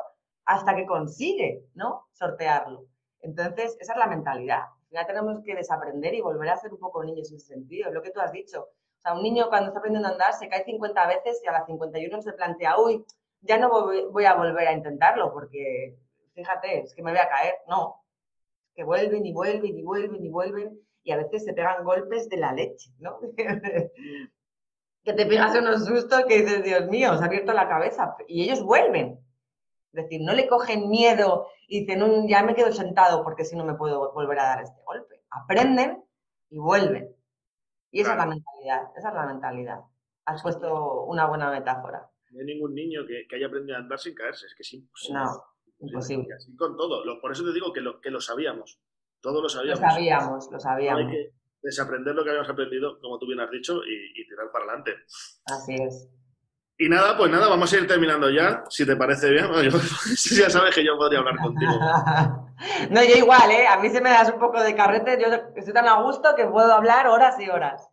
hasta 0.46 0.76
que 0.76 0.86
consigue, 0.86 1.66
¿no? 1.74 2.08
Sortearlo. 2.14 2.86
Entonces, 3.22 3.76
esa 3.80 3.94
es 3.94 4.00
la 4.00 4.08
mentalidad 4.08 4.66
ya 4.96 5.06
tenemos 5.06 5.42
que 5.44 5.56
desaprender 5.56 6.14
y 6.14 6.22
volver 6.22 6.50
a 6.50 6.58
ser 6.58 6.74
un 6.74 6.80
poco 6.80 7.04
niños 7.04 7.30
en 7.30 7.36
ese 7.36 7.48
sentido, 7.48 7.92
lo 7.92 8.02
que 8.02 8.12
tú 8.12 8.22
has 8.22 8.32
dicho. 8.32 8.64
O 8.64 9.02
sea, 9.02 9.14
un 9.14 9.22
niño 9.22 9.50
cuando 9.50 9.68
está 9.68 9.80
aprendiendo 9.80 10.08
a 10.08 10.14
andar 10.14 10.34
se 10.34 10.48
cae 10.48 10.64
50 10.64 11.08
veces 11.08 11.42
y 11.44 11.48
a 11.48 11.52
las 11.52 11.66
51 11.66 12.22
se 12.22 12.34
plantea, 12.34 12.80
uy, 12.80 13.06
ya 13.42 13.58
no 13.58 13.70
voy, 13.70 14.26
a 14.26 14.34
volver 14.34 14.68
a 14.68 14.72
intentarlo 14.72 15.32
porque, 15.34 15.98
fíjate, 16.34 16.80
es 16.80 16.96
que 16.96 17.04
me 17.04 17.12
voy 17.12 17.20
a 17.20 17.30
caer. 17.30 17.56
No, 17.68 18.05
que 18.76 18.84
vuelven 18.84 19.26
y 19.26 19.34
vuelven 19.34 19.78
y 19.78 19.84
vuelven 19.84 20.24
y 20.24 20.30
vuelven 20.30 20.80
y 21.04 21.12
a 21.12 21.18
veces 21.18 21.46
se 21.46 21.54
pegan 21.54 21.84
golpes 21.84 22.28
de 22.30 22.38
la 22.38 22.52
leche, 22.52 22.92
¿no? 23.00 23.20
que 23.38 25.14
te 25.14 25.26
pegas 25.28 25.56
unos 25.56 25.86
sustos 25.86 26.26
que 26.28 26.42
dices, 26.42 26.64
Dios 26.64 26.88
mío, 26.88 27.16
se 27.16 27.24
ha 27.24 27.28
abierto 27.28 27.54
la 27.54 27.70
cabeza 27.70 28.16
y 28.28 28.44
ellos 28.44 28.64
vuelven. 28.64 29.20
Es 29.94 30.04
decir, 30.04 30.22
no 30.22 30.34
le 30.34 30.48
cogen 30.48 30.90
miedo 30.90 31.48
y 31.68 31.82
dicen, 31.86 32.28
ya 32.28 32.44
me 32.44 32.56
quedo 32.56 32.72
sentado 32.72 33.24
porque 33.24 33.46
si 33.46 33.56
no 33.56 33.64
me 33.64 33.76
puedo 33.76 34.12
volver 34.14 34.40
a 34.40 34.46
dar 34.46 34.64
este 34.64 34.82
golpe. 34.84 35.22
Aprenden 35.30 36.04
y 36.50 36.58
vuelven. 36.58 37.16
Y 37.92 38.02
esa 38.02 38.12
es 38.14 38.18
la 38.18 38.26
mentalidad, 38.26 38.92
esa 38.98 39.10
es 39.10 39.16
la 39.16 39.26
mentalidad. 39.26 39.80
Has 40.26 40.42
puesto 40.42 41.04
una 41.04 41.28
buena 41.28 41.52
metáfora. 41.52 42.10
No 42.32 42.40
hay 42.40 42.46
ningún 42.46 42.74
niño 42.74 43.02
que, 43.08 43.34
haya 43.34 43.48
aprendido 43.48 43.78
a 43.78 43.82
andar 43.82 44.00
sin 44.00 44.16
caerse, 44.16 44.48
es 44.48 44.56
que 44.56 44.64
es 44.64 44.74
imposible. 44.74 45.20
No, 45.20 45.44
imposible. 45.88 46.34
Así 46.36 46.56
con 46.56 46.76
todo. 46.76 47.04
por 47.22 47.32
eso 47.32 47.44
te 47.44 47.54
digo 47.54 47.72
que 47.74 47.82
lo, 47.82 48.00
que 48.02 48.12
lo 48.12 48.22
sabíamos. 48.22 48.80
Todos 49.22 49.42
lo 49.42 49.50
sabíamos. 49.50 49.82
Lo 49.82 49.90
sabíamos, 49.90 50.52
lo 50.52 50.60
sabíamos. 50.60 51.02
hay 51.02 51.12
que 51.12 51.32
desaprender 51.62 52.16
lo 52.16 52.24
que 52.24 52.30
habíamos 52.30 52.50
aprendido, 52.50 53.00
como 53.00 53.18
tú 53.18 53.26
bien 53.26 53.40
has 53.40 53.50
dicho, 53.50 53.82
y 53.86 54.28
tirar 54.28 54.52
para 54.52 54.66
adelante. 54.66 54.96
Así 55.46 55.76
es. 55.76 56.10
Y 56.78 56.90
nada, 56.90 57.18
pues 57.18 57.32
nada, 57.32 57.48
vamos 57.48 57.72
a 57.72 57.78
ir 57.78 57.88
terminando 57.88 58.30
ya, 58.30 58.66
si 58.70 58.86
te 58.86 58.98
parece 58.98 59.30
bien. 59.30 59.46
ya 60.38 60.50
sabes 60.50 60.76
que 60.76 60.84
yo 60.84 60.98
podría 60.98 61.20
hablar 61.20 61.38
contigo. 61.38 61.72
no, 62.92 63.02
yo 63.02 63.16
igual, 63.16 63.50
¿eh? 63.50 63.66
A 63.66 63.80
mí 63.80 63.90
se 63.90 64.02
me 64.02 64.10
das 64.10 64.30
un 64.34 64.40
poco 64.40 64.62
de 64.62 64.76
carrete, 64.76 65.18
yo 65.22 65.28
estoy 65.56 65.74
tan 65.74 65.88
a 65.88 66.02
gusto 66.02 66.36
que 66.36 66.46
puedo 66.46 66.74
hablar 66.74 67.08
horas 67.08 67.40
y 67.40 67.50
horas. 67.50 67.90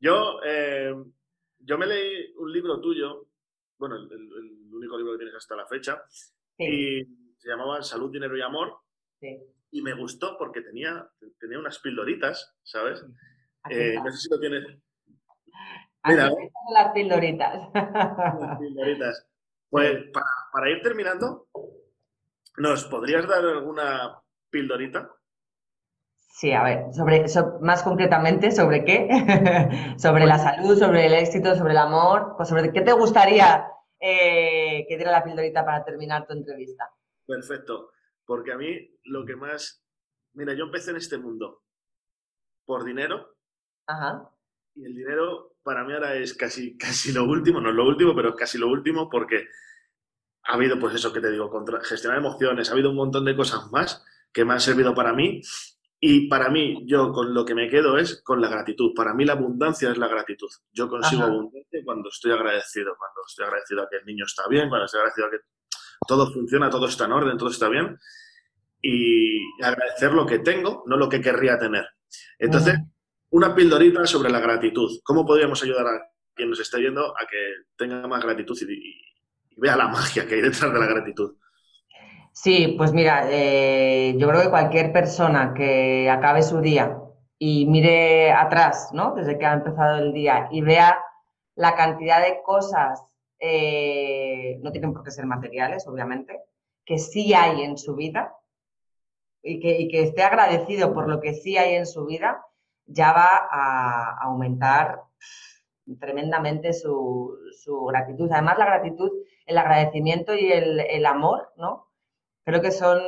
yo, 0.00 0.40
eh, 0.44 0.92
yo 1.60 1.78
me 1.78 1.86
leí 1.86 2.34
un 2.38 2.52
libro 2.52 2.80
tuyo, 2.80 3.26
bueno, 3.78 3.94
el, 3.94 4.74
único 4.74 4.98
libro 4.98 5.12
que 5.12 5.18
tienes 5.18 5.36
hasta 5.36 5.54
la 5.54 5.66
fecha, 5.66 6.02
y 6.58 7.04
se 7.38 7.48
llamaba 7.48 7.82
Salud, 7.82 8.10
Dinero 8.10 8.36
y 8.36 8.42
Amor. 8.42 8.78
Sí. 9.20 9.38
Y 9.70 9.82
me 9.82 9.94
gustó 9.94 10.36
porque 10.38 10.62
tenía, 10.62 11.08
tenía 11.38 11.58
unas 11.58 11.78
pildoritas, 11.78 12.56
¿sabes? 12.62 13.04
Eh, 13.70 13.96
no 14.02 14.10
sé 14.10 14.16
si 14.16 14.30
lo 14.30 14.40
tienes 14.40 14.64
Mira, 16.04 16.30
las 16.72 16.92
pildoritas. 16.92 17.68
Las 17.74 18.58
pildoritas. 18.58 19.26
Pues 19.70 19.98
para, 20.50 20.70
ir 20.70 20.80
terminando, 20.80 21.46
¿nos 22.56 22.86
podrías 22.86 23.28
dar 23.28 23.44
alguna 23.44 24.18
pildorita? 24.48 25.10
Sí, 26.16 26.52
a 26.52 26.62
ver, 26.62 26.94
sobre, 26.94 27.26
más 27.60 27.82
concretamente, 27.82 28.50
¿sobre 28.50 28.82
qué? 28.86 29.94
sobre 29.98 30.24
la 30.24 30.38
salud, 30.38 30.78
sobre 30.78 31.04
el 31.04 31.12
éxito, 31.12 31.54
sobre 31.54 31.72
el 31.72 31.78
amor. 31.80 32.32
Pues 32.38 32.48
sobre 32.48 32.72
qué 32.72 32.80
te 32.80 32.92
gustaría 32.92 33.66
eh, 34.00 34.86
que 34.88 34.96
diera 34.96 35.10
la 35.10 35.24
pildorita 35.24 35.64
para 35.64 35.84
terminar 35.84 36.26
tu 36.26 36.32
entrevista. 36.32 36.90
Perfecto, 37.26 37.92
porque 38.24 38.52
a 38.52 38.56
mí 38.56 38.98
lo 39.04 39.24
que 39.24 39.36
más... 39.36 39.84
Mira, 40.34 40.54
yo 40.54 40.64
empecé 40.64 40.90
en 40.90 40.98
este 40.98 41.18
mundo 41.18 41.62
por 42.64 42.84
dinero. 42.84 43.36
Ajá. 43.86 44.30
Y 44.74 44.84
el 44.84 44.94
dinero 44.94 45.56
para 45.62 45.84
mí 45.84 45.92
ahora 45.92 46.14
es 46.14 46.34
casi, 46.34 46.76
casi 46.78 47.12
lo 47.12 47.24
último, 47.24 47.60
no 47.60 47.70
es 47.70 47.74
lo 47.74 47.86
último, 47.86 48.14
pero 48.14 48.30
es 48.30 48.34
casi 48.36 48.58
lo 48.58 48.68
último 48.68 49.08
porque 49.08 49.48
ha 50.44 50.54
habido, 50.54 50.78
pues 50.78 50.94
eso 50.94 51.12
que 51.12 51.20
te 51.20 51.30
digo, 51.30 51.50
contra, 51.50 51.80
gestionar 51.82 52.18
emociones, 52.18 52.70
ha 52.70 52.72
habido 52.72 52.90
un 52.90 52.96
montón 52.96 53.24
de 53.24 53.36
cosas 53.36 53.70
más 53.70 54.04
que 54.32 54.44
me 54.44 54.54
han 54.54 54.60
servido 54.60 54.94
para 54.94 55.12
mí. 55.12 55.42
Y 56.00 56.28
para 56.28 56.48
mí, 56.48 56.84
yo 56.86 57.12
con 57.12 57.34
lo 57.34 57.44
que 57.44 57.54
me 57.54 57.68
quedo 57.68 57.98
es 57.98 58.22
con 58.22 58.40
la 58.40 58.48
gratitud. 58.48 58.92
Para 58.94 59.14
mí 59.14 59.24
la 59.24 59.32
abundancia 59.32 59.90
es 59.90 59.98
la 59.98 60.06
gratitud. 60.06 60.48
Yo 60.72 60.88
consigo 60.88 61.24
abundancia 61.24 61.80
cuando 61.84 62.08
estoy 62.08 62.32
agradecido, 62.32 62.94
cuando 62.96 63.22
estoy 63.26 63.46
agradecido 63.46 63.82
a 63.82 63.88
que 63.88 63.96
el 63.96 64.06
niño 64.06 64.24
está 64.24 64.46
bien, 64.48 64.68
cuando 64.68 64.86
estoy 64.86 65.00
agradecido 65.00 65.26
a 65.26 65.30
que 65.30 65.38
todo 66.06 66.32
funciona, 66.32 66.70
todo 66.70 66.86
está 66.86 67.06
en 67.06 67.12
orden, 67.12 67.36
todo 67.36 67.50
está 67.50 67.68
bien. 67.68 67.98
Y 68.80 69.40
agradecer 69.60 70.12
lo 70.12 70.24
que 70.24 70.38
tengo, 70.38 70.84
no 70.86 70.96
lo 70.96 71.08
que 71.08 71.20
querría 71.20 71.58
tener. 71.58 71.84
Entonces, 72.38 72.78
una 73.30 73.54
pildorita 73.54 74.06
sobre 74.06 74.30
la 74.30 74.40
gratitud. 74.40 75.00
¿Cómo 75.02 75.26
podríamos 75.26 75.62
ayudar 75.62 75.86
a 75.86 76.10
quien 76.34 76.50
nos 76.50 76.60
esté 76.60 76.78
viendo 76.78 77.06
a 77.16 77.26
que 77.26 77.64
tenga 77.76 78.06
más 78.06 78.22
gratitud 78.22 78.56
y, 78.68 79.04
vea 79.56 79.76
la 79.76 79.88
magia 79.88 80.26
que 80.26 80.36
hay 80.36 80.42
detrás 80.42 80.72
de 80.72 80.78
la 80.78 80.86
gratitud? 80.86 81.36
Sí, 82.40 82.76
pues 82.78 82.92
mira, 82.92 83.26
eh, 83.30 84.14
yo 84.16 84.28
creo 84.28 84.42
que 84.42 84.50
cualquier 84.50 84.92
persona 84.92 85.54
que 85.54 86.08
acabe 86.08 86.42
su 86.42 86.60
día 86.60 86.96
y 87.36 87.66
mire 87.66 88.30
atrás, 88.30 88.90
¿no? 88.92 89.12
Desde 89.16 89.36
que 89.38 89.44
ha 89.44 89.54
empezado 89.54 89.98
el 89.98 90.12
día 90.12 90.48
y 90.52 90.60
vea 90.62 90.98
la 91.56 91.74
cantidad 91.74 92.22
de 92.22 92.40
cosas, 92.44 93.02
eh, 93.40 94.60
no 94.62 94.70
tienen 94.70 94.92
por 94.92 95.02
qué 95.02 95.10
ser 95.10 95.26
materiales, 95.26 95.88
obviamente, 95.88 96.40
que 96.84 96.98
sí 96.98 97.34
hay 97.34 97.62
en 97.62 97.76
su 97.76 97.96
vida, 97.96 98.36
y 99.42 99.58
que, 99.88 100.02
esté 100.02 100.22
agradecido 100.22 100.94
por 100.94 101.08
lo 101.08 101.20
que 101.20 101.34
sí 101.34 101.56
hay 101.58 101.74
en 101.74 101.86
su 101.86 102.06
vida, 102.06 102.40
ya 102.86 103.12
va 103.12 103.48
a 103.50 104.16
aumentar 104.22 105.02
tremendamente 105.98 106.72
su, 106.72 107.36
gratitud. 107.90 108.30
Además, 108.30 108.58
la 108.58 108.66
gratitud, 108.66 109.10
el 109.46 109.58
agradecimiento 109.58 110.34
y 110.36 110.52
el, 110.52 111.04
amor, 111.04 111.52
¿no? 111.56 111.87
Creo 112.48 112.62
que 112.62 112.72
son 112.72 112.98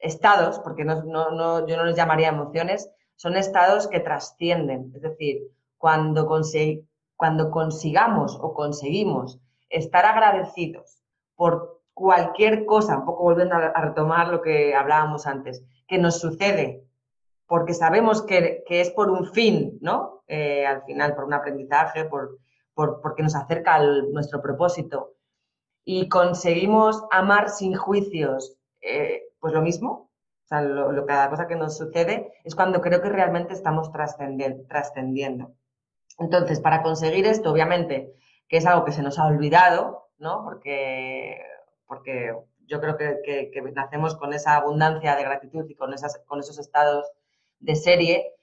estados, 0.00 0.58
porque 0.58 0.84
no, 0.84 1.64
yo 1.68 1.76
no 1.76 1.84
les 1.84 1.94
llamaría 1.94 2.30
emociones, 2.30 2.90
son 3.14 3.36
estados 3.36 3.86
que 3.86 4.00
trascienden. 4.00 4.90
Es 4.96 5.02
decir, 5.02 5.42
cuando, 5.78 6.28
cuando 7.14 7.50
consigamos 7.52 8.36
o 8.42 8.52
conseguimos 8.52 9.38
estar 9.68 10.06
agradecidos 10.06 11.04
por 11.36 11.82
cualquier 11.94 12.66
cosa, 12.66 12.98
un 12.98 13.04
poco 13.04 13.22
volviendo 13.22 13.54
a 13.54 13.80
retomar 13.80 14.26
lo 14.26 14.42
que 14.42 14.74
hablábamos 14.74 15.28
antes, 15.28 15.62
que 15.86 15.98
nos 15.98 16.18
sucede, 16.18 16.82
porque 17.46 17.74
sabemos 17.74 18.22
que, 18.22 18.64
es 18.68 18.90
por 18.90 19.08
un 19.08 19.26
fin, 19.26 19.78
¿no? 19.80 20.24
Eh, 20.26 20.66
al 20.66 20.82
final, 20.82 21.14
por 21.14 21.26
un 21.26 21.34
aprendizaje, 21.34 22.06
por, 22.06 22.40
porque 22.74 23.22
nos 23.22 23.36
acerca 23.36 23.76
a 23.76 23.84
nuestro 23.84 24.42
propósito. 24.42 25.12
Y 25.84 26.08
conseguimos 26.08 27.04
amar 27.10 27.48
sin 27.48 27.74
juicios, 27.74 28.56
eh, 28.80 29.22
pues 29.40 29.52
lo 29.52 29.62
mismo. 29.62 30.10
O 30.44 30.48
sea, 30.48 30.62
lo, 30.62 31.06
cada 31.06 31.30
cosa 31.30 31.46
que 31.46 31.56
nos 31.56 31.76
sucede 31.76 32.32
es 32.44 32.54
cuando 32.54 32.80
creo 32.80 33.00
que 33.00 33.08
realmente 33.08 33.54
estamos 33.54 33.90
trascendiendo. 33.92 35.54
Entonces, 36.18 36.60
para 36.60 36.82
conseguir 36.82 37.26
esto, 37.26 37.50
obviamente, 37.50 38.12
que 38.48 38.58
es 38.58 38.66
algo 38.66 38.84
que 38.84 38.92
se 38.92 39.02
nos 39.02 39.18
ha 39.18 39.26
olvidado, 39.26 40.10
¿no? 40.18 40.42
Porque, 40.44 41.40
porque 41.86 42.34
yo 42.66 42.80
creo 42.80 42.96
que, 42.96 43.50
nacemos 43.74 44.16
con 44.16 44.32
esa 44.32 44.56
abundancia 44.56 45.16
de 45.16 45.22
gratitud 45.22 45.64
y 45.68 45.74
con 45.74 45.92
esos 45.92 46.58
estados 46.58 47.06
de 47.58 47.74
serie, 47.74 48.34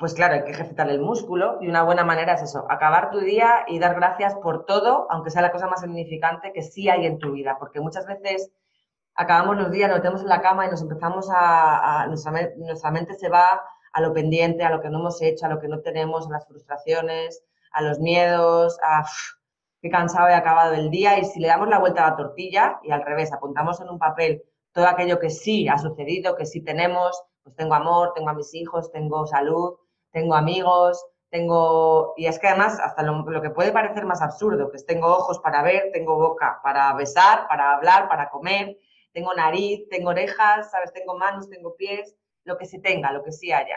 pues 0.00 0.14
claro, 0.14 0.32
hay 0.32 0.44
que 0.44 0.52
ejercitar 0.52 0.88
el 0.88 0.98
músculo 0.98 1.58
y 1.60 1.68
una 1.68 1.82
buena 1.82 2.04
manera 2.04 2.32
es 2.32 2.42
eso, 2.42 2.64
acabar 2.70 3.10
tu 3.10 3.18
día 3.18 3.66
y 3.68 3.78
dar 3.78 3.94
gracias 3.94 4.34
por 4.36 4.64
todo, 4.64 5.06
aunque 5.10 5.28
sea 5.28 5.42
la 5.42 5.52
cosa 5.52 5.66
más 5.66 5.82
significante 5.82 6.54
que 6.54 6.62
sí 6.62 6.88
hay 6.88 7.04
en 7.04 7.18
tu 7.18 7.32
vida, 7.32 7.58
porque 7.58 7.80
muchas 7.80 8.06
veces 8.06 8.50
acabamos 9.14 9.58
los 9.58 9.70
días, 9.70 9.90
nos 9.90 9.98
metemos 9.98 10.22
en 10.22 10.28
la 10.28 10.40
cama 10.40 10.66
y 10.66 10.70
nos 10.70 10.80
empezamos 10.80 11.28
a, 11.30 12.06
nuestra, 12.08 12.32
nuestra 12.56 12.90
mente 12.90 13.12
se 13.14 13.28
va 13.28 13.62
a 13.92 14.00
lo 14.00 14.14
pendiente, 14.14 14.64
a 14.64 14.70
lo 14.70 14.80
que 14.80 14.88
no 14.88 15.00
hemos 15.00 15.20
hecho, 15.20 15.44
a 15.44 15.50
lo 15.50 15.60
que 15.60 15.68
no 15.68 15.80
tenemos, 15.80 16.26
a 16.26 16.30
las 16.30 16.48
frustraciones, 16.48 17.44
a 17.70 17.82
los 17.82 17.98
miedos, 17.98 18.78
a 18.82 19.04
qué 19.82 19.90
cansado 19.90 20.28
he 20.28 20.34
acabado 20.34 20.72
el 20.72 20.88
día 20.88 21.18
y 21.18 21.26
si 21.26 21.40
le 21.40 21.48
damos 21.48 21.68
la 21.68 21.78
vuelta 21.78 22.06
a 22.06 22.10
la 22.12 22.16
tortilla 22.16 22.80
y 22.82 22.90
al 22.90 23.04
revés, 23.04 23.34
apuntamos 23.34 23.82
en 23.82 23.90
un 23.90 23.98
papel 23.98 24.44
todo 24.72 24.86
aquello 24.86 25.18
que 25.18 25.28
sí 25.28 25.68
ha 25.68 25.76
sucedido, 25.76 26.36
que 26.36 26.46
sí 26.46 26.62
tenemos, 26.62 27.22
pues 27.42 27.54
tengo 27.54 27.74
amor, 27.74 28.12
tengo 28.14 28.30
a 28.30 28.34
mis 28.34 28.54
hijos, 28.54 28.90
tengo 28.92 29.26
salud, 29.26 29.74
tengo 30.12 30.34
amigos, 30.34 31.04
tengo... 31.30 32.14
Y 32.16 32.26
es 32.26 32.38
que 32.38 32.48
además, 32.48 32.78
hasta 32.80 33.02
lo, 33.02 33.42
que 33.42 33.50
puede 33.50 33.72
parecer 33.72 34.04
más 34.04 34.22
absurdo, 34.22 34.70
que 34.70 34.78
tengo 34.82 35.06
ojos 35.06 35.38
para 35.38 35.62
ver, 35.62 35.90
tengo 35.92 36.16
boca 36.16 36.60
para 36.62 36.92
besar, 36.94 37.46
para 37.48 37.74
hablar, 37.76 38.08
para 38.08 38.30
comer, 38.30 38.78
tengo 39.12 39.32
nariz, 39.34 39.88
tengo 39.88 40.10
orejas, 40.10 40.70
¿sabes? 40.70 40.92
Tengo 40.92 41.16
manos, 41.16 41.48
tengo 41.48 41.76
pies, 41.76 42.16
lo 42.44 42.58
que 42.58 42.66
sí 42.66 42.80
tenga, 42.80 43.12
lo 43.12 43.22
que 43.22 43.32
sí 43.32 43.52
haya. 43.52 43.76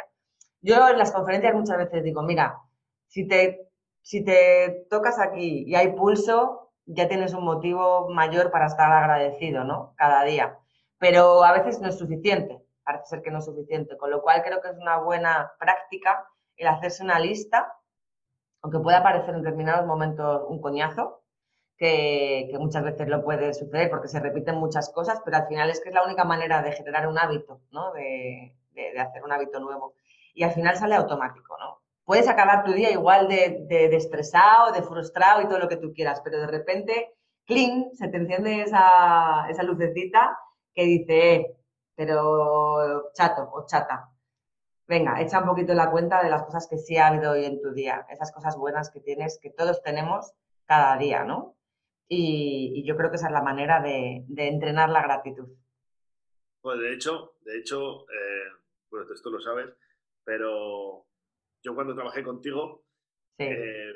Yo 0.61 0.89
en 0.89 0.97
las 0.97 1.11
conferencias 1.11 1.53
muchas 1.53 1.77
veces 1.77 2.03
digo, 2.03 2.23
mira, 2.23 2.59
si 3.07 3.27
te, 3.27 3.67
si 4.01 4.23
te 4.23 4.85
tocas 4.89 5.19
aquí 5.19 5.63
y 5.67 5.75
hay 5.75 5.91
pulso, 5.93 6.71
ya 6.85 7.07
tienes 7.07 7.33
un 7.33 7.45
motivo 7.45 8.09
mayor 8.09 8.51
para 8.51 8.67
estar 8.67 8.91
agradecido, 8.91 9.63
¿no? 9.63 9.93
Cada 9.95 10.23
día. 10.23 10.57
Pero 10.97 11.43
a 11.43 11.51
veces 11.53 11.79
no 11.79 11.89
es 11.89 11.97
suficiente 11.97 12.62
parece 12.83 13.05
ser 13.05 13.21
que 13.21 13.31
no 13.31 13.39
es 13.39 13.45
suficiente. 13.45 13.97
Con 13.97 14.11
lo 14.11 14.21
cual 14.21 14.43
creo 14.43 14.61
que 14.61 14.69
es 14.69 14.77
una 14.77 14.97
buena 14.97 15.51
práctica 15.59 16.27
el 16.57 16.67
hacerse 16.67 17.03
una 17.03 17.19
lista, 17.19 17.73
aunque 18.61 18.79
pueda 18.79 19.03
parecer 19.03 19.35
en 19.35 19.41
determinados 19.41 19.85
momentos 19.85 20.43
un 20.47 20.61
coñazo, 20.61 21.23
que, 21.77 22.55
muchas 22.59 22.83
veces 22.83 23.07
lo 23.07 23.23
puede 23.23 23.53
suceder 23.53 23.89
porque 23.89 24.07
se 24.07 24.19
repiten 24.19 24.55
muchas 24.55 24.89
cosas, 24.91 25.21
pero 25.25 25.37
al 25.37 25.47
final 25.47 25.69
es 25.69 25.81
que 25.81 25.89
es 25.89 25.95
la 25.95 26.03
única 26.03 26.23
manera 26.23 26.61
de 26.61 26.71
generar 26.71 27.07
un 27.07 27.17
hábito, 27.17 27.61
¿no? 27.71 27.91
De, 27.93 28.55
hacer 28.99 29.23
un 29.23 29.31
hábito 29.31 29.59
nuevo. 29.59 29.93
Y 30.33 30.43
al 30.43 30.51
final 30.51 30.75
sale 30.77 30.95
automático, 30.95 31.57
¿no? 31.59 31.81
Puedes 32.05 32.27
acabar 32.27 32.63
tu 32.63 32.71
día 32.71 32.91
igual 32.91 33.27
de, 33.27 33.65
de, 33.67 33.95
estresado, 33.95 34.71
de 34.71 34.81
frustrado 34.81 35.41
y 35.41 35.45
todo 35.45 35.59
lo 35.59 35.69
que 35.69 35.77
tú 35.77 35.93
quieras, 35.93 36.21
pero 36.23 36.39
de 36.39 36.47
repente, 36.47 37.13
cling, 37.45 37.93
se 37.93 38.07
te 38.07 38.17
enciende 38.17 38.61
esa, 38.61 39.47
esa 39.49 39.63
lucecita 39.63 40.37
que 40.73 40.83
dice, 40.83 41.35
eh, 41.35 41.55
pero 41.95 43.11
chato 43.13 43.49
o 43.53 43.65
chata. 43.65 44.09
Venga, 44.87 45.21
echa 45.21 45.39
un 45.39 45.47
poquito 45.47 45.73
la 45.73 45.89
cuenta 45.89 46.21
de 46.23 46.29
las 46.29 46.43
cosas 46.43 46.67
que 46.69 46.77
sí 46.77 46.97
ha 46.97 47.07
habido 47.07 47.31
hoy 47.31 47.45
en 47.45 47.61
tu 47.61 47.73
día, 47.73 48.05
esas 48.09 48.31
cosas 48.31 48.57
buenas 48.57 48.91
que 48.91 48.99
tienes, 48.99 49.39
que 49.41 49.49
todos 49.49 49.81
tenemos 49.81 50.33
cada 50.65 50.97
día, 50.97 51.23
¿no? 51.23 51.57
Y, 52.07 52.83
yo 52.85 52.97
creo 52.97 53.09
que 53.09 53.15
esa 53.15 53.27
es 53.27 53.33
la 53.33 53.41
manera 53.41 53.81
de, 53.81 54.25
entrenar 54.35 54.89
la 54.89 55.01
gratitud. 55.01 55.47
Pues 56.61 56.79
de 56.79 56.93
hecho, 56.93 57.35
de 57.41 57.57
hecho, 57.57 58.01
eh, 58.03 58.51
bueno, 58.89 59.11
esto 59.13 59.29
lo 59.29 59.39
sabes, 59.39 59.69
pero 60.23 61.05
yo 61.63 61.75
cuando 61.75 61.95
trabajé 61.95 62.23
contigo, 62.23 62.83
eh, 63.37 63.93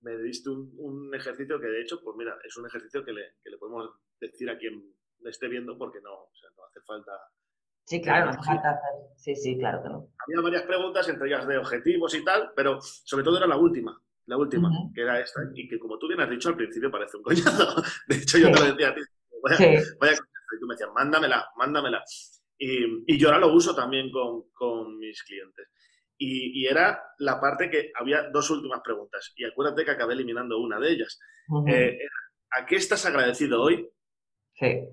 me 0.00 0.16
diste 0.18 0.50
un, 0.50 1.14
ejercicio 1.14 1.60
que 1.60 1.66
de 1.66 1.82
hecho, 1.82 2.00
pues 2.02 2.16
mira, 2.16 2.38
es 2.44 2.56
un 2.56 2.66
ejercicio 2.66 3.04
que 3.04 3.12
le, 3.12 3.34
que 3.42 3.50
le 3.50 3.58
podemos 3.58 3.90
decir 4.20 4.48
a 4.50 4.56
quien 4.56 4.95
le 5.26 5.30
esté 5.32 5.48
viendo 5.48 5.76
porque 5.76 6.00
no, 6.00 6.14
o 6.14 6.34
sea, 6.34 6.48
no 6.56 6.64
hace 6.64 6.80
falta. 6.86 7.12
Sí, 7.84 8.00
claro, 8.00 8.26
no 8.26 8.30
hace 8.30 8.42
falta 8.42 8.70
hacer. 8.70 8.92
Sí, 9.16 9.34
sí, 9.34 9.58
claro 9.58 9.82
que 9.82 9.88
no. 9.88 10.08
Había 10.24 10.40
varias 10.40 10.62
preguntas, 10.62 11.08
entre 11.08 11.28
ellas 11.28 11.46
de 11.46 11.58
objetivos 11.58 12.14
y 12.14 12.24
tal, 12.24 12.52
pero 12.54 12.80
sobre 12.80 13.24
todo 13.24 13.36
era 13.36 13.46
la 13.46 13.56
última, 13.56 14.00
la 14.26 14.36
última, 14.36 14.70
que 14.94 15.02
era 15.02 15.20
esta, 15.20 15.40
y 15.54 15.68
que 15.68 15.78
como 15.78 15.98
tú 15.98 16.06
bien 16.06 16.20
has 16.20 16.30
dicho 16.30 16.48
al 16.48 16.56
principio 16.56 16.90
parece 16.90 17.16
un 17.16 17.24
coñazo. 17.24 17.82
De 18.08 18.16
hecho, 18.16 18.38
yo 18.38 18.52
te 18.52 18.60
lo 18.60 18.66
decía 18.66 18.88
a 18.90 18.94
ti, 18.94 19.00
vaya, 19.42 19.82
vaya 20.00 20.12
y 20.14 20.60
tú 20.60 20.66
me 20.66 20.74
decías, 20.74 20.90
mándamela, 20.94 21.48
mándamela. 21.56 22.04
Y, 22.56 23.12
y, 23.12 23.18
yo 23.18 23.28
ahora 23.28 23.40
lo 23.40 23.52
uso 23.52 23.74
también 23.74 24.10
con, 24.12 24.44
con 24.52 24.96
mis 24.98 25.22
clientes. 25.24 25.68
Y, 26.16 26.62
y, 26.62 26.66
era 26.66 27.02
la 27.18 27.40
parte 27.40 27.68
que 27.68 27.90
había 27.94 28.30
dos 28.30 28.48
últimas 28.50 28.80
preguntas. 28.82 29.32
Y 29.36 29.44
acuérdate 29.44 29.84
que 29.84 29.90
acabé 29.90 30.14
eliminando 30.14 30.58
una 30.58 30.78
de 30.78 30.92
ellas. 30.92 31.18
Eh, 31.66 31.98
¿A 32.58 32.64
qué 32.64 32.76
estás 32.76 33.04
agradecido 33.04 33.60
hoy? 33.60 33.90
Sí 34.54 34.88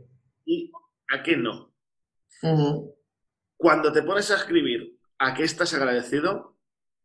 y 0.46 0.72
a 1.12 1.24
qué 1.24 1.38
no. 1.38 1.74
Cuando 3.56 3.92
te 3.92 4.04
pones 4.04 4.30
a 4.32 4.36
escribir 4.36 4.98
a 5.20 5.34
qué 5.34 5.44
estás 5.44 5.74
agradecido, 5.74 6.58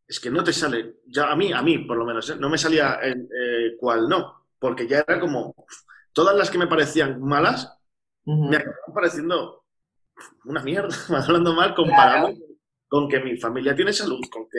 es 0.07 0.18
que 0.18 0.30
no 0.30 0.43
te 0.43 0.53
sale, 0.53 0.97
ya 1.07 1.30
a 1.30 1.36
mí, 1.36 1.53
a 1.53 1.62
mí 1.62 1.78
por 1.78 1.99
lo 1.99 2.07
menos, 2.07 2.30
¿eh? 2.30 2.36
no 2.39 2.49
me 2.49 2.57
salía 2.57 2.99
eh, 3.03 3.76
cuál 3.78 4.09
no, 4.09 4.47
porque 4.59 4.89
ya 4.89 5.05
era 5.07 5.20
como, 5.20 5.55
todas 6.12 6.34
las 6.36 6.51
que 6.51 6.59
me 6.59 6.66
parecían 6.66 7.20
malas, 7.20 7.78
me 8.24 8.57
acababan 8.57 8.95
pareciendo 8.95 9.64
una 10.45 10.62
mierda, 10.62 10.89
hablando 11.26 11.55
mal, 11.55 11.74
comparado 11.74 12.32
con 12.89 13.07
que 13.07 13.20
mi 13.20 13.36
familia 13.36 13.74
tiene 13.74 13.93
salud, 13.93 14.20
con 14.30 14.49
que 14.49 14.59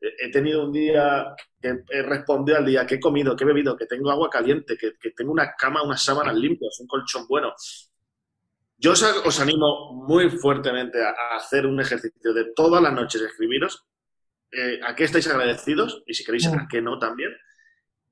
he 0.00 0.30
tenido 0.32 0.66
un 0.66 0.72
día 0.72 1.34
que 1.60 1.84
he 1.90 2.02
respondido 2.02 2.58
al 2.58 2.66
día, 2.66 2.84
que 2.84 2.96
he 2.96 3.00
comido, 3.00 3.36
que 3.36 3.44
he 3.44 3.46
bebido, 3.46 3.76
que 3.76 3.86
tengo 3.86 4.10
agua 4.10 4.28
caliente, 4.28 4.76
que, 4.76 4.94
que 5.00 5.12
tengo 5.12 5.30
una 5.30 5.54
cama, 5.54 5.82
unas 5.82 6.02
sábanas 6.02 6.34
limpias, 6.34 6.78
un 6.80 6.88
colchón 6.88 7.26
bueno. 7.28 7.54
Yo 8.80 8.92
os, 8.92 9.40
animo 9.40 9.92
muy 10.06 10.30
fuertemente 10.30 10.98
a, 11.04 11.36
hacer 11.36 11.66
un 11.66 11.80
ejercicio 11.80 12.32
de 12.32 12.52
todas 12.54 12.80
las 12.80 12.92
noches, 12.92 13.20
escribiros 13.20 13.84
eh, 14.52 14.78
a 14.86 14.94
qué 14.94 15.04
estáis 15.04 15.26
agradecidos 15.26 16.04
y 16.06 16.14
si 16.14 16.24
queréis 16.24 16.46
a 16.46 16.66
qué 16.70 16.80
no 16.80 16.96
también. 16.98 17.32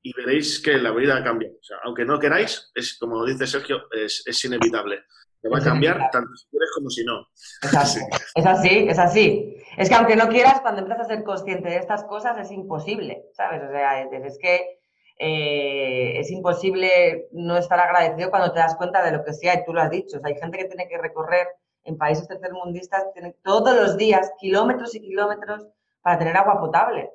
Y 0.02 0.12
veréis 0.12 0.60
que 0.60 0.76
la 0.78 0.90
vida 0.90 1.22
cambia. 1.22 1.48
O 1.50 1.62
sea, 1.62 1.78
aunque 1.84 2.04
no 2.04 2.18
queráis, 2.18 2.70
es 2.74 2.98
como 2.98 3.24
dice 3.24 3.46
Sergio, 3.46 3.82
es, 3.92 4.44
inevitable. 4.44 5.04
Te 5.40 5.48
va 5.48 5.58
a 5.58 5.62
cambiar 5.62 6.10
tanto 6.10 6.34
si 6.34 6.48
quieres 6.48 6.70
como 6.74 6.90
si 6.90 7.04
no. 7.04 7.26
Es 7.62 7.74
así, 7.74 8.00
es 8.34 8.46
así, 8.46 8.86
es 8.88 8.98
así. 8.98 9.56
Es 9.76 9.88
que 9.88 9.94
aunque 9.94 10.16
no 10.16 10.28
quieras, 10.28 10.60
cuando 10.62 10.80
empiezas 10.80 11.06
a 11.06 11.14
ser 11.14 11.22
consciente 11.22 11.68
de 11.68 11.76
estas 11.76 12.02
cosas 12.04 12.38
es 12.38 12.50
imposible, 12.50 13.26
¿sabes? 13.34 13.62
O 13.62 13.70
sea, 13.70 14.02
es 14.02 14.38
que 14.40 14.75
eh, 15.18 16.18
es 16.18 16.30
imposible 16.30 17.28
no 17.32 17.56
estar 17.56 17.78
agradecido 17.80 18.30
cuando 18.30 18.52
te 18.52 18.58
das 18.58 18.76
cuenta 18.76 19.02
de 19.02 19.12
lo 19.12 19.24
que 19.24 19.32
sea, 19.32 19.54
y 19.54 19.64
tú 19.64 19.72
lo 19.72 19.80
has 19.80 19.90
dicho. 19.90 20.18
hay 20.22 20.34
gente 20.36 20.58
que 20.58 20.66
tiene 20.66 20.88
que 20.88 20.98
recorrer 20.98 21.48
en 21.84 21.96
países 21.96 22.28
tercermundistas 22.28 23.06
todos 23.42 23.74
los 23.74 23.96
días 23.96 24.32
kilómetros 24.38 24.94
y 24.94 25.00
kilómetros 25.00 25.66
para 26.02 26.18
tener 26.18 26.36
agua 26.36 26.60
potable. 26.60 27.10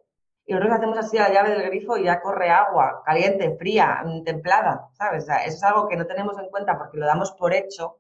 Y 0.45 0.53
nosotros 0.53 0.77
hacemos 0.77 0.97
así 0.97 1.17
la 1.17 1.31
llave 1.31 1.51
del 1.51 1.63
grifo 1.63 1.97
y 1.97 2.05
ya 2.05 2.21
corre 2.21 2.49
agua, 2.49 3.03
caliente, 3.05 3.55
fría, 3.57 4.01
mm, 4.03 4.23
templada, 4.23 4.89
¿sabes? 4.93 5.23
eso 5.23 5.55
es 5.55 5.63
algo 5.63 5.87
que 5.87 5.97
no 5.97 6.07
tenemos 6.07 6.37
en 6.39 6.49
cuenta 6.49 6.77
porque 6.77 6.97
lo 6.97 7.05
damos 7.05 7.31
por 7.33 7.53
hecho, 7.53 7.99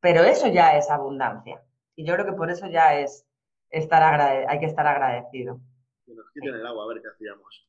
pero 0.00 0.22
eso 0.22 0.48
ya 0.48 0.76
es 0.76 0.90
abundancia. 0.90 1.62
Y 1.94 2.06
yo 2.06 2.14
creo 2.14 2.26
que 2.26 2.32
por 2.32 2.50
eso 2.50 2.66
ya 2.66 2.98
es 2.98 3.26
estar 3.68 4.02
hay 4.48 4.58
que 4.58 4.66
estar 4.66 4.86
agradecido. 4.86 5.60
Que 6.06 6.14
nos 6.14 6.30
quiten 6.32 6.54
el 6.54 6.66
agua, 6.66 6.84
a 6.84 6.88
ver 6.88 7.02
qué 7.02 7.08
hacíamos. 7.08 7.68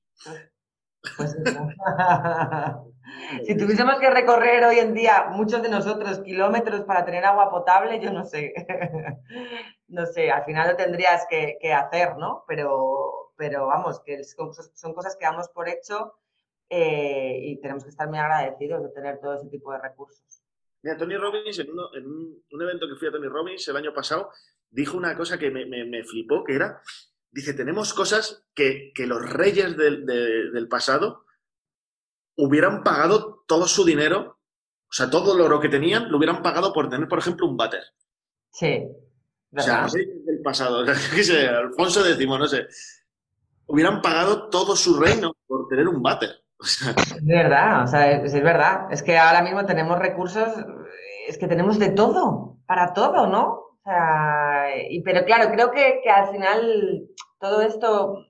Pues 1.18 1.36
si 3.45 3.58
tuviésemos 3.58 3.99
que 3.99 4.10
recorrer 4.10 4.64
hoy 4.66 4.80
en 4.80 4.93
día 4.93 5.28
muchos 5.32 5.62
de 5.62 5.70
nosotros 5.70 6.20
kilómetros 6.20 6.82
para 6.82 7.06
tener 7.06 7.26
agua 7.26 7.49
potable, 7.49 7.99
yo 7.99 8.12
no 8.12 8.24
sé. 8.24 8.54
no 9.88 10.06
sé, 10.06 10.32
al 10.32 10.43
final 10.43 10.70
lo 10.70 10.76
tendrías 10.76 11.26
que, 11.30 11.74
hacer, 11.74 12.18
¿no? 12.18 12.43
Pero, 12.47 13.34
pero 13.36 13.68
vamos, 13.68 13.99
que 14.02 14.24
son 14.24 14.93
cosas 14.93 15.16
que 15.18 15.26
damos 15.26 15.49
por 15.49 15.70
hecho 15.70 16.14
eh, 16.70 17.39
y 17.43 17.60
tenemos 17.60 17.84
que 17.84 17.89
estar 17.89 18.08
muy 18.08 18.18
agradecidos 18.18 18.82
de 18.82 18.89
tener 18.89 19.20
todo 19.20 19.36
ese 19.36 19.49
tipo 19.49 19.72
de 19.74 19.80
recursos. 19.80 20.41
Mira, 20.84 20.97
Tony 20.97 21.18
Robbins, 21.18 21.60
en, 21.60 21.70
un, 21.70 22.62
evento 22.62 22.88
que 22.88 22.95
fui 22.95 23.10
a 23.10 23.12
Tony 23.12 23.28
Robbins 23.28 23.68
el 23.68 23.76
año 23.76 23.93
pasado, 23.93 24.32
dijo 24.70 24.97
una 24.97 25.16
cosa 25.16 25.38
que 25.38 25.52
me, 25.52 26.04
flipó, 26.06 26.43
que 26.43 26.56
era, 26.56 26.82
dice, 27.32 27.54
tenemos 27.54 27.94
cosas 27.94 28.46
que, 28.54 28.94
los 28.98 29.30
reyes 29.32 29.76
del, 29.78 30.68
pasado 30.70 31.26
hubieran 32.36 32.84
pagado 32.84 33.44
todo 33.48 33.68
su 33.68 33.86
dinero, 33.86 34.40
o 34.90 34.94
sea, 34.94 35.10
todo 35.10 35.38
lo 35.38 35.46
oro 35.46 35.60
que 35.60 35.70
tenían, 35.70 36.12
lo 36.12 36.18
hubieran 36.18 36.42
pagado 36.42 36.74
por 36.74 36.90
tener, 36.90 37.08
por 37.08 37.20
ejemplo, 37.20 37.48
un 37.48 37.58
váter. 37.58 37.84
Sí. 38.52 38.84
O 39.56 39.62
sea, 39.62 39.84
los 39.84 39.94
reyes 39.94 40.26
del 40.26 40.42
pasado, 40.42 40.80
Alfonso 41.60 42.06
X, 42.06 42.28
no 42.28 42.48
sé, 42.48 42.68
hubieran 43.68 44.02
pagado 44.02 44.50
todo 44.50 44.76
su 44.76 45.00
reino 45.00 45.34
por 45.48 45.68
tener 45.68 45.88
un 45.88 46.02
váter. 46.02 46.42
Es 46.62 47.26
verdad, 47.26 47.84
o 47.84 47.88
sea, 47.88 48.12
es, 48.12 48.34
verdad. 48.34 48.92
Es 48.92 49.02
que 49.02 49.18
ahora 49.18 49.42
mismo 49.42 49.66
tenemos 49.66 49.98
recursos, 49.98 50.48
es 51.28 51.38
que 51.38 51.48
tenemos 51.48 51.80
de 51.80 51.90
todo, 51.90 52.58
para 52.68 52.94
todo, 52.94 53.28
¿no? 53.28 53.71
Sea, 53.84 54.70
y, 54.90 55.02
pero 55.02 55.26
claro, 55.26 55.52
creo 55.52 55.72
que, 55.72 56.10
al 56.10 56.30
final 56.30 57.08
todo 57.40 57.62
esto, 57.62 58.26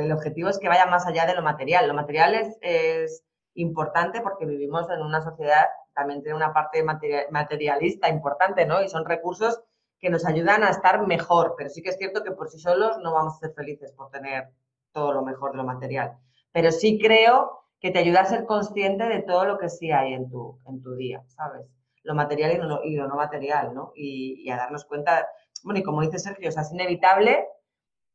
el 0.00 0.12
objetivo 0.12 0.48
es 0.48 0.58
que 0.58 0.68
vaya 0.68 0.86
más 0.86 1.06
allá 1.06 1.26
de 1.26 1.34
lo 1.34 1.42
material. 1.42 1.88
Lo 1.88 1.94
material 1.94 2.34
es, 2.60 3.22
importante 3.58 4.20
porque 4.20 4.44
vivimos 4.44 4.90
en 4.90 5.00
una 5.00 5.22
sociedad, 5.22 5.64
también 5.94 6.22
tiene 6.22 6.36
una 6.36 6.52
parte 6.52 6.82
materialista 6.82 8.10
importante, 8.10 8.66
¿no? 8.66 8.82
Y 8.82 8.88
son 8.90 9.06
recursos 9.06 9.62
que 9.98 10.10
nos 10.10 10.26
ayudan 10.26 10.62
a 10.62 10.68
estar 10.68 11.06
mejor, 11.06 11.54
pero 11.56 11.70
sí 11.70 11.80
que 11.80 11.88
es 11.88 11.96
cierto 11.96 12.22
que 12.22 12.32
por 12.32 12.50
sí 12.50 12.58
solos 12.58 12.98
no 12.98 13.14
vamos 13.14 13.36
a 13.36 13.38
ser 13.38 13.54
felices 13.54 13.92
por 13.92 14.10
tener 14.10 14.50
todo 14.92 15.14
lo 15.14 15.22
mejor 15.22 15.52
de 15.52 15.56
lo 15.56 15.64
material 15.64 16.18
pero 16.56 16.72
sí 16.72 16.98
creo 16.98 17.66
que 17.80 17.90
te 17.90 17.98
ayuda 17.98 18.22
a 18.22 18.24
ser 18.24 18.46
consciente 18.46 19.04
de 19.04 19.20
todo 19.20 19.44
lo 19.44 19.58
que 19.58 19.68
sí 19.68 19.90
hay 19.90 20.14
en 20.14 20.30
tu, 20.30 20.58
en 20.64 20.80
tu 20.80 20.94
día, 20.94 21.22
¿sabes? 21.26 21.66
Lo 22.06 22.14
material 22.14 22.52
y 22.52 22.56
lo, 22.58 22.84
y 22.84 22.94
lo 22.94 23.08
no 23.08 23.16
material, 23.16 23.74
¿no? 23.74 23.92
Y, 23.96 24.48
a 24.48 24.56
darnos 24.56 24.84
cuenta, 24.84 25.28
bueno, 25.64 25.80
y 25.80 25.82
como 25.82 26.02
dice 26.02 26.20
Sergio, 26.20 26.48
o 26.48 26.52
sea, 26.52 26.62
es 26.62 26.72
inevitable 26.72 27.48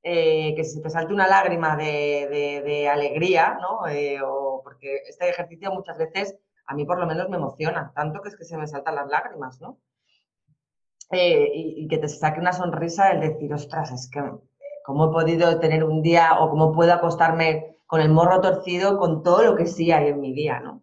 eh, 0.02 0.56
que 0.56 0.64
se 0.64 0.82
te 0.82 0.90
salte 0.90 1.14
una 1.14 1.28
lágrima 1.28 1.76
de, 1.76 2.90
alegría, 2.90 3.58
¿no? 3.62 3.86
Eh, 3.88 4.22
o 4.24 4.62
porque 4.64 5.02
este 5.10 5.30
ejercicio 5.30 5.74
muchas 5.74 5.98
veces 5.98 6.38
a 6.68 6.74
mí 6.74 6.86
por 6.86 7.00
lo 7.00 7.06
menos 7.06 7.28
me 7.28 7.36
emociona, 7.36 7.92
tanto 7.94 8.22
que 8.22 8.30
es 8.30 8.38
que 8.38 8.46
se 8.46 8.58
me 8.58 8.66
saltan 8.66 8.96
las 8.96 9.10
lágrimas, 9.10 9.60
¿no? 9.60 9.78
Eh, 11.12 11.52
y, 11.54 11.84
y, 11.84 11.88
que 11.90 11.98
te 11.98 12.08
saque 12.08 12.40
una 12.40 12.54
sonrisa 12.54 13.12
el 13.12 13.20
decir, 13.20 13.54
ostras, 13.54 13.92
es 13.92 14.10
que 14.10 14.24
cómo 14.86 15.10
he 15.10 15.12
podido 15.12 15.60
tener 15.60 15.84
un 15.84 16.02
día 16.02 16.40
o 16.40 16.50
cómo 16.50 16.72
puedo 16.72 16.94
acostarme 16.94 17.78
con 17.88 18.00
el 18.00 18.10
morro 18.10 18.40
torcido, 18.40 18.98
con 18.98 19.22
todo 19.22 19.44
lo 19.44 19.58
que 19.58 19.66
sí 19.66 19.92
hay 19.92 20.08
en 20.08 20.22
mi 20.22 20.34
día, 20.34 20.62
¿no? 20.62 20.82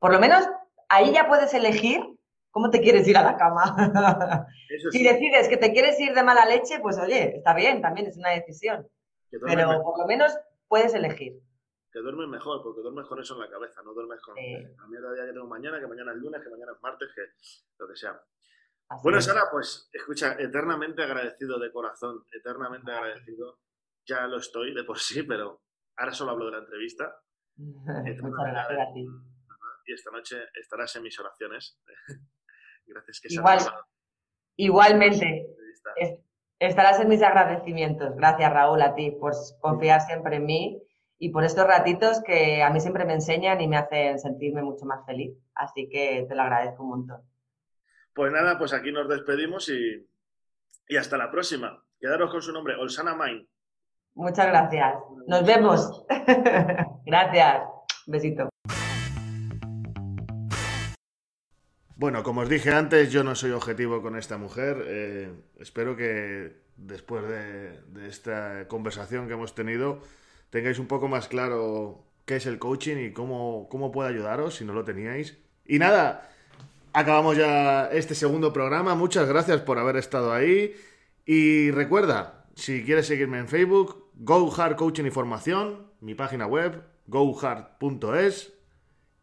Por 0.00 0.12
lo 0.12 0.18
menos 0.18 0.44
ahí 0.88 1.12
ya 1.12 1.28
puedes 1.28 1.54
elegir 1.54 2.18
cómo 2.50 2.70
te 2.70 2.80
quieres 2.80 3.06
ir 3.08 3.16
a 3.16 3.22
la 3.22 3.36
cama. 3.36 4.46
Si 4.92 5.02
decides 5.02 5.48
que 5.48 5.56
te 5.56 5.72
quieres 5.72 5.98
ir 5.98 6.14
de 6.14 6.22
mala 6.22 6.46
leche, 6.46 6.78
pues 6.80 6.96
oye, 6.96 7.36
está 7.36 7.54
bien, 7.54 7.82
también 7.82 8.06
es 8.06 8.16
una 8.16 8.30
decisión. 8.30 8.88
Pero 9.28 9.82
por 9.82 9.98
lo 9.98 10.06
menos 10.06 10.32
puedes 10.68 10.94
elegir. 10.94 11.40
Que 11.92 11.98
duermes 11.98 12.28
mejor, 12.28 12.62
porque 12.62 12.80
duermes 12.80 13.06
con 13.08 13.20
eso 13.20 13.34
en 13.34 13.40
la 13.40 13.50
cabeza, 13.50 13.82
no 13.82 13.92
duermes 13.92 14.20
con 14.22 14.36
sí. 14.36 14.52
la 14.52 14.86
mierda 14.86 15.12
día 15.12 15.26
que 15.26 15.32
tengo 15.32 15.48
mañana, 15.48 15.80
que 15.80 15.88
mañana 15.88 16.12
es 16.12 16.18
lunes, 16.18 16.40
que 16.40 16.50
mañana 16.50 16.72
es 16.72 16.80
martes, 16.80 17.08
que 17.12 17.22
lo 17.78 17.88
que 17.88 17.96
sea. 17.96 18.22
bueno, 19.02 19.20
Sara, 19.20 19.42
pues 19.50 19.90
escucha, 19.92 20.36
eternamente 20.38 21.02
agradecido 21.02 21.58
de 21.58 21.72
corazón, 21.72 22.24
eternamente 22.32 22.92
agradecido. 22.92 23.58
Ya 24.06 24.28
lo 24.28 24.38
estoy 24.38 24.72
de 24.72 24.84
por 24.84 24.98
sí, 25.00 25.24
pero 25.24 25.62
Ahora 26.00 26.12
solo 26.14 26.30
hablo 26.30 26.46
de 26.46 26.52
la 26.52 26.58
entrevista. 26.58 27.14
Muchas 27.56 28.16
gracias 28.22 28.88
a 28.88 28.92
ti. 28.94 29.06
Y 29.86 29.92
esta 29.92 30.10
noche 30.10 30.36
estarás 30.54 30.96
en 30.96 31.02
mis 31.02 31.18
oraciones. 31.18 31.78
Gracias 32.90 33.20
que 33.20 33.32
Igual, 33.32 33.58
Igualmente. 34.56 35.46
Estarás 36.58 37.00
en 37.00 37.08
mis 37.08 37.22
agradecimientos. 37.22 38.14
Gracias, 38.16 38.52
Raúl, 38.52 38.82
a 38.82 38.94
ti 38.94 39.12
por 39.12 39.32
confiar 39.60 40.02
siempre 40.02 40.36
en 40.36 40.44
mí 40.44 40.82
y 41.18 41.30
por 41.30 41.44
estos 41.44 41.66
ratitos 41.66 42.22
que 42.22 42.62
a 42.62 42.68
mí 42.68 42.80
siempre 42.80 43.06
me 43.06 43.14
enseñan 43.14 43.60
y 43.60 43.68
me 43.68 43.78
hacen 43.78 44.18
sentirme 44.18 44.62
mucho 44.62 44.84
más 44.84 45.04
feliz. 45.06 45.34
Así 45.54 45.88
que 45.88 46.26
te 46.28 46.34
lo 46.34 46.42
agradezco 46.42 46.82
un 46.82 46.90
montón. 46.90 47.22
Pues 48.14 48.30
nada, 48.32 48.58
pues 48.58 48.74
aquí 48.74 48.92
nos 48.92 49.08
despedimos 49.08 49.70
y, 49.70 50.06
y 50.88 50.96
hasta 50.96 51.16
la 51.16 51.30
próxima. 51.30 51.82
Quedaros 51.98 52.30
con 52.30 52.42
su 52.42 52.52
nombre, 52.52 52.74
Olsana 52.76 53.14
Main. 53.14 53.48
Muchas 54.14 54.46
gracias. 54.46 54.96
Nos 55.26 55.46
vemos. 55.46 56.04
gracias. 57.06 57.62
Besito. 58.06 58.49
Bueno, 62.00 62.22
como 62.22 62.40
os 62.40 62.48
dije 62.48 62.70
antes, 62.72 63.12
yo 63.12 63.22
no 63.22 63.34
soy 63.34 63.50
objetivo 63.50 64.00
con 64.00 64.16
esta 64.16 64.38
mujer. 64.38 64.86
Eh, 64.86 65.30
espero 65.58 65.98
que 65.98 66.56
después 66.78 67.22
de, 67.28 68.08
esta 68.08 68.66
conversación 68.68 69.26
que 69.26 69.34
hemos 69.34 69.54
tenido 69.54 70.00
tengáis 70.48 70.78
un 70.78 70.86
poco 70.86 71.08
más 71.08 71.28
claro 71.28 72.02
qué 72.24 72.36
es 72.36 72.46
el 72.46 72.58
coaching 72.58 72.96
y 72.96 73.12
cómo, 73.12 73.68
cómo 73.68 73.92
puede 73.92 74.08
ayudaros 74.08 74.54
si 74.54 74.64
no 74.64 74.72
lo 74.72 74.82
teníais. 74.82 75.36
Y 75.66 75.78
nada, 75.78 76.30
acabamos 76.94 77.36
ya 77.36 77.90
este 77.92 78.14
segundo 78.14 78.50
programa. 78.50 78.94
Muchas 78.94 79.28
gracias 79.28 79.60
por 79.60 79.78
haber 79.78 79.96
estado 79.96 80.32
ahí. 80.32 80.74
Y 81.26 81.70
recuerda, 81.70 82.46
si 82.54 82.82
quieres 82.82 83.08
seguirme 83.08 83.40
en 83.40 83.46
Facebook, 83.46 84.10
Go 84.14 84.50
Hard 84.56 84.76
Coaching 84.76 85.04
y 85.04 85.10
Formación, 85.10 85.90
mi 86.00 86.14
página 86.14 86.46
web, 86.46 86.82
gohard.es 87.08 88.54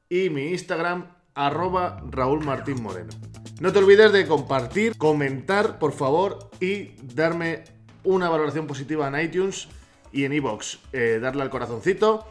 y 0.09 0.29
mi 0.29 0.49
Instagram, 0.49 1.16
arroba 1.37 2.01
Raúl 2.09 2.43
Martín 2.43 2.81
Moreno. 2.81 3.11
No 3.59 3.71
te 3.71 3.79
olvides 3.79 4.11
de 4.11 4.27
compartir, 4.27 4.97
comentar, 4.97 5.79
por 5.79 5.93
favor, 5.93 6.49
y 6.59 6.91
darme 7.15 7.63
una 8.03 8.27
valoración 8.29 8.67
positiva 8.67 9.07
en 9.07 9.19
iTunes 9.19 9.67
y 10.11 10.25
en 10.25 10.33
iBox. 10.33 10.79
Eh, 10.93 11.19
darle 11.21 11.43
al 11.43 11.49
corazoncito 11.49 12.27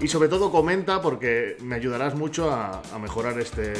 y 0.00 0.08
sobre 0.08 0.28
todo 0.28 0.50
comenta 0.50 1.00
porque 1.02 1.56
me 1.60 1.74
ayudarás 1.74 2.14
mucho 2.14 2.50
a, 2.50 2.82
a 2.94 2.98
mejorar 2.98 3.38
este, 3.40 3.72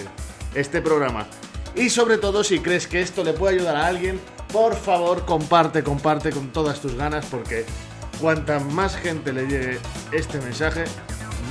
este 0.55 0.83
programa. 0.83 1.27
Y 1.75 1.91
sobre 1.91 2.19
todo 2.19 2.43
si 2.43 2.59
crees 2.61 2.87
que 2.87 3.01
esto 3.01 3.23
le 3.23 3.33
puede 3.33 3.57
ayudar 3.57 3.77
a 3.77 3.87
alguien, 3.87 4.19
por 4.53 4.75
favor 4.75 5.25
comparte, 5.25 5.83
comparte 5.83 6.31
con 6.31 6.53
todas 6.53 6.81
tus 6.81 6.95
ganas 6.97 7.27
porque 7.27 7.65
cuanta 8.21 8.59
más 8.61 8.97
gente 8.97 9.33
le 9.33 9.47
llegue 9.47 9.79
este 10.13 10.41
mensaje, 10.41 10.85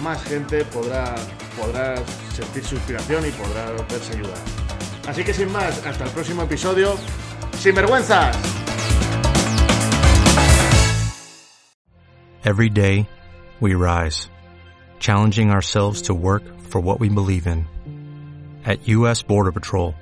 más 0.02 0.24
gente 0.24 0.64
podrá, 0.66 1.16
podrá 1.60 1.96
sentir 2.34 2.64
su 2.64 2.76
inspiración 2.76 3.26
y 3.26 3.32
podrá 3.32 3.72
verse 3.90 4.14
ayudar. 4.14 4.38
Así 5.08 5.24
que 5.24 5.34
sin 5.34 5.52
más, 5.52 5.86
hasta 5.86 6.04
el 6.06 6.12
próximo 6.12 6.44
episodio. 6.44 6.96
¡Sin 7.58 7.76
vergüenzas! 7.76 8.36
Every 12.46 12.70
day, 12.70 13.08
we 13.60 13.76
rise, 13.76 14.30
challenging 15.00 15.52
ourselves 15.52 16.04
to 16.04 16.14
work 16.14 16.44
for 16.62 16.80
what 16.80 17.00
we 17.00 17.10
believe 17.10 17.48
in. 17.48 17.66
At 18.66 18.88
U.S. 18.88 19.24
Border 19.24 19.52
Patrol, 19.52 19.94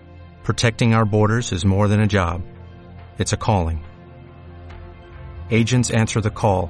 protecting 0.43 0.93
our 0.93 1.05
borders 1.05 1.51
is 1.51 1.65
more 1.65 1.87
than 1.87 1.99
a 1.99 2.07
job. 2.07 2.43
It's 3.17 3.33
a 3.33 3.37
calling. 3.37 3.83
Agents 5.49 5.89
answer 5.89 6.21
the 6.21 6.29
call, 6.29 6.69